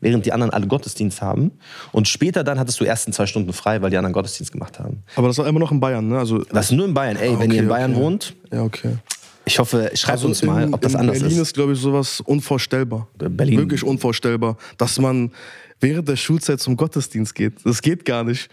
während 0.00 0.26
die 0.26 0.32
anderen 0.32 0.52
alle 0.52 0.66
Gottesdienst 0.66 1.22
haben. 1.22 1.52
Und 1.92 2.08
später 2.08 2.44
dann 2.44 2.58
hattest 2.58 2.80
du 2.80 2.84
ersten 2.84 3.12
zwei 3.12 3.26
Stunden 3.26 3.52
frei, 3.52 3.82
weil 3.82 3.90
die 3.90 3.96
anderen 3.96 4.12
Gottesdienst 4.12 4.52
gemacht 4.52 4.78
haben. 4.78 5.02
Aber 5.16 5.28
das 5.28 5.38
war 5.38 5.46
immer 5.46 5.60
noch 5.60 5.72
in 5.72 5.80
Bayern, 5.80 6.08
ne? 6.08 6.18
Also, 6.18 6.38
Das 6.44 6.66
ist 6.66 6.72
nur 6.72 6.86
in 6.86 6.94
Bayern. 6.94 7.16
Ey, 7.16 7.30
wenn 7.38 7.48
okay, 7.48 7.56
ihr 7.56 7.62
in 7.62 7.68
Bayern 7.68 7.92
okay. 7.92 8.00
wohnt, 8.02 8.34
ja, 8.52 8.62
okay. 8.62 8.96
ich 9.44 9.58
hoffe, 9.58 9.90
schreibt 9.94 10.18
Also 10.18 10.28
uns 10.28 10.42
mal, 10.42 10.64
in, 10.64 10.74
ob 10.74 10.80
das 10.80 10.94
in 10.94 11.00
anders 11.00 11.20
Berlin 11.20 11.36
ist. 11.36 11.42
ist, 11.48 11.54
glaube 11.54 11.72
ich, 11.72 11.78
sowas 11.78 12.20
unvorstellbar. 12.20 13.08
Berlin. 13.18 13.58
Wirklich 13.58 13.84
unvorstellbar, 13.84 14.56
dass 14.78 14.98
man 14.98 15.32
während 15.80 16.08
der 16.08 16.16
Schulzeit 16.16 16.60
zum 16.60 16.76
Gottesdienst 16.76 17.34
geht. 17.34 17.54
Das 17.64 17.82
geht 17.82 18.04
gar 18.04 18.24
nicht. 18.24 18.48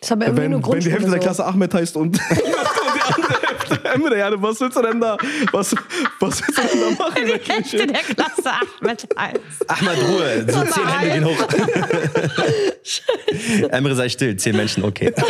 Das 0.00 0.08
ist 0.08 0.12
aber 0.12 0.26
irgendwie 0.26 0.42
Wenn, 0.42 0.50
nur 0.50 0.72
wenn 0.72 0.80
die. 0.80 0.90
Hälfte 0.90 1.10
der 1.10 1.20
so. 1.20 1.24
Klasse 1.24 1.44
Ahmed 1.46 1.74
heißt 1.74 1.96
und, 1.96 2.18
und 2.28 2.30
die 2.30 3.14
andere 3.14 3.34
Hälfte 3.40 3.81
Emre, 3.94 4.18
ja, 4.18 4.30
was 4.42 4.60
willst 4.60 4.76
du 4.76 4.82
denn 4.82 5.00
da? 5.00 5.16
Was, 5.52 5.74
was 6.20 6.42
willst 6.42 6.58
du 6.58 6.62
denn 6.62 6.80
da 6.96 7.04
machen? 7.04 7.22
in 7.22 7.28
der 7.28 7.38
Die 7.38 7.52
Hälfte 7.52 7.86
der 7.86 8.00
Klasse 8.00 8.50
Ahmed 8.80 9.06
heißt. 9.18 9.68
Ahmad 9.68 9.96
Ruhe, 10.08 10.44
so 10.48 10.64
zehn 10.64 10.88
Hände 10.88 11.14
gehen 11.14 11.24
hoch. 11.24 11.48
Emre, 13.70 13.94
sei 13.94 14.08
still, 14.08 14.36
zehn 14.36 14.56
Menschen, 14.56 14.84
okay. 14.84 15.12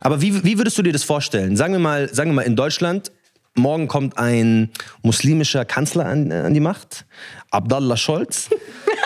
Aber 0.00 0.20
wie, 0.20 0.42
wie 0.44 0.58
würdest 0.58 0.76
du 0.78 0.82
dir 0.82 0.92
das 0.92 1.04
vorstellen? 1.04 1.56
Sagen 1.56 1.72
wir 1.74 1.78
mal, 1.78 2.12
sagen 2.12 2.30
wir 2.30 2.34
mal 2.34 2.42
in 2.42 2.56
Deutschland, 2.56 3.12
morgen 3.54 3.86
kommt 3.86 4.18
ein 4.18 4.72
muslimischer 5.02 5.64
Kanzler 5.64 6.06
an, 6.06 6.30
äh, 6.32 6.34
an 6.34 6.54
die 6.54 6.60
Macht, 6.60 7.06
Abdallah 7.50 7.96
Scholz. 7.96 8.50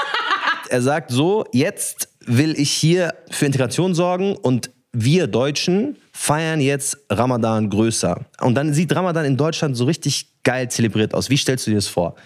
er 0.70 0.82
sagt 0.82 1.10
so, 1.10 1.44
jetzt 1.52 2.08
will 2.26 2.58
ich 2.58 2.70
hier 2.70 3.14
für 3.30 3.46
Integration 3.46 3.94
sorgen 3.94 4.36
und 4.36 4.70
wir 4.92 5.26
Deutschen 5.26 5.96
feiern 6.12 6.60
jetzt 6.60 6.96
Ramadan 7.10 7.68
größer. 7.68 8.24
Und 8.40 8.54
dann 8.54 8.72
sieht 8.72 8.94
Ramadan 8.94 9.24
in 9.24 9.36
Deutschland 9.36 9.76
so 9.76 9.84
richtig 9.84 10.42
geil 10.42 10.70
zelebriert 10.70 11.14
aus. 11.14 11.28
Wie 11.28 11.36
stellst 11.36 11.66
du 11.66 11.70
dir 11.70 11.76
das 11.76 11.86
vor? 11.86 12.16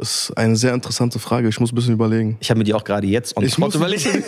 Das 0.00 0.28
ist 0.30 0.36
eine 0.38 0.56
sehr 0.56 0.72
interessante 0.72 1.18
Frage. 1.18 1.46
Ich 1.48 1.60
muss 1.60 1.72
ein 1.72 1.74
bisschen 1.74 1.92
überlegen. 1.92 2.38
Ich 2.40 2.48
habe 2.48 2.56
mir 2.56 2.64
die 2.64 2.72
auch 2.72 2.84
gerade 2.84 3.06
jetzt 3.06 3.36
on 3.36 3.44
Ich 3.44 3.58
muss 3.58 3.74
überlegen, 3.74 4.24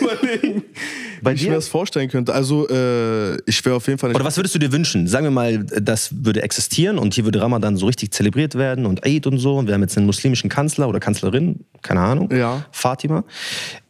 Bei 1.23 1.31
wie 1.31 1.35
ich 1.35 1.41
mir 1.43 1.49
dir? 1.49 1.55
das 1.55 1.67
vorstellen 1.67 2.09
könnte. 2.09 2.31
Also, 2.31 2.69
äh, 2.69 3.37
ich 3.47 3.65
wäre 3.65 3.75
auf 3.77 3.87
jeden 3.87 3.97
Fall 3.97 4.09
nicht. 4.09 4.15
Oder 4.15 4.23
was 4.25 4.37
würdest 4.37 4.53
du 4.53 4.59
dir 4.59 4.71
wünschen? 4.71 5.07
Sagen 5.07 5.25
wir 5.25 5.31
mal, 5.31 5.63
das 5.63 6.11
würde 6.23 6.43
existieren 6.43 6.99
und 6.99 7.15
hier 7.15 7.23
würde 7.25 7.41
Ramadan 7.41 7.75
so 7.75 7.87
richtig 7.87 8.11
zelebriert 8.13 8.53
werden 8.53 8.85
und 8.85 9.03
Eid 9.03 9.25
und 9.25 9.39
so. 9.39 9.55
Und 9.57 9.65
wir 9.65 9.73
haben 9.73 9.81
jetzt 9.81 9.97
einen 9.97 10.05
muslimischen 10.05 10.47
Kanzler 10.47 10.87
oder 10.87 10.99
Kanzlerin, 10.99 11.61
keine 11.81 12.01
Ahnung. 12.01 12.29
Ja. 12.31 12.63
Fatima. 12.71 13.23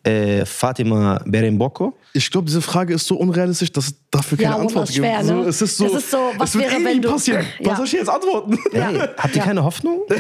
Äh, 0.04 0.46
Fatima 0.46 1.22
Beremboko. 1.26 1.98
Ich 2.14 2.32
glaube, 2.32 2.46
diese 2.46 2.62
Frage 2.62 2.94
ist 2.94 3.08
so 3.08 3.16
unrealistisch, 3.18 3.72
dass 3.74 3.88
es 3.88 3.96
dafür 4.10 4.38
keine 4.38 4.52
Ja, 4.52 4.62
Antwort 4.62 4.88
ist 4.88 4.96
schwer, 4.96 5.18
gibt. 5.18 5.30
ne? 5.32 5.44
So, 5.44 5.50
es 5.50 5.62
ist 5.62 5.78
so, 5.78 5.84
Das 5.86 5.94
ist 6.04 6.12
so, 6.12 6.18
was 6.38 6.50
es 6.50 6.56
wird 6.56 6.66
wäre, 6.66 6.74
irgendwie 6.76 6.92
wenn 6.96 7.02
du- 7.02 7.10
passieren. 7.12 7.46
Ja. 7.60 7.72
Was 7.72 7.78
soll 7.78 7.86
ich 7.88 7.92
jetzt 7.94 8.10
antworten? 8.10 8.58
Hey, 8.72 9.00
habt 9.18 9.36
ihr 9.36 9.42
keine 9.42 9.64
Hoffnung? 9.64 10.02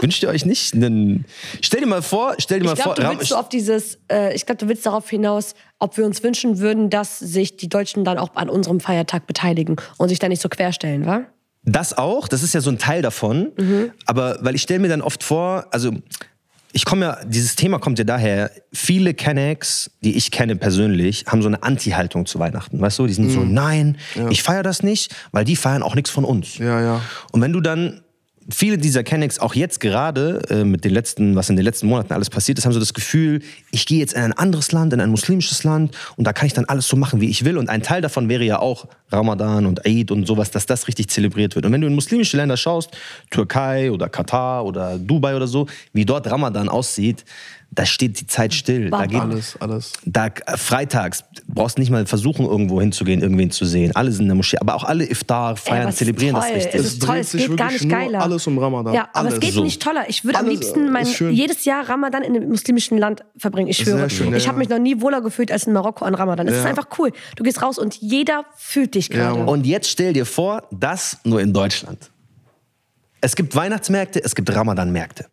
Wünscht 0.00 0.22
ihr 0.22 0.28
euch 0.28 0.44
nicht? 0.44 0.74
Einen, 0.74 1.24
stell 1.60 1.80
dir 1.80 1.86
mal 1.86 2.02
vor, 2.02 2.34
stell 2.38 2.60
dir 2.60 2.66
mal 2.66 2.74
Ich 2.74 2.82
glaube, 2.82 3.00
vor, 3.00 3.10
du 3.10 3.18
willst 3.18 3.28
so 3.28 3.36
auf 3.36 3.48
dieses, 3.48 3.98
äh, 4.10 4.34
ich 4.34 4.46
glaube, 4.46 4.58
du 4.58 4.68
willst 4.68 4.84
darauf 4.86 5.08
hinaus, 5.08 5.54
ob 5.78 5.96
wir 5.96 6.04
uns 6.04 6.22
wünschen 6.22 6.58
würden, 6.58 6.90
dass 6.90 7.18
sich 7.18 7.56
die 7.56 7.68
Deutschen 7.68 8.04
dann 8.04 8.18
auch 8.18 8.34
an 8.34 8.48
unserem 8.48 8.80
Feiertag 8.80 9.26
beteiligen 9.26 9.76
und 9.96 10.08
sich 10.08 10.18
da 10.18 10.28
nicht 10.28 10.42
so 10.42 10.48
querstellen, 10.48 11.06
wa? 11.06 11.22
Das 11.64 11.98
auch, 11.98 12.28
das 12.28 12.42
ist 12.42 12.54
ja 12.54 12.60
so 12.60 12.70
ein 12.70 12.78
Teil 12.78 13.02
davon. 13.02 13.52
Aber 14.06 14.38
weil 14.40 14.54
ich 14.54 14.62
stelle 14.62 14.78
mir 14.80 14.88
dann 14.88 15.02
oft 15.02 15.24
vor, 15.24 15.66
also 15.72 15.90
ich 16.72 16.84
komme 16.84 17.06
ja, 17.06 17.24
dieses 17.24 17.56
Thema 17.56 17.78
kommt 17.78 17.98
ja 17.98 18.04
daher, 18.04 18.50
viele 18.72 19.14
Kennex, 19.14 19.90
die 20.02 20.16
ich 20.16 20.30
kenne 20.30 20.56
persönlich, 20.56 21.24
haben 21.26 21.40
so 21.40 21.48
eine 21.48 21.62
Anti-Haltung 21.62 22.26
zu 22.26 22.38
Weihnachten. 22.38 22.80
Weißt 22.80 22.98
du, 22.98 23.06
die 23.06 23.14
sind 23.14 23.30
so, 23.30 23.40
nein, 23.40 23.96
ich 24.30 24.42
feiere 24.42 24.62
das 24.62 24.82
nicht, 24.82 25.14
weil 25.32 25.44
die 25.44 25.56
feiern 25.56 25.82
auch 25.82 25.94
nichts 25.94 26.10
von 26.10 26.24
uns. 26.24 26.58
Ja, 26.58 26.80
ja. 26.80 27.00
Und 27.32 27.40
wenn 27.40 27.52
du 27.52 27.60
dann 27.60 28.02
viele 28.48 28.78
dieser 28.78 29.02
Kennex, 29.02 29.38
auch 29.38 29.54
jetzt 29.54 29.80
gerade 29.80 30.40
äh, 30.50 30.64
mit 30.64 30.84
den 30.84 30.92
letzten, 30.92 31.34
was 31.34 31.50
in 31.50 31.56
den 31.56 31.64
letzten 31.64 31.86
Monaten 31.86 32.12
alles 32.12 32.30
passiert 32.30 32.58
ist, 32.58 32.64
haben 32.64 32.72
so 32.72 32.80
das 32.80 32.94
Gefühl, 32.94 33.42
ich 33.70 33.86
gehe 33.86 33.98
jetzt 33.98 34.14
in 34.14 34.22
ein 34.22 34.32
anderes 34.32 34.72
Land, 34.72 34.92
in 34.92 35.00
ein 35.00 35.10
muslimisches 35.10 35.64
Land 35.64 35.96
und 36.16 36.26
da 36.26 36.32
kann 36.32 36.46
ich 36.46 36.52
dann 36.52 36.64
alles 36.66 36.88
so 36.88 36.96
machen, 36.96 37.20
wie 37.20 37.28
ich 37.28 37.44
will. 37.44 37.58
Und 37.58 37.68
ein 37.68 37.82
Teil 37.82 38.00
davon 38.00 38.28
wäre 38.28 38.44
ja 38.44 38.58
auch 38.58 38.86
Ramadan 39.10 39.66
und 39.66 39.86
Eid 39.86 40.10
und 40.10 40.26
sowas, 40.26 40.50
dass 40.50 40.66
das 40.66 40.88
richtig 40.88 41.08
zelebriert 41.08 41.54
wird. 41.54 41.66
Und 41.66 41.72
wenn 41.72 41.80
du 41.80 41.86
in 41.86 41.94
muslimische 41.94 42.36
Länder 42.36 42.56
schaust, 42.56 42.90
Türkei 43.30 43.90
oder 43.90 44.08
Katar 44.08 44.64
oder 44.64 44.98
Dubai 44.98 45.36
oder 45.36 45.46
so, 45.46 45.66
wie 45.92 46.04
dort 46.04 46.30
Ramadan 46.30 46.68
aussieht, 46.68 47.24
da 47.70 47.84
steht 47.84 48.18
die 48.20 48.26
Zeit 48.26 48.54
still. 48.54 48.88
Da 48.88 49.04
geht, 49.04 49.20
Alles, 49.20 49.56
alles. 49.60 49.92
da, 50.06 50.26
äh, 50.28 50.56
freitags 50.56 51.24
brauchst 51.46 51.78
nicht 51.78 51.90
mal 51.90 52.06
versuchen, 52.06 52.46
irgendwo 52.46 52.80
hinzugehen, 52.80 53.20
irgendwen 53.20 53.50
zu 53.50 53.66
sehen. 53.66 53.94
Alle 53.94 54.12
sind 54.12 54.22
in 54.22 54.28
der 54.28 54.34
Moschee, 54.36 54.56
aber 54.58 54.74
auch 54.76 54.84
alle 54.84 55.04
Iftar 55.10 55.56
feiern, 55.56 55.88
es 55.88 55.94
ist 55.94 55.98
zelebrieren 55.98 56.34
das 56.36 56.46
toll. 56.46 56.54
richtig. 56.54 56.74
Es 56.74 56.80
Es 56.86 56.92
ist 56.94 57.02
toll, 57.02 57.16
es 57.18 57.32
geht 57.32 57.40
gar 57.48 57.48
wirklich 57.70 57.82
nicht 57.82 57.90
nur 57.90 57.98
geiler. 58.00 58.22
alles 58.22 58.46
um 58.46 58.58
Ramadan. 58.58 58.94
Ja, 58.94 59.08
aber 59.12 59.28
es 59.28 59.34
Alles. 59.34 59.40
geht 59.44 59.52
So. 59.52 59.62
nicht 59.62 59.82
toller. 59.82 60.08
Ich 60.08 60.24
würde 60.24 60.38
am 60.38 60.46
liebsten 60.48 60.90
mein, 60.90 61.02
ist 61.02 61.14
schön. 61.14 61.34
jedes 61.34 61.64
Jahr 61.66 61.86
Ramadan 61.86 62.22
in 62.22 62.34
einem 62.36 62.48
muslimischen 62.48 62.96
Land 62.96 63.24
verbringen. 63.36 63.68
Ich 63.68 63.76
schwöre. 63.78 64.08
Schön, 64.08 64.30
ja, 64.30 64.36
ich 64.38 64.48
habe 64.48 64.56
ja. 64.56 64.58
mich 64.60 64.68
noch 64.70 64.78
nie 64.78 65.00
wohler 65.02 65.20
gefühlt 65.20 65.52
als 65.52 65.66
in 65.66 65.74
Marokko 65.74 66.04
an 66.06 66.14
Ramadan. 66.14 66.48
Es 66.48 66.54
ist 66.56 66.62
Ja. 66.64 66.70
einfach 66.70 66.86
cool. 66.98 67.12
Du 67.36 67.42
gehst 67.42 67.60
raus 67.60 67.78
und 67.78 67.94
jeder 67.96 68.44
fühlt 68.56 68.94
dich 68.94 69.10
gerade. 69.10 69.38
Mann. 69.40 69.48
Und 69.48 69.66
jetzt 69.66 69.90
stell 69.90 70.14
dir 70.14 70.24
vor, 70.24 70.62
das 70.70 71.18
nur 71.24 71.42
in 71.42 71.52
Deutschland. 71.52 72.10
Es 73.20 73.36
gibt 73.36 73.54
Weihnachtsmärkte, 73.54 74.22
es 74.24 74.34
gibt 74.34 74.54
Ramadan-Märkte. 74.54 75.26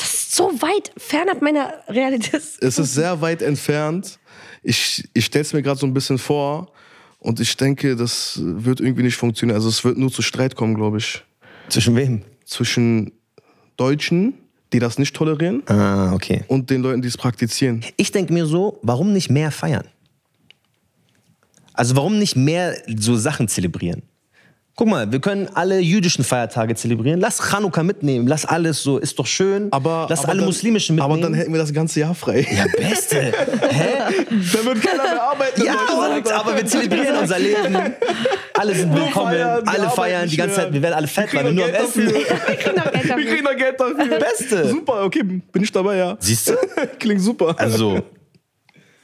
Das 0.00 0.12
ist 0.14 0.34
so 0.36 0.50
weit 0.62 0.90
fernab 0.96 1.42
meiner 1.42 1.74
Realität. 1.88 2.42
Es 2.60 2.78
ist 2.78 2.94
sehr 2.94 3.20
weit 3.20 3.42
entfernt. 3.42 4.18
Ich, 4.62 5.08
ich 5.14 5.24
stelle 5.26 5.42
es 5.42 5.52
mir 5.52 5.62
gerade 5.62 5.78
so 5.78 5.86
ein 5.86 5.94
bisschen 5.94 6.18
vor 6.18 6.72
und 7.18 7.40
ich 7.40 7.56
denke, 7.56 7.96
das 7.96 8.38
wird 8.42 8.80
irgendwie 8.80 9.02
nicht 9.02 9.16
funktionieren. 9.16 9.56
Also 9.56 9.68
es 9.68 9.84
wird 9.84 9.96
nur 9.98 10.10
zu 10.10 10.22
Streit 10.22 10.56
kommen, 10.56 10.74
glaube 10.74 10.98
ich. 10.98 11.22
Zwischen 11.68 11.94
wem? 11.96 12.22
Zwischen 12.44 13.12
Deutschen, 13.76 14.34
die 14.72 14.78
das 14.78 14.98
nicht 14.98 15.14
tolerieren, 15.16 15.62
Ah, 15.68 16.12
okay. 16.12 16.44
und 16.48 16.70
den 16.70 16.82
Leuten, 16.82 17.02
die 17.02 17.08
es 17.08 17.16
praktizieren. 17.16 17.84
Ich 17.96 18.10
denke 18.12 18.32
mir 18.32 18.46
so, 18.46 18.78
warum 18.82 19.12
nicht 19.12 19.30
mehr 19.30 19.50
feiern? 19.50 19.86
Also 21.72 21.96
warum 21.96 22.18
nicht 22.18 22.36
mehr 22.36 22.76
so 22.96 23.16
Sachen 23.16 23.48
zelebrieren? 23.48 24.02
Guck 24.80 24.88
mal, 24.88 25.12
wir 25.12 25.20
können 25.20 25.46
alle 25.52 25.78
jüdischen 25.78 26.24
Feiertage 26.24 26.74
zelebrieren. 26.74 27.20
Lass 27.20 27.38
Chanukka 27.50 27.82
mitnehmen. 27.82 28.26
Lass 28.26 28.46
alles 28.46 28.82
so, 28.82 28.96
ist 28.96 29.18
doch 29.18 29.26
schön. 29.26 29.68
Aber, 29.72 30.06
Lass 30.08 30.20
aber 30.20 30.30
alle 30.30 30.38
dann, 30.38 30.46
muslimischen 30.46 30.96
mitnehmen. 30.96 31.12
Aber 31.12 31.22
dann 31.22 31.34
hätten 31.34 31.52
wir 31.52 31.60
das 31.60 31.74
ganze 31.74 32.00
Jahr 32.00 32.14
frei. 32.14 32.46
ja, 32.50 32.64
beste. 32.78 33.20
Hä? 33.68 34.14
dann 34.30 34.64
wird 34.64 34.80
keiner 34.80 35.02
mehr 35.02 35.22
arbeiten. 35.22 35.62
Ja, 35.62 35.74
und, 36.14 36.32
aber 36.32 36.56
wir 36.56 36.64
zelebrieren 36.64 37.14
unser 37.18 37.38
Leben. 37.38 37.76
Alle 38.54 38.74
sind 38.74 38.94
willkommen. 38.94 39.32
feiern, 39.32 39.66
wir 39.66 39.70
alle 39.70 39.90
feiern 39.90 40.28
die 40.30 40.36
ganze 40.38 40.56
mehr. 40.56 40.64
Zeit. 40.64 40.72
Wir 40.72 40.80
werden 40.80 40.94
alle 40.94 41.08
fett, 41.08 41.30
Wir 41.30 41.40
weil 41.40 41.44
wir 41.44 41.52
nur 41.52 41.64
am 41.66 41.74
Essen. 41.74 42.06
Wir 42.06 42.14
kriegen 42.14 42.76
noch 42.76 42.90
Geld 42.90 43.04
Wir 43.04 43.10
dafür. 43.10 43.26
kriegen 43.26 43.44
noch 43.44 43.56
Geld 43.56 43.80
dafür. 43.80 44.18
Beste. 44.18 44.66
Super, 44.70 45.04
okay, 45.04 45.22
bin 45.22 45.62
ich 45.62 45.72
dabei, 45.72 45.96
ja. 45.96 46.16
Siehst 46.20 46.48
du? 46.48 46.54
Klingt 46.98 47.20
super. 47.20 47.54
Also, 47.58 48.00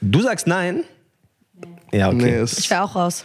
du 0.01 0.21
sagst 0.21 0.47
nein? 0.47 0.85
Ja, 1.91 2.07
okay. 2.07 2.15
nee, 2.17 2.41
Ich 2.41 2.67
wäre 2.71 2.81
auch 2.81 2.95
raus. 2.95 3.23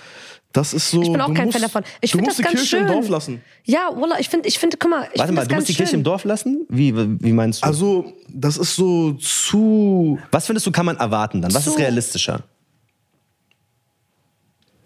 Das 0.52 0.74
ist 0.74 0.90
so. 0.90 1.02
Ich 1.02 1.10
bin 1.10 1.20
auch 1.20 1.28
du 1.28 1.34
kein 1.34 1.46
musst, 1.46 1.54
Fan 1.58 1.62
davon. 1.62 1.82
Ich 2.00 2.10
du 2.12 2.18
find 2.18 2.26
musst 2.26 2.38
das 2.38 2.46
die 2.46 2.54
ganz 2.54 2.68
Kirche 2.70 2.76
im 2.78 2.86
schön. 2.86 2.92
Dorf 2.94 3.08
lassen. 3.08 3.40
Ja, 3.64 3.90
Wallah, 3.94 4.16
ich 4.20 4.28
finde, 4.28 4.48
ich 4.48 4.58
find, 4.58 4.78
guck 4.78 4.90
mal, 4.90 5.08
ich 5.12 5.18
Warte 5.18 5.28
find 5.28 5.34
mal, 5.34 5.40
das 5.42 5.48
du 5.48 5.54
ganz 5.54 5.60
musst 5.62 5.68
die 5.68 5.72
schön. 5.74 5.84
Kirche 5.84 5.96
im 5.96 6.04
Dorf 6.04 6.24
lassen? 6.24 6.66
Wie, 6.68 6.94
wie 6.96 7.32
meinst 7.32 7.62
du? 7.62 7.66
Also, 7.66 8.12
das 8.28 8.56
ist 8.58 8.76
so 8.76 9.12
zu. 9.14 10.18
Was 10.30 10.46
findest 10.46 10.66
du, 10.66 10.70
kann 10.72 10.86
man 10.86 10.96
erwarten 10.96 11.40
dann? 11.42 11.52
Was 11.54 11.66
ist 11.66 11.74
So. 11.74 11.78
realistischer? 11.78 12.42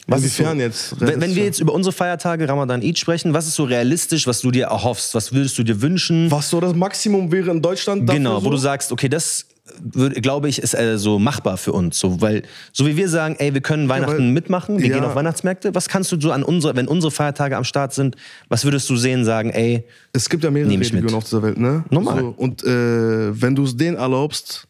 Was 0.08 0.22
ist 0.22 0.38
Inwiefern 0.38 0.58
so, 0.58 0.64
jetzt? 0.64 1.00
Wenn, 1.00 1.20
wenn 1.20 1.34
wir 1.34 1.44
jetzt 1.44 1.58
über 1.58 1.72
unsere 1.72 1.92
Feiertage 1.92 2.48
Ramadan 2.48 2.80
Eid 2.80 2.96
sprechen, 2.96 3.34
was 3.34 3.48
ist 3.48 3.56
so 3.56 3.64
realistisch, 3.64 4.26
was 4.28 4.40
du 4.40 4.52
dir 4.52 4.66
erhoffst? 4.66 5.16
Was 5.16 5.32
würdest 5.32 5.58
du 5.58 5.64
dir 5.64 5.82
wünschen? 5.82 6.30
Was 6.30 6.48
so 6.48 6.60
das 6.60 6.74
Maximum 6.74 7.32
wäre 7.32 7.50
in 7.50 7.60
Deutschland? 7.60 8.08
Dafür 8.08 8.18
genau, 8.20 8.38
so? 8.38 8.46
wo 8.46 8.50
du 8.50 8.56
sagst, 8.56 8.92
okay, 8.92 9.08
das 9.08 9.46
würd, 9.82 10.22
glaube 10.22 10.48
ich, 10.48 10.58
ist 10.60 10.74
äh, 10.74 10.98
so 10.98 11.18
machbar 11.18 11.56
für 11.56 11.72
uns. 11.72 11.98
So, 11.98 12.20
weil, 12.20 12.42
so 12.72 12.86
wie 12.86 12.96
wir 12.96 13.08
sagen, 13.08 13.36
ey, 13.38 13.52
wir 13.54 13.60
können 13.60 13.88
Weihnachten 13.88 14.18
weil- 14.18 14.32
mitmachen, 14.32 14.78
wir 14.78 14.86
ja. 14.86 14.94
gehen 14.94 15.04
auf 15.04 15.14
Weihnachtsmärkte. 15.14 15.74
Was 15.74 15.88
kannst 15.88 16.12
du 16.12 16.20
so 16.20 16.32
an 16.32 16.42
unsere, 16.42 16.76
wenn 16.76 16.88
unsere 16.88 17.10
Feiertage 17.10 17.56
am 17.56 17.64
Start 17.64 17.92
sind, 17.92 18.16
was 18.48 18.64
würdest 18.64 18.88
du 18.88 18.96
sehen, 18.96 19.24
sagen, 19.24 19.50
ey, 19.50 19.84
Es 20.12 20.28
gibt 20.28 20.44
ja 20.44 20.50
mehrere. 20.50 20.70
Religionen 20.72 21.14
auf 21.14 21.24
dieser 21.24 21.42
Welt, 21.42 21.58
ne? 21.58 21.84
Normal. 21.90 22.20
So, 22.20 22.34
und 22.36 22.64
äh, 22.64 23.40
wenn 23.40 23.54
du 23.54 23.64
es 23.64 23.76
denen 23.76 23.96
erlaubst, 23.96 24.66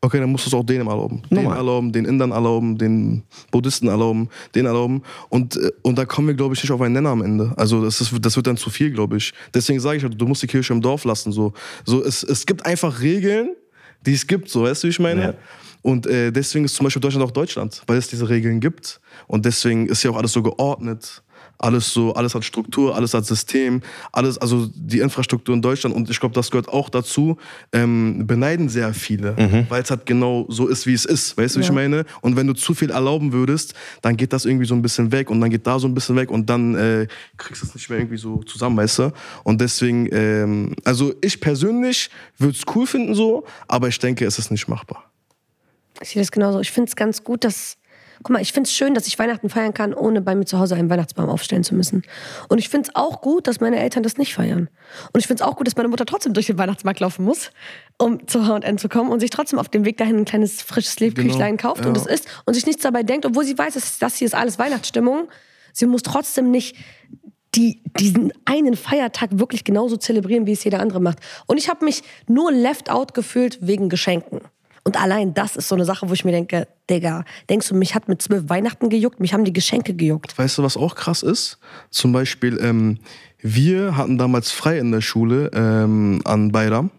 okay, 0.00 0.20
dann 0.20 0.30
musst 0.30 0.46
du 0.46 0.50
es 0.50 0.54
auch 0.54 0.64
denen 0.64 0.86
erlauben. 0.86 1.22
Den 1.30 1.42
Normal. 1.42 1.56
erlauben, 1.56 1.92
den 1.92 2.04
Indern 2.04 2.30
erlauben, 2.30 2.78
den 2.78 3.24
Buddhisten 3.50 3.88
erlauben, 3.88 4.28
den 4.54 4.66
erlauben. 4.66 5.02
Und, 5.28 5.56
äh, 5.56 5.70
und 5.82 5.98
da 5.98 6.04
kommen 6.04 6.28
wir, 6.28 6.34
glaube 6.34 6.54
ich, 6.54 6.62
nicht 6.62 6.70
auf 6.70 6.80
einen 6.80 6.94
Nenner 6.94 7.10
am 7.10 7.22
Ende. 7.22 7.52
Also 7.56 7.84
das, 7.84 8.00
ist, 8.00 8.12
das 8.20 8.36
wird 8.36 8.46
dann 8.46 8.56
zu 8.56 8.70
viel, 8.70 8.92
glaube 8.92 9.16
ich. 9.16 9.32
Deswegen 9.54 9.80
sage 9.80 9.96
ich, 9.96 10.02
halt, 10.04 10.20
du 10.20 10.26
musst 10.26 10.42
die 10.42 10.46
Kirche 10.46 10.72
im 10.72 10.80
Dorf 10.82 11.04
lassen. 11.04 11.32
So. 11.32 11.52
So, 11.84 12.04
es, 12.04 12.22
es 12.22 12.46
gibt 12.46 12.64
einfach 12.64 13.00
Regeln, 13.00 13.56
die 14.08 14.14
es 14.14 14.26
gibt, 14.26 14.48
so, 14.48 14.64
weißt 14.64 14.82
du, 14.82 14.86
wie 14.86 14.90
ich 14.90 14.98
meine? 14.98 15.22
Ja. 15.22 15.34
Und 15.82 16.06
äh, 16.06 16.32
deswegen 16.32 16.64
ist 16.64 16.74
zum 16.74 16.84
Beispiel 16.84 17.00
Deutschland 17.00 17.24
auch 17.24 17.30
Deutschland, 17.30 17.82
weil 17.86 17.98
es 17.98 18.08
diese 18.08 18.28
Regeln 18.28 18.60
gibt. 18.60 19.00
Und 19.26 19.44
deswegen 19.44 19.86
ist 19.86 20.02
ja 20.02 20.10
auch 20.10 20.16
alles 20.16 20.32
so 20.32 20.42
geordnet. 20.42 21.22
Alles 21.58 21.92
so, 21.92 22.14
alles 22.14 22.34
hat 22.34 22.44
Struktur, 22.44 22.94
alles 22.94 23.14
hat 23.14 23.26
System, 23.26 23.82
alles, 24.12 24.38
also 24.38 24.68
die 24.74 25.00
Infrastruktur 25.00 25.54
in 25.54 25.62
Deutschland 25.62 25.94
und 25.94 26.08
ich 26.08 26.20
glaube, 26.20 26.34
das 26.34 26.50
gehört 26.50 26.68
auch 26.68 26.88
dazu, 26.88 27.36
ähm, 27.72 28.26
beneiden 28.26 28.68
sehr 28.68 28.94
viele, 28.94 29.36
weil 29.68 29.82
es 29.82 29.90
halt 29.90 30.06
genau 30.06 30.46
so 30.48 30.68
ist, 30.68 30.86
wie 30.86 30.94
es 30.94 31.04
ist, 31.04 31.36
weißt 31.36 31.56
du, 31.56 31.60
wie 31.60 31.64
ich 31.64 31.72
meine? 31.72 32.04
Und 32.20 32.36
wenn 32.36 32.46
du 32.46 32.52
zu 32.52 32.74
viel 32.74 32.90
erlauben 32.90 33.32
würdest, 33.32 33.74
dann 34.02 34.16
geht 34.16 34.32
das 34.32 34.44
irgendwie 34.44 34.66
so 34.66 34.74
ein 34.74 34.82
bisschen 34.82 35.10
weg 35.10 35.30
und 35.30 35.40
dann 35.40 35.50
geht 35.50 35.66
da 35.66 35.78
so 35.78 35.88
ein 35.88 35.94
bisschen 35.94 36.14
weg 36.16 36.30
und 36.30 36.48
dann 36.48 36.76
äh, 36.76 37.06
kriegst 37.36 37.62
du 37.62 37.66
es 37.66 37.74
nicht 37.74 37.90
mehr 37.90 37.98
irgendwie 37.98 38.18
so 38.18 38.42
zusammen, 38.44 38.76
weißt 38.76 38.98
du? 39.00 39.12
Und 39.42 39.60
deswegen, 39.60 40.08
ähm, 40.12 40.76
also 40.84 41.12
ich 41.20 41.40
persönlich 41.40 42.10
würde 42.38 42.56
es 42.56 42.62
cool 42.74 42.86
finden 42.86 43.14
so, 43.14 43.44
aber 43.66 43.88
ich 43.88 43.98
denke, 43.98 44.24
es 44.24 44.38
ist 44.38 44.50
nicht 44.50 44.68
machbar. 44.68 45.10
Ich 46.00 46.10
sehe 46.10 46.22
das 46.22 46.30
genauso. 46.30 46.60
Ich 46.60 46.70
finde 46.70 46.88
es 46.88 46.96
ganz 46.96 47.24
gut, 47.24 47.44
dass. 47.44 47.77
Guck 48.22 48.30
mal, 48.30 48.42
ich 48.42 48.52
finde 48.52 48.68
es 48.68 48.74
schön, 48.74 48.94
dass 48.94 49.06
ich 49.06 49.18
Weihnachten 49.18 49.48
feiern 49.48 49.74
kann, 49.74 49.94
ohne 49.94 50.20
bei 50.20 50.34
mir 50.34 50.44
zu 50.44 50.58
Hause 50.58 50.74
einen 50.74 50.90
Weihnachtsbaum 50.90 51.28
aufstellen 51.28 51.64
zu 51.64 51.74
müssen. 51.74 52.02
Und 52.48 52.58
ich 52.58 52.68
finde 52.68 52.88
es 52.88 52.96
auch 52.96 53.20
gut, 53.20 53.46
dass 53.46 53.60
meine 53.60 53.78
Eltern 53.78 54.02
das 54.02 54.16
nicht 54.18 54.34
feiern. 54.34 54.68
Und 55.12 55.20
ich 55.20 55.26
finde 55.26 55.42
es 55.42 55.48
auch 55.48 55.56
gut, 55.56 55.66
dass 55.66 55.76
meine 55.76 55.88
Mutter 55.88 56.04
trotzdem 56.04 56.34
durch 56.34 56.46
den 56.46 56.58
Weihnachtsmarkt 56.58 57.00
laufen 57.00 57.24
muss, 57.24 57.50
um 57.98 58.26
zu 58.26 58.46
H&N 58.46 58.78
zu 58.78 58.88
kommen 58.88 59.10
und 59.10 59.20
sich 59.20 59.30
trotzdem 59.30 59.58
auf 59.58 59.68
dem 59.68 59.84
Weg 59.84 59.98
dahin 59.98 60.16
ein 60.16 60.24
kleines 60.24 60.62
frisches 60.62 60.98
Lebküchlein 61.00 61.56
Genau, 61.56 61.70
kauft 61.70 61.86
und 61.86 61.96
ja. 61.96 62.02
es 62.02 62.06
isst 62.06 62.28
und 62.44 62.54
sich 62.54 62.66
nichts 62.66 62.82
dabei 62.82 63.02
denkt, 63.02 63.24
obwohl 63.24 63.44
sie 63.44 63.56
weiß, 63.56 63.74
dass 63.74 63.98
das 63.98 64.16
hier 64.16 64.26
ist 64.26 64.34
alles 64.34 64.58
Weihnachtsstimmung. 64.58 65.28
Sie 65.72 65.86
muss 65.86 66.02
trotzdem 66.02 66.50
nicht 66.50 66.76
die, 67.54 67.82
diesen 67.98 68.32
einen 68.44 68.76
Feiertag 68.76 69.30
wirklich 69.38 69.64
genauso 69.64 69.96
zelebrieren, 69.96 70.46
wie 70.46 70.52
es 70.52 70.64
jeder 70.64 70.80
andere 70.80 71.00
macht. 71.00 71.18
Und 71.46 71.56
ich 71.58 71.68
habe 71.68 71.84
mich 71.84 72.02
nur 72.26 72.52
left 72.52 72.90
out 72.90 73.14
gefühlt 73.14 73.58
wegen 73.66 73.88
Geschenken. 73.88 74.40
Und 74.84 75.00
allein 75.00 75.34
das 75.34 75.56
ist 75.56 75.68
so 75.68 75.74
eine 75.74 75.84
Sache, 75.84 76.08
wo 76.08 76.12
ich 76.12 76.24
mir 76.24 76.32
denke, 76.32 76.68
Digga, 76.88 77.24
denkst 77.48 77.68
du, 77.68 77.74
mich 77.74 77.94
hat 77.94 78.08
mit 78.08 78.22
zwölf 78.22 78.48
Weihnachten 78.48 78.88
gejuckt, 78.88 79.20
mich 79.20 79.32
haben 79.32 79.44
die 79.44 79.52
Geschenke 79.52 79.94
gejuckt. 79.94 80.36
Weißt 80.38 80.58
du, 80.58 80.62
was 80.62 80.76
auch 80.76 80.94
krass 80.94 81.22
ist? 81.22 81.58
Zum 81.90 82.12
Beispiel, 82.12 82.58
ähm, 82.62 82.98
wir 83.40 83.96
hatten 83.96 84.18
damals 84.18 84.50
frei 84.50 84.78
in 84.78 84.90
der 84.92 85.00
Schule 85.00 85.50
ähm, 85.54 86.20
an 86.24 86.50
Bayram. 86.52 86.90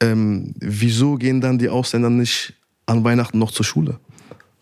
Ähm, 0.00 0.54
wieso 0.58 1.14
gehen 1.14 1.40
dann 1.40 1.58
die 1.58 1.68
Ausländer 1.68 2.10
nicht 2.10 2.54
an 2.86 3.04
Weihnachten 3.04 3.38
noch 3.38 3.52
zur 3.52 3.64
Schule? 3.64 3.98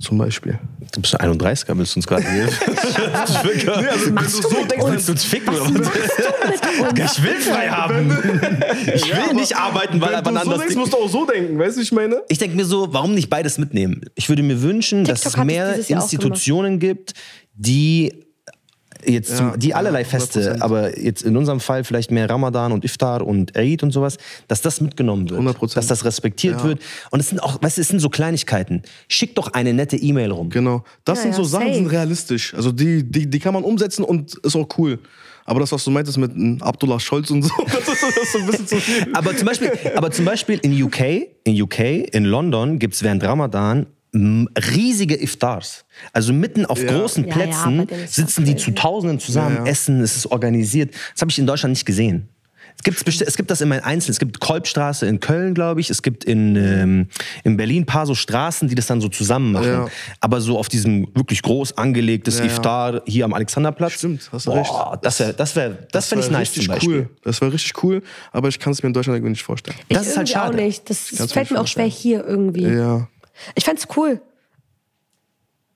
Zum 0.01 0.17
Beispiel. 0.17 0.59
du 0.93 1.01
bist 1.03 1.21
31er, 1.21 1.77
willst 1.77 1.95
du 1.95 1.99
uns 1.99 2.07
gerade 2.07 2.25
du 4.25 4.49
so 4.49 4.51
Willst 4.91 5.09
du 5.09 5.13
uns 5.13 5.25
ficken 5.25 5.55
oder 5.55 5.61
was? 5.61 5.91
Ich 7.17 7.23
will 7.23 7.35
frei 7.35 7.69
haben. 7.69 8.11
Ich 8.95 9.05
will 9.15 9.35
nicht 9.35 9.57
arbeiten, 9.57 10.01
weil 10.01 10.15
aber 10.15 10.31
Wenn 10.31 10.35
du 10.37 10.41
so 10.41 10.47
anders. 10.47 10.61
denkst, 10.61 10.77
musst 10.77 10.93
du 10.95 10.97
auch 10.97 11.09
so 11.09 11.27
denken, 11.27 11.59
weißt 11.59 11.77
du, 11.77 11.81
wie 11.81 11.85
ich 11.85 11.93
meine? 11.93 12.23
Ich 12.29 12.39
denke 12.39 12.57
mir 12.57 12.65
so, 12.65 12.93
warum 12.93 13.15
nicht 13.15 13.29
beides 13.29 13.59
mitnehmen? 13.59 14.03
Ich 14.15 14.29
würde 14.29 14.43
mir 14.43 14.63
wünschen, 14.63 15.05
dass 15.05 15.21
TikTok 15.21 15.33
es 15.33 15.39
hat 15.39 15.47
es 15.47 15.47
mehr 15.47 15.99
Institutionen 15.99 16.79
gibt, 16.79 17.13
die 17.55 18.25
jetzt 19.07 19.39
Ja, 19.39 19.57
die 19.57 19.69
ja, 19.69 19.77
allerlei 19.77 20.05
Feste, 20.05 20.55
100%. 20.57 20.61
aber 20.63 20.99
jetzt 20.99 21.23
in 21.23 21.37
unserem 21.37 21.61
Fall 21.61 21.85
vielleicht 21.85 22.11
mehr 22.11 22.29
Ramadan 22.29 22.73
und 22.73 22.85
Iftar 22.85 23.27
und 23.27 23.57
Eid 23.57 23.83
und 23.83 23.91
sowas, 23.93 24.17
dass 24.49 24.61
das 24.63 24.81
mitgenommen 24.81 25.29
wird, 25.31 25.41
100%. 25.41 25.75
dass 25.75 25.87
das 25.87 26.05
respektiert 26.05 26.63
wird. 26.65 26.81
Und 27.11 27.21
es 27.21 27.29
sind 27.29 27.43
auch, 27.43 27.63
weißt 27.63 27.77
du, 27.77 27.81
es 27.81 27.89
sind 27.89 28.01
so 28.01 28.09
Kleinigkeiten. 28.09 28.83
Schick 29.09 29.35
doch 29.35 29.53
eine 29.53 29.73
nette 29.75 29.97
E-Mail 29.97 30.31
rum. 30.31 30.51
Genau. 30.51 30.85
Das 31.05 31.19
Ja, 31.19 31.23
sind 31.23 31.31
ja, 31.33 31.37
so 31.39 31.45
Sachen, 31.45 31.67
die 31.69 31.75
sind 31.75 31.87
realistisch. 31.87 32.55
Also 32.55 32.73
die, 32.73 33.03
die, 33.09 33.29
die 33.29 33.39
kann 33.39 33.55
man 33.55 33.65
umsetzen 33.65 34.05
und 34.05 34.35
ist 34.35 34.57
auch 34.57 34.69
cool. 34.79 34.99
Aber 35.47 35.59
das, 35.61 35.73
was 35.73 35.83
du 35.83 35.91
meintest 35.91 36.19
mit 36.19 36.37
mm, 36.37 36.59
Abdullah 36.63 37.01
Scholz 37.01 37.31
und 37.31 37.43
so, 37.43 37.51
das 37.67 37.89
ist, 37.89 38.03
das 38.03 38.17
ist 38.23 38.33
so 38.33 38.39
ein 38.39 38.47
bisschen 38.47 38.67
zu 38.69 38.77
viel. 38.77 39.07
Aber 39.15 39.37
zum 39.37 39.47
Beispiel, 39.47 39.73
aber 39.97 40.11
zum 40.11 40.25
Beispiel 40.25 40.59
in 40.63 40.81
UK, 40.83 41.01
in 41.45 41.61
UK, 41.61 41.79
in 42.15 42.25
London 42.25 42.79
gibt 42.79 42.95
es 42.95 43.03
während 43.03 43.25
Ramadan 43.25 43.87
riesige 44.15 45.15
Iftars. 45.21 45.85
Also 46.13 46.33
mitten 46.33 46.67
auf 46.67 46.83
Ja. 46.83 46.93
großen 46.93 47.25
Ja, 47.25 47.31
ja, 47.31 47.35
Plätzen 47.37 47.87
denen 47.87 48.05
ist 48.05 48.15
sitzen 48.15 48.45
das 48.45 48.51
die 48.55 48.57
zu 48.57 48.71
Tausenden 48.73 49.19
zusammen, 49.21 49.57
Ja, 49.59 49.65
ja. 49.65 49.71
essen, 49.71 50.01
es 50.01 50.17
ist 50.17 50.27
organisiert. 50.27 50.95
Das 51.15 51.21
habe 51.23 51.31
ich 51.31 51.39
in 51.39 51.47
Deutschland 51.47 51.73
nicht 51.73 51.87
gesehen. 51.87 52.29
Es, 52.77 52.85
gibt's 52.85 53.05
besti- 53.05 53.25
es 53.27 53.37
gibt 53.37 53.51
das 53.51 53.61
immer 53.61 53.77
in 53.77 53.85
Einzelnen. 53.85 54.13
Es 54.13 54.19
gibt 54.19 54.41
Kolbstraße 54.41 55.05
in 55.07 55.21
Köln, 55.21 55.53
glaube 55.53 55.83
ich. 55.83 55.91
Es 55.91 56.01
gibt 56.01 56.25
in, 56.25 56.57
ähm, 56.57 57.09
in 57.45 57.59
Berlin 57.59 57.83
ein 57.83 57.87
paar 57.87 58.07
so 58.07 58.15
Straßen, 58.15 58.69
die 58.69 58.75
das 58.75 58.87
dann 58.87 59.03
so 59.03 59.09
zusammen 59.09 59.53
machen. 59.53 59.67
Ja. 59.69 59.89
Aber 60.21 60.41
so 60.41 60.59
auf 60.59 60.69
diesem 60.71 61.07
wirklich 61.15 61.43
groß 61.43 61.77
angelegtes 61.77 62.39
Ja, 62.39 62.47
ja. 62.47 62.51
Iftar 62.51 63.03
hier 63.07 63.27
am 63.27 63.35
Alexanderplatz. 63.35 63.93
Stimmt, 63.95 64.27
hast 64.33 64.47
du 64.47 64.53
Boah, 64.53 64.93
recht. 64.93 65.05
Das 65.05 65.21
wäre, 65.21 65.35
das 65.35 65.55
wäre, 65.57 65.87
das 65.93 66.07
fände 66.07 66.25
ich 66.25 66.33
war 66.33 66.39
nice 66.39 66.53
zum 66.55 66.61
richtig 66.61 66.69
Beispiel. 66.75 66.97
cool. 67.01 67.11
Das 67.23 67.41
war 67.43 67.53
richtig 67.53 67.83
cool, 67.83 68.03
aber 68.33 68.49
ich 68.49 68.59
kann 68.59 68.73
es 68.73 68.83
mir 68.83 68.87
in 68.87 68.95
Deutschland 68.95 69.17
irgendwie 69.19 69.33
nicht 69.33 69.43
vorstellen. 69.43 69.77
Das 69.91 70.03
ich 70.05 70.09
ist 70.09 70.17
halt 70.17 70.29
schade. 70.31 70.55
auch 70.57 70.63
nicht. 70.63 70.89
Das, 70.89 71.11
das 71.19 71.33
fällt 71.33 71.51
mir 71.51 71.57
mir 71.59 71.63
auch 71.63 71.67
schwer 71.67 71.85
hier 71.87 72.25
irgendwie. 72.27 72.63
Ja. 72.67 73.09
Ich 73.55 73.65
fänd's 73.65 73.87
cool. 73.97 74.21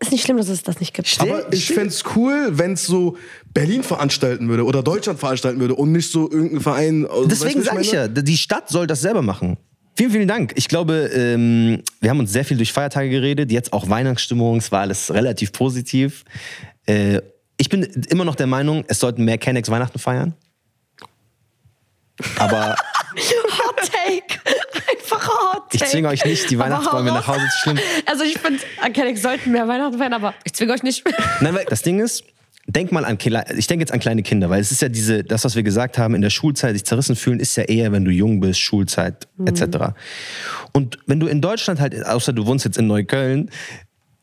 Ist 0.00 0.12
nicht 0.12 0.24
schlimm, 0.24 0.36
dass 0.36 0.48
es 0.48 0.62
das 0.62 0.80
nicht 0.80 0.92
gibt. 0.92 1.16
Aber 1.20 1.50
ich 1.52 1.66
fände 1.66 1.88
es 1.88 2.02
cool, 2.14 2.50
wenn 2.58 2.72
es 2.72 2.84
so 2.84 3.16
Berlin 3.54 3.82
veranstalten 3.82 4.48
würde 4.48 4.64
oder 4.64 4.82
Deutschland 4.82 5.18
veranstalten 5.18 5.60
würde 5.60 5.74
und 5.74 5.92
nicht 5.92 6.10
so 6.10 6.30
irgendein 6.30 6.60
Verein. 6.60 7.06
also, 7.06 7.26
Deswegen 7.26 7.62
sage 7.62 7.80
ich 7.80 7.92
ja, 7.92 8.08
die 8.08 8.36
Stadt 8.36 8.68
soll 8.68 8.86
das 8.86 9.00
selber 9.00 9.22
machen. 9.22 9.56
Vielen, 9.96 10.10
vielen 10.10 10.28
Dank. 10.28 10.52
Ich 10.56 10.68
glaube, 10.68 11.10
ähm, 11.14 11.82
wir 12.00 12.10
haben 12.10 12.18
uns 12.18 12.32
sehr 12.32 12.44
viel 12.44 12.56
durch 12.56 12.72
Feiertage 12.72 13.08
geredet. 13.08 13.52
Jetzt 13.52 13.72
auch 13.72 13.88
Weihnachtsstimmung. 13.88 14.56
Es 14.56 14.72
war 14.72 14.80
alles 14.80 15.14
relativ 15.14 15.52
positiv. 15.52 16.24
Äh, 16.86 17.20
ich 17.56 17.68
bin 17.68 17.84
immer 18.10 18.24
noch 18.24 18.34
der 18.34 18.48
Meinung, 18.48 18.84
es 18.88 18.98
sollten 18.98 19.24
mehr 19.24 19.38
Kennex 19.38 19.70
Weihnachten 19.70 19.98
feiern. 19.98 20.34
Aber 22.38 22.76
Hot 23.16 23.76
Take. 23.76 24.40
Einfach 25.24 25.54
Hot 25.54 25.70
Take. 25.70 25.84
ich 25.84 25.90
zwinge 25.90 26.08
euch 26.08 26.24
nicht, 26.24 26.50
die 26.50 26.58
Weihnachtsbäume 26.58 27.10
nach 27.10 27.26
Hause 27.26 27.46
zu 27.52 27.58
schlimmen. 27.62 27.80
Also 28.06 28.24
ich 28.24 28.38
finde, 28.38 28.60
Kennex 28.92 29.22
sollten 29.22 29.50
mehr 29.52 29.66
Weihnachten 29.66 29.98
feiern, 29.98 30.12
aber 30.12 30.34
ich 30.44 30.52
zwinge 30.52 30.72
euch 30.72 30.82
nicht. 30.82 31.04
Nein, 31.40 31.54
weil 31.54 31.64
das 31.64 31.82
Ding 31.82 32.00
ist, 32.00 32.24
denk 32.66 32.92
mal 32.92 33.04
an, 33.04 33.18
ich 33.56 33.66
denke 33.66 33.82
jetzt 33.82 33.92
an 33.92 34.00
kleine 34.00 34.22
Kinder, 34.22 34.50
weil 34.50 34.60
es 34.60 34.72
ist 34.72 34.82
ja 34.82 34.88
diese, 34.88 35.24
das, 35.24 35.44
was 35.44 35.54
wir 35.54 35.62
gesagt 35.62 35.98
haben, 35.98 36.14
in 36.14 36.22
der 36.22 36.30
Schulzeit 36.30 36.74
sich 36.74 36.84
zerrissen 36.84 37.16
fühlen, 37.16 37.40
ist 37.40 37.56
ja 37.56 37.64
eher, 37.64 37.92
wenn 37.92 38.04
du 38.04 38.10
jung 38.10 38.40
bist, 38.40 38.60
Schulzeit 38.60 39.28
etc. 39.44 39.94
Und 40.72 40.98
wenn 41.06 41.20
du 41.20 41.26
in 41.26 41.40
Deutschland 41.40 41.80
halt, 41.80 42.06
außer 42.06 42.32
du 42.32 42.46
wohnst 42.46 42.64
jetzt 42.64 42.78
in 42.78 42.86
Neukölln, 42.86 43.50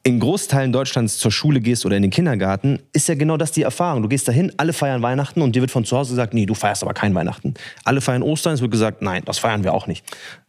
in 0.03 0.19
Großteilen 0.19 0.71
Deutschlands 0.71 1.17
zur 1.17 1.31
Schule 1.31 1.59
gehst 1.59 1.85
oder 1.85 1.95
in 1.95 2.01
den 2.01 2.11
Kindergarten, 2.11 2.79
ist 2.91 3.07
ja 3.07 3.15
genau 3.15 3.37
das 3.37 3.51
die 3.51 3.61
Erfahrung. 3.61 4.01
Du 4.01 4.09
gehst 4.09 4.27
dahin, 4.27 4.51
alle 4.57 4.73
feiern 4.73 5.01
Weihnachten 5.01 5.41
und 5.41 5.55
dir 5.55 5.61
wird 5.61 5.71
von 5.71 5.85
zu 5.85 5.95
Hause 5.95 6.11
gesagt, 6.11 6.33
nee, 6.33 6.45
du 6.45 6.55
feierst 6.55 6.81
aber 6.81 6.93
kein 6.93 7.13
Weihnachten. 7.13 7.53
Alle 7.83 8.01
feiern 8.01 8.23
Ostern, 8.23 8.53
es 8.53 8.61
wird 8.61 8.71
gesagt, 8.71 9.01
nein, 9.01 9.21
das 9.25 9.37
feiern 9.37 9.63
wir 9.63 9.73
auch 9.73 9.87
nicht. 9.87 10.03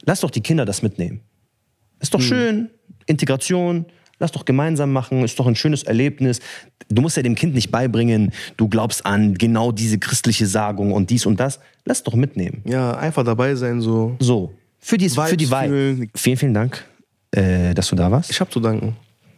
Lass 0.04 0.20
doch 0.20 0.30
die 0.30 0.40
Kinder 0.40 0.64
das 0.64 0.82
mitnehmen. 0.82 1.20
Ist 2.00 2.14
doch 2.14 2.20
schön, 2.20 2.70
Integration, 3.06 3.84
lass 4.18 4.32
doch 4.32 4.44
gemeinsam 4.44 4.92
machen, 4.92 5.22
ist 5.22 5.38
doch 5.38 5.46
ein 5.46 5.54
schönes 5.54 5.82
Erlebnis. 5.82 6.40
Du 6.88 7.02
musst 7.02 7.16
ja 7.16 7.22
dem 7.22 7.34
Kind 7.34 7.54
nicht 7.54 7.70
beibringen, 7.70 8.32
du 8.56 8.68
glaubst 8.68 9.04
an 9.04 9.34
genau 9.34 9.70
diese 9.70 9.98
christliche 9.98 10.46
Sagung 10.46 10.92
und 10.92 11.10
dies 11.10 11.26
und 11.26 11.38
das. 11.38 11.60
Lass 11.84 12.02
doch 12.02 12.14
mitnehmen. 12.14 12.62
Ja, 12.64 12.96
einfach 12.96 13.24
dabei 13.24 13.54
sein, 13.54 13.80
so. 13.80 14.16
So, 14.18 14.54
für 14.80 14.96
die, 14.96 15.10
für 15.10 15.36
die 15.36 15.50
Vibes. 15.50 16.08
Vielen, 16.14 16.36
vielen 16.36 16.54
Dank, 16.54 16.84
äh, 17.32 17.74
dass 17.74 17.88
du 17.88 17.96
da 17.96 18.10
warst. 18.10 18.30
Ich 18.30 18.40
hab 18.40 18.50
zu 18.50 18.58
danken. 18.58 18.96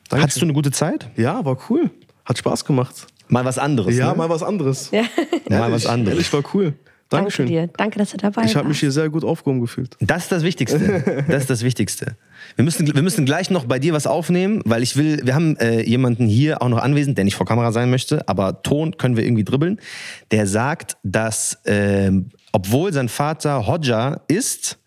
Dankeschön. 0.08 0.22
Hattest 0.22 0.40
du 0.40 0.46
eine 0.46 0.52
gute 0.52 0.70
Zeit? 0.70 1.08
Ja, 1.16 1.44
war 1.44 1.58
cool. 1.70 1.90
Hat 2.24 2.38
Spaß 2.38 2.64
gemacht. 2.64 3.06
Mal 3.28 3.44
was 3.44 3.58
anderes. 3.58 3.96
Ja, 3.96 4.10
ne? 4.12 4.18
mal 4.18 4.28
was 4.28 4.42
anderes. 4.42 4.90
Ja. 4.90 5.04
mal 5.48 5.72
was 5.72 5.86
anderes. 5.86 6.14
Ehrlich, 6.14 6.32
war 6.32 6.42
cool. 6.54 6.74
Danke 7.10 7.24
Dankeschön. 7.24 7.46
dir. 7.46 7.68
Danke, 7.76 7.98
dass 7.98 8.10
du 8.10 8.16
dabei 8.16 8.44
Ich 8.44 8.56
habe 8.56 8.66
mich 8.66 8.76
warst. 8.76 8.80
hier 8.80 8.90
sehr 8.90 9.08
gut 9.10 9.24
aufgehoben 9.24 9.60
gefühlt. 9.60 9.96
Das 10.00 10.24
ist 10.24 10.32
das 10.32 10.42
Wichtigste. 10.42 11.24
Das 11.28 11.42
ist 11.42 11.50
das 11.50 11.62
Wichtigste. 11.62 12.16
Wir 12.56 12.64
müssen, 12.64 12.92
wir 12.92 13.02
müssen 13.02 13.24
gleich 13.24 13.50
noch 13.50 13.64
bei 13.66 13.78
dir 13.78 13.92
was 13.92 14.06
aufnehmen, 14.06 14.62
weil 14.64 14.82
ich 14.82 14.96
will, 14.96 15.20
wir 15.24 15.34
haben 15.34 15.56
äh, 15.58 15.82
jemanden 15.82 16.26
hier 16.26 16.60
auch 16.62 16.68
noch 16.68 16.78
anwesend, 16.78 17.16
der 17.18 17.24
nicht 17.24 17.36
vor 17.36 17.46
Kamera 17.46 17.72
sein 17.72 17.90
möchte, 17.90 18.26
aber 18.28 18.62
Ton 18.62 18.96
können 18.96 19.16
wir 19.16 19.24
irgendwie 19.24 19.44
dribbeln. 19.44 19.80
Der 20.30 20.46
sagt, 20.46 20.96
dass 21.02 21.58
ähm, 21.66 22.30
obwohl 22.52 22.92
sein 22.92 23.08
Vater 23.08 23.66
Hodja 23.66 24.20
ist, 24.28 24.78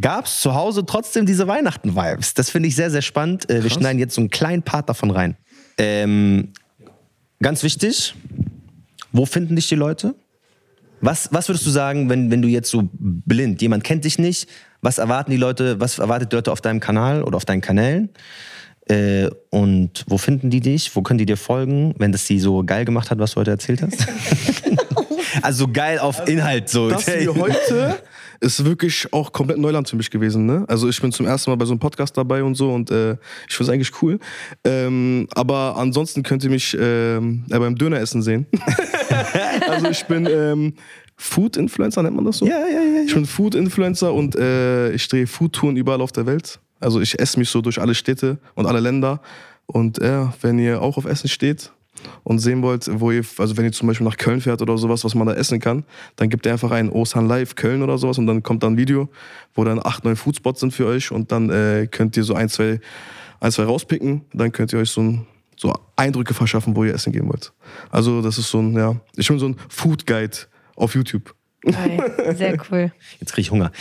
gab 0.00 0.26
es 0.26 0.40
zu 0.40 0.54
Hause 0.54 0.84
trotzdem 0.86 1.26
diese 1.26 1.46
Weihnachten-Vibes. 1.46 2.34
Das 2.34 2.50
finde 2.50 2.68
ich 2.68 2.76
sehr, 2.76 2.90
sehr 2.90 3.02
spannend. 3.02 3.48
Äh, 3.50 3.62
wir 3.62 3.70
schneiden 3.70 3.98
jetzt 3.98 4.14
so 4.14 4.20
einen 4.20 4.30
kleinen 4.30 4.62
Part 4.62 4.88
davon 4.88 5.10
rein. 5.10 5.36
Ähm, 5.76 6.52
ganz 7.40 7.62
wichtig, 7.62 8.14
wo 9.12 9.26
finden 9.26 9.56
dich 9.56 9.68
die 9.68 9.74
Leute? 9.74 10.14
Was, 11.00 11.28
was 11.32 11.48
würdest 11.48 11.64
du 11.64 11.70
sagen, 11.70 12.08
wenn, 12.08 12.30
wenn 12.30 12.42
du 12.42 12.48
jetzt 12.48 12.70
so 12.70 12.88
blind, 12.92 13.62
jemand 13.62 13.84
kennt 13.84 14.04
dich 14.04 14.18
nicht, 14.18 14.48
Was 14.80 14.98
erwarten 14.98 15.30
die 15.30 15.36
Leute, 15.36 15.80
was 15.80 15.98
erwartet 15.98 16.32
die 16.32 16.36
Leute 16.36 16.52
auf 16.52 16.60
deinem 16.60 16.80
Kanal 16.80 17.22
oder 17.22 17.36
auf 17.36 17.44
deinen 17.44 17.60
Kanälen? 17.60 18.10
Äh, 18.88 19.28
und 19.50 20.04
wo 20.06 20.18
finden 20.18 20.50
die 20.50 20.60
dich? 20.60 20.94
Wo 20.94 21.02
können 21.02 21.18
die 21.18 21.26
dir 21.26 21.36
folgen, 21.36 21.94
wenn 21.98 22.12
das 22.12 22.26
sie 22.26 22.38
so 22.38 22.64
geil 22.64 22.84
gemacht 22.84 23.10
hat, 23.10 23.18
was 23.18 23.32
du 23.32 23.40
heute 23.40 23.50
erzählt 23.50 23.82
hast? 23.82 24.06
also 25.42 25.66
so 25.66 25.72
geil 25.72 25.98
auf 25.98 26.26
Inhalt 26.28 26.68
so. 26.68 26.88
Das 26.88 27.04
hier 27.06 27.34
heute 27.34 27.98
ist 28.40 28.64
wirklich 28.64 29.12
auch 29.12 29.32
komplett 29.32 29.58
Neuland 29.58 29.88
für 29.88 29.96
mich 29.96 30.10
gewesen. 30.10 30.46
Ne? 30.46 30.64
Also 30.68 30.88
ich 30.88 31.00
bin 31.00 31.12
zum 31.12 31.26
ersten 31.26 31.50
Mal 31.50 31.56
bei 31.56 31.64
so 31.64 31.72
einem 31.72 31.80
Podcast 31.80 32.16
dabei 32.16 32.42
und 32.42 32.54
so 32.54 32.72
und 32.72 32.90
äh, 32.90 33.12
ich 33.48 33.56
finde 33.56 33.62
es 33.64 33.68
eigentlich 33.70 34.02
cool. 34.02 34.18
Ähm, 34.64 35.26
aber 35.34 35.76
ansonsten 35.76 36.22
könnt 36.22 36.44
ihr 36.44 36.50
mich 36.50 36.76
ähm, 36.78 37.44
äh, 37.50 37.58
beim 37.58 37.76
Döneressen 37.76 38.22
sehen. 38.22 38.46
also 39.68 39.88
ich 39.88 40.04
bin 40.06 40.26
ähm, 40.30 40.74
Food-Influencer, 41.16 42.02
nennt 42.02 42.16
man 42.16 42.24
das 42.24 42.38
so? 42.38 42.46
Ja, 42.46 42.60
ja, 42.60 42.80
ja. 42.80 43.02
Ich 43.06 43.14
bin 43.14 43.26
Food-Influencer 43.26 44.12
und 44.12 44.36
äh, 44.36 44.92
ich 44.92 45.08
drehe 45.08 45.26
Food-Touren 45.26 45.76
überall 45.76 46.00
auf 46.00 46.12
der 46.12 46.26
Welt. 46.26 46.60
Also 46.80 47.00
ich 47.00 47.18
esse 47.18 47.38
mich 47.38 47.50
so 47.50 47.60
durch 47.60 47.80
alle 47.80 47.94
Städte 47.94 48.38
und 48.54 48.66
alle 48.66 48.80
Länder. 48.80 49.20
Und 49.66 49.98
ja, 49.98 50.32
wenn 50.40 50.58
ihr 50.58 50.80
auch 50.80 50.96
auf 50.96 51.04
Essen 51.04 51.28
steht 51.28 51.72
und 52.24 52.38
sehen 52.38 52.62
wollt, 52.62 52.88
wo 53.00 53.10
ihr, 53.10 53.24
also 53.38 53.56
wenn 53.56 53.64
ihr 53.64 53.72
zum 53.72 53.88
Beispiel 53.88 54.06
nach 54.06 54.16
Köln 54.16 54.40
fährt 54.40 54.62
oder 54.62 54.78
sowas, 54.78 55.04
was 55.04 55.14
man 55.14 55.26
da 55.26 55.34
essen 55.34 55.60
kann, 55.60 55.84
dann 56.16 56.28
gebt 56.28 56.46
ihr 56.46 56.52
einfach 56.52 56.70
ein 56.70 56.90
Osan 56.90 57.28
Live 57.28 57.54
Köln 57.54 57.82
oder 57.82 57.98
sowas 57.98 58.18
und 58.18 58.26
dann 58.26 58.42
kommt 58.42 58.62
da 58.62 58.66
ein 58.66 58.76
Video, 58.76 59.08
wo 59.54 59.64
dann 59.64 59.80
acht, 59.84 60.04
neun 60.04 60.16
Foodspots 60.16 60.60
sind 60.60 60.72
für 60.72 60.86
euch 60.86 61.10
und 61.10 61.32
dann 61.32 61.50
äh, 61.50 61.88
könnt 61.90 62.16
ihr 62.16 62.24
so 62.24 62.34
ein, 62.34 62.48
zwei, 62.48 62.80
ein, 63.40 63.52
zwei 63.52 63.64
rauspicken. 63.64 64.22
Dann 64.32 64.52
könnt 64.52 64.72
ihr 64.72 64.78
euch 64.78 64.90
so, 64.90 65.00
ein, 65.02 65.26
so 65.56 65.74
Eindrücke 65.96 66.34
verschaffen, 66.34 66.76
wo 66.76 66.84
ihr 66.84 66.94
essen 66.94 67.12
gehen 67.12 67.28
wollt. 67.28 67.52
Also 67.90 68.22
das 68.22 68.38
ist 68.38 68.50
so 68.50 68.60
ein, 68.60 68.74
ja, 68.74 68.96
ich 69.16 69.28
bin 69.28 69.38
so 69.38 69.48
ein 69.48 69.56
Food 69.68 70.06
Guide 70.06 70.36
auf 70.76 70.94
YouTube. 70.94 71.34
Geil. 71.62 72.34
Sehr 72.36 72.56
cool. 72.70 72.92
Jetzt 73.20 73.32
kriege 73.32 73.42
ich 73.42 73.50
Hunger. 73.50 73.72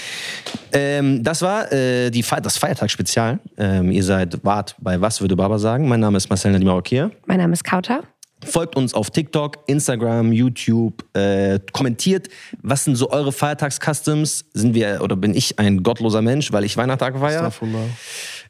Ähm, 0.71 1.23
das 1.23 1.41
war 1.41 1.71
äh, 1.71 2.09
die 2.09 2.23
Fe 2.23 2.37
das 2.41 2.57
Feiertagsspezial. 2.57 3.39
Ähm, 3.57 3.91
ihr 3.91 4.03
seid, 4.03 4.43
wart 4.43 4.75
bei 4.79 4.99
Was 4.99 5.21
würde 5.21 5.35
Baba 5.35 5.59
sagen? 5.59 5.87
Mein 5.87 5.99
Name 5.99 6.17
ist 6.17 6.29
Marcel 6.29 6.51
Nadim 6.51 6.67
Marokir. 6.67 7.11
Mein 7.25 7.37
Name 7.37 7.53
ist 7.53 7.63
Kauta. 7.63 8.01
Folgt 8.45 8.75
uns 8.75 8.93
auf 8.93 9.09
TikTok, 9.09 9.57
Instagram, 9.65 10.31
YouTube, 10.31 11.03
äh, 11.15 11.59
kommentiert, 11.73 12.27
was 12.61 12.83
sind 12.83 12.95
so 12.95 13.09
eure 13.09 13.31
Feiertags-Customs? 13.31 14.45
Sind 14.53 14.75
wir 14.75 14.99
oder 15.01 15.15
bin 15.15 15.33
ich 15.33 15.57
ein 15.57 15.81
gottloser 15.81 16.21
Mensch, 16.21 16.51
weil 16.51 16.63
ich 16.63 16.77
Weihnachtstag 16.77 17.17
feiere? 17.17 17.51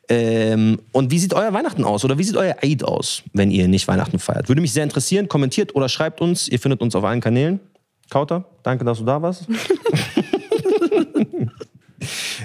Ähm, 0.09 0.79
und 0.91 1.11
wie 1.11 1.19
sieht 1.19 1.33
euer 1.33 1.53
Weihnachten 1.53 1.85
aus 1.85 2.03
oder 2.03 2.17
wie 2.17 2.23
sieht 2.23 2.35
euer 2.35 2.57
Eid 2.61 2.83
aus, 2.83 3.23
wenn 3.33 3.49
ihr 3.49 3.69
nicht 3.69 3.87
Weihnachten 3.87 4.19
feiert? 4.19 4.49
Würde 4.49 4.61
mich 4.61 4.73
sehr 4.73 4.83
interessieren. 4.83 5.29
Kommentiert 5.29 5.73
oder 5.73 5.87
schreibt 5.87 6.19
uns. 6.19 6.49
Ihr 6.49 6.59
findet 6.59 6.81
uns 6.81 6.93
auf 6.93 7.03
allen 7.05 7.21
Kanälen. 7.21 7.61
Kauter, 8.09 8.45
danke, 8.63 8.85
dass 8.85 8.99
du 8.99 9.05
da 9.05 9.21
warst. 9.21 9.47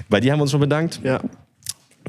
Bei 0.09 0.19
dir 0.19 0.31
haben 0.31 0.39
wir 0.39 0.43
uns 0.43 0.51
schon 0.51 0.59
bedankt. 0.59 0.99
Ja. 1.03 1.21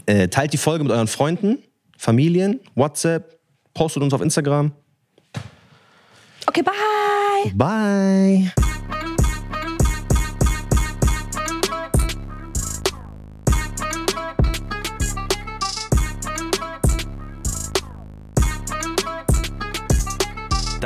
Äh, 0.07 0.29
teilt 0.29 0.53
die 0.53 0.59
Folge 0.59 0.85
mit 0.85 0.93
euren 0.93 1.07
Freunden, 1.07 1.59
Familien, 1.97 2.61
WhatsApp, 2.75 3.39
postet 3.73 4.03
uns 4.03 4.13
auf 4.13 4.21
Instagram. 4.21 4.73
Okay, 6.47 6.63
bye. 6.63 7.53
Bye. 7.55 8.53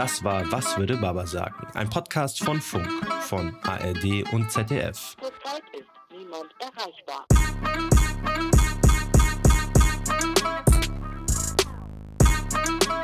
Das 0.09 0.25
war 0.25 0.51
Was 0.51 0.75
würde 0.79 0.97
Baba 0.97 1.27
sagen? 1.27 1.67
Ein 1.75 1.91
Podcast 1.91 2.43
von 2.43 2.63
Funk, 2.63 2.89
von 3.21 3.55
ARD 3.63 4.33
und 4.33 4.51
ZDF. 4.51 5.15
Zurzeit 5.21 5.63
ist 5.75 5.87
niemand 6.11 6.49
erreichbar. 6.59 7.27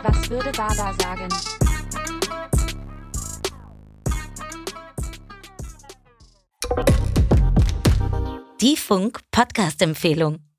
Was 0.02 0.30
würde 0.30 0.50
Baba 0.52 0.94
sagen? 0.94 1.28
Die 8.62 8.76
Funk 8.78 9.20
Podcast 9.30 9.82
Empfehlung. 9.82 10.53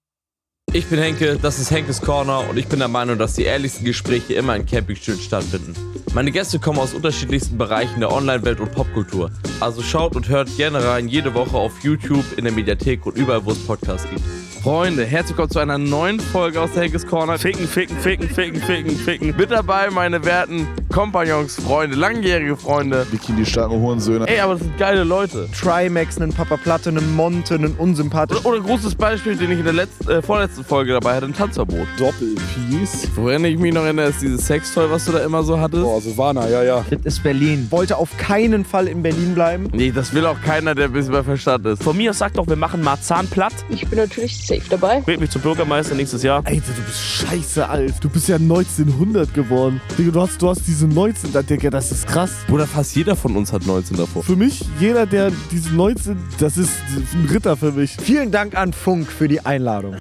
Ich 0.76 0.88
bin 0.88 1.00
Henke, 1.00 1.40
das 1.42 1.58
ist 1.58 1.72
Henkes 1.72 2.02
Corner 2.02 2.50
und 2.50 2.58
ich 2.58 2.68
bin 2.68 2.80
der 2.80 2.90
Meinung, 2.90 3.18
dass 3.18 3.36
die 3.36 3.44
ehrlichsten 3.44 3.86
Gespräche 3.86 4.34
immer 4.34 4.58
in 4.58 4.66
Campingstühlen 4.66 5.22
stattfinden. 5.22 5.74
Meine 6.14 6.34
Gäste 6.34 6.60
kommen 6.60 6.80
aus 6.80 6.94
unterschiedlichsten 6.94 7.58
Bereichen 7.58 8.02
der 8.02 8.12
Online-Welt 8.12 8.60
und 8.60 8.74
Popkultur. 8.74 9.32
Also 9.62 9.82
schaut 9.82 10.18
und 10.18 10.28
hört 10.28 10.50
gerne 10.58 10.84
rein 10.84 11.08
jede 11.08 11.34
Woche 11.34 11.56
auf 11.56 11.72
YouTube, 11.82 12.26
in 12.36 12.44
der 12.44 12.52
Mediathek 12.52 13.06
und 13.06 13.16
überall, 13.16 13.46
wo 13.46 13.52
es 13.52 13.60
Podcasts 13.60 14.06
gibt. 14.10 14.22
Freunde, 14.66 15.06
herzlich 15.06 15.38
willkommen 15.38 15.52
zu 15.52 15.60
einer 15.60 15.78
neuen 15.78 16.20
Folge 16.20 16.60
aus 16.60 16.72
der 16.74 16.82
Henkes 16.82 17.06
Corner. 17.06 17.38
Ficken, 17.38 17.68
ficken, 17.68 18.00
ficken, 18.00 18.28
ficken, 18.28 18.60
ficken, 18.60 18.98
ficken. 18.98 19.36
Mit 19.38 19.52
dabei 19.52 19.92
meine 19.92 20.26
werten 20.26 20.68
Kompagnons, 20.92 21.58
Freunde, 21.58 21.96
langjährige 21.96 22.58
Freunde. 22.58 23.06
Bikini 23.12 23.46
starken 23.46 23.80
Hurensöhne. 23.80 24.28
Ey, 24.28 24.40
aber 24.40 24.54
das 24.54 24.64
sind 24.64 24.76
geile 24.80 25.04
Leute. 25.04 25.48
Trimax, 25.52 26.20
einen 26.20 26.34
Papa 26.34 26.58
Platte, 26.58 26.90
einen 26.90 27.16
Monte, 27.16 27.54
einen 27.54 27.76
unsympathischen. 27.76 28.44
Oder, 28.44 28.56
oder 28.58 28.66
großes 28.66 28.96
Beispiel, 28.96 29.36
den 29.36 29.52
ich 29.52 29.60
in 29.60 29.66
der 29.66 29.74
letzten, 29.74 30.10
äh, 30.10 30.22
vorletzten 30.24 30.64
Folge 30.66 30.94
dabei 30.94 31.16
hatte, 31.16 31.28
ein 31.28 31.34
Tanzverbot. 31.34 31.88
Doppelpiece. 31.98 33.10
Woran 33.16 33.46
ich 33.46 33.58
mich 33.58 33.74
noch 33.74 33.84
erinnere, 33.84 34.08
ist 34.08 34.22
dieses 34.22 34.46
Sextoy, 34.46 34.90
was 34.90 35.06
du 35.06 35.12
da 35.12 35.20
immer 35.20 35.44
so 35.44 35.60
hattest. 35.60 35.84
Boah, 35.84 36.02
Silvana, 36.02 36.50
ja, 36.50 36.64
ja. 36.64 36.86
Das 36.90 37.00
ist 37.06 37.24
Berlin. 37.24 37.68
Wollte 37.70 37.98
auf 37.98 38.16
keinen 38.18 38.66
Fall 38.66 38.88
in 38.88 39.02
Berlin 39.02 39.36
bleiben. 39.36 39.70
Nee, 39.72 39.92
das 39.92 40.14
will 40.14 40.26
auch 40.26 40.42
keiner, 40.42 40.76
der 40.76 40.86
ein 40.86 40.92
bisschen 40.92 41.12
bei 41.14 41.24
Verstand 41.24 41.66
ist. 41.66 41.84
Von 41.84 41.96
mir 41.98 42.10
aus 42.12 42.18
sagt 42.18 42.38
doch, 42.38 42.48
wir 42.48 42.56
machen 42.56 42.82
Marzahn 42.82 43.28
platt. 43.28 43.54
Ich 43.70 43.88
bin 43.88 44.00
natürlich 44.00 44.46
safe 44.46 44.64
dabei. 44.70 45.02
Wählt 45.06 45.20
mich 45.20 45.30
zum 45.30 45.42
Bürgermeister 45.42 45.96
nächstes 45.96 46.24
Jahr. 46.24 46.42
Alter, 46.46 46.74
du 46.76 46.82
bist 46.82 47.00
scheiße 47.00 47.68
alt. 47.70 47.94
Du 48.02 48.10
bist 48.10 48.28
ja 48.28 48.38
1900 48.38 49.34
geworden. 49.34 49.80
Digga, 49.98 50.12
du 50.12 50.22
hast, 50.22 50.42
du 50.42 50.50
hast 50.50 50.62
diese 50.68 50.88
19, 50.88 51.34
da, 51.34 51.42
Digga, 51.42 51.70
das 51.70 51.92
ist 51.92 52.08
krass. 52.08 52.32
Bruder, 52.48 52.66
fast 52.68 52.96
jeder 52.96 53.16
von 53.16 53.36
uns 53.36 53.54
hat 53.54 53.66
19 53.66 53.98
davor. 53.98 54.24
Für 54.24 54.36
mich, 54.36 54.66
jeder, 54.80 55.06
der 55.06 55.32
diese 55.52 55.74
19, 55.74 56.18
das 56.40 56.58
ist 56.58 56.72
ein 57.14 57.30
Ritter 57.32 57.56
für 57.56 57.72
mich. 57.72 57.96
Vielen 58.02 58.32
Dank 58.32 58.56
an 58.56 58.74
Funk 58.74 59.12
für 59.12 59.28
die 59.28 59.46
Einladung. 59.46 59.98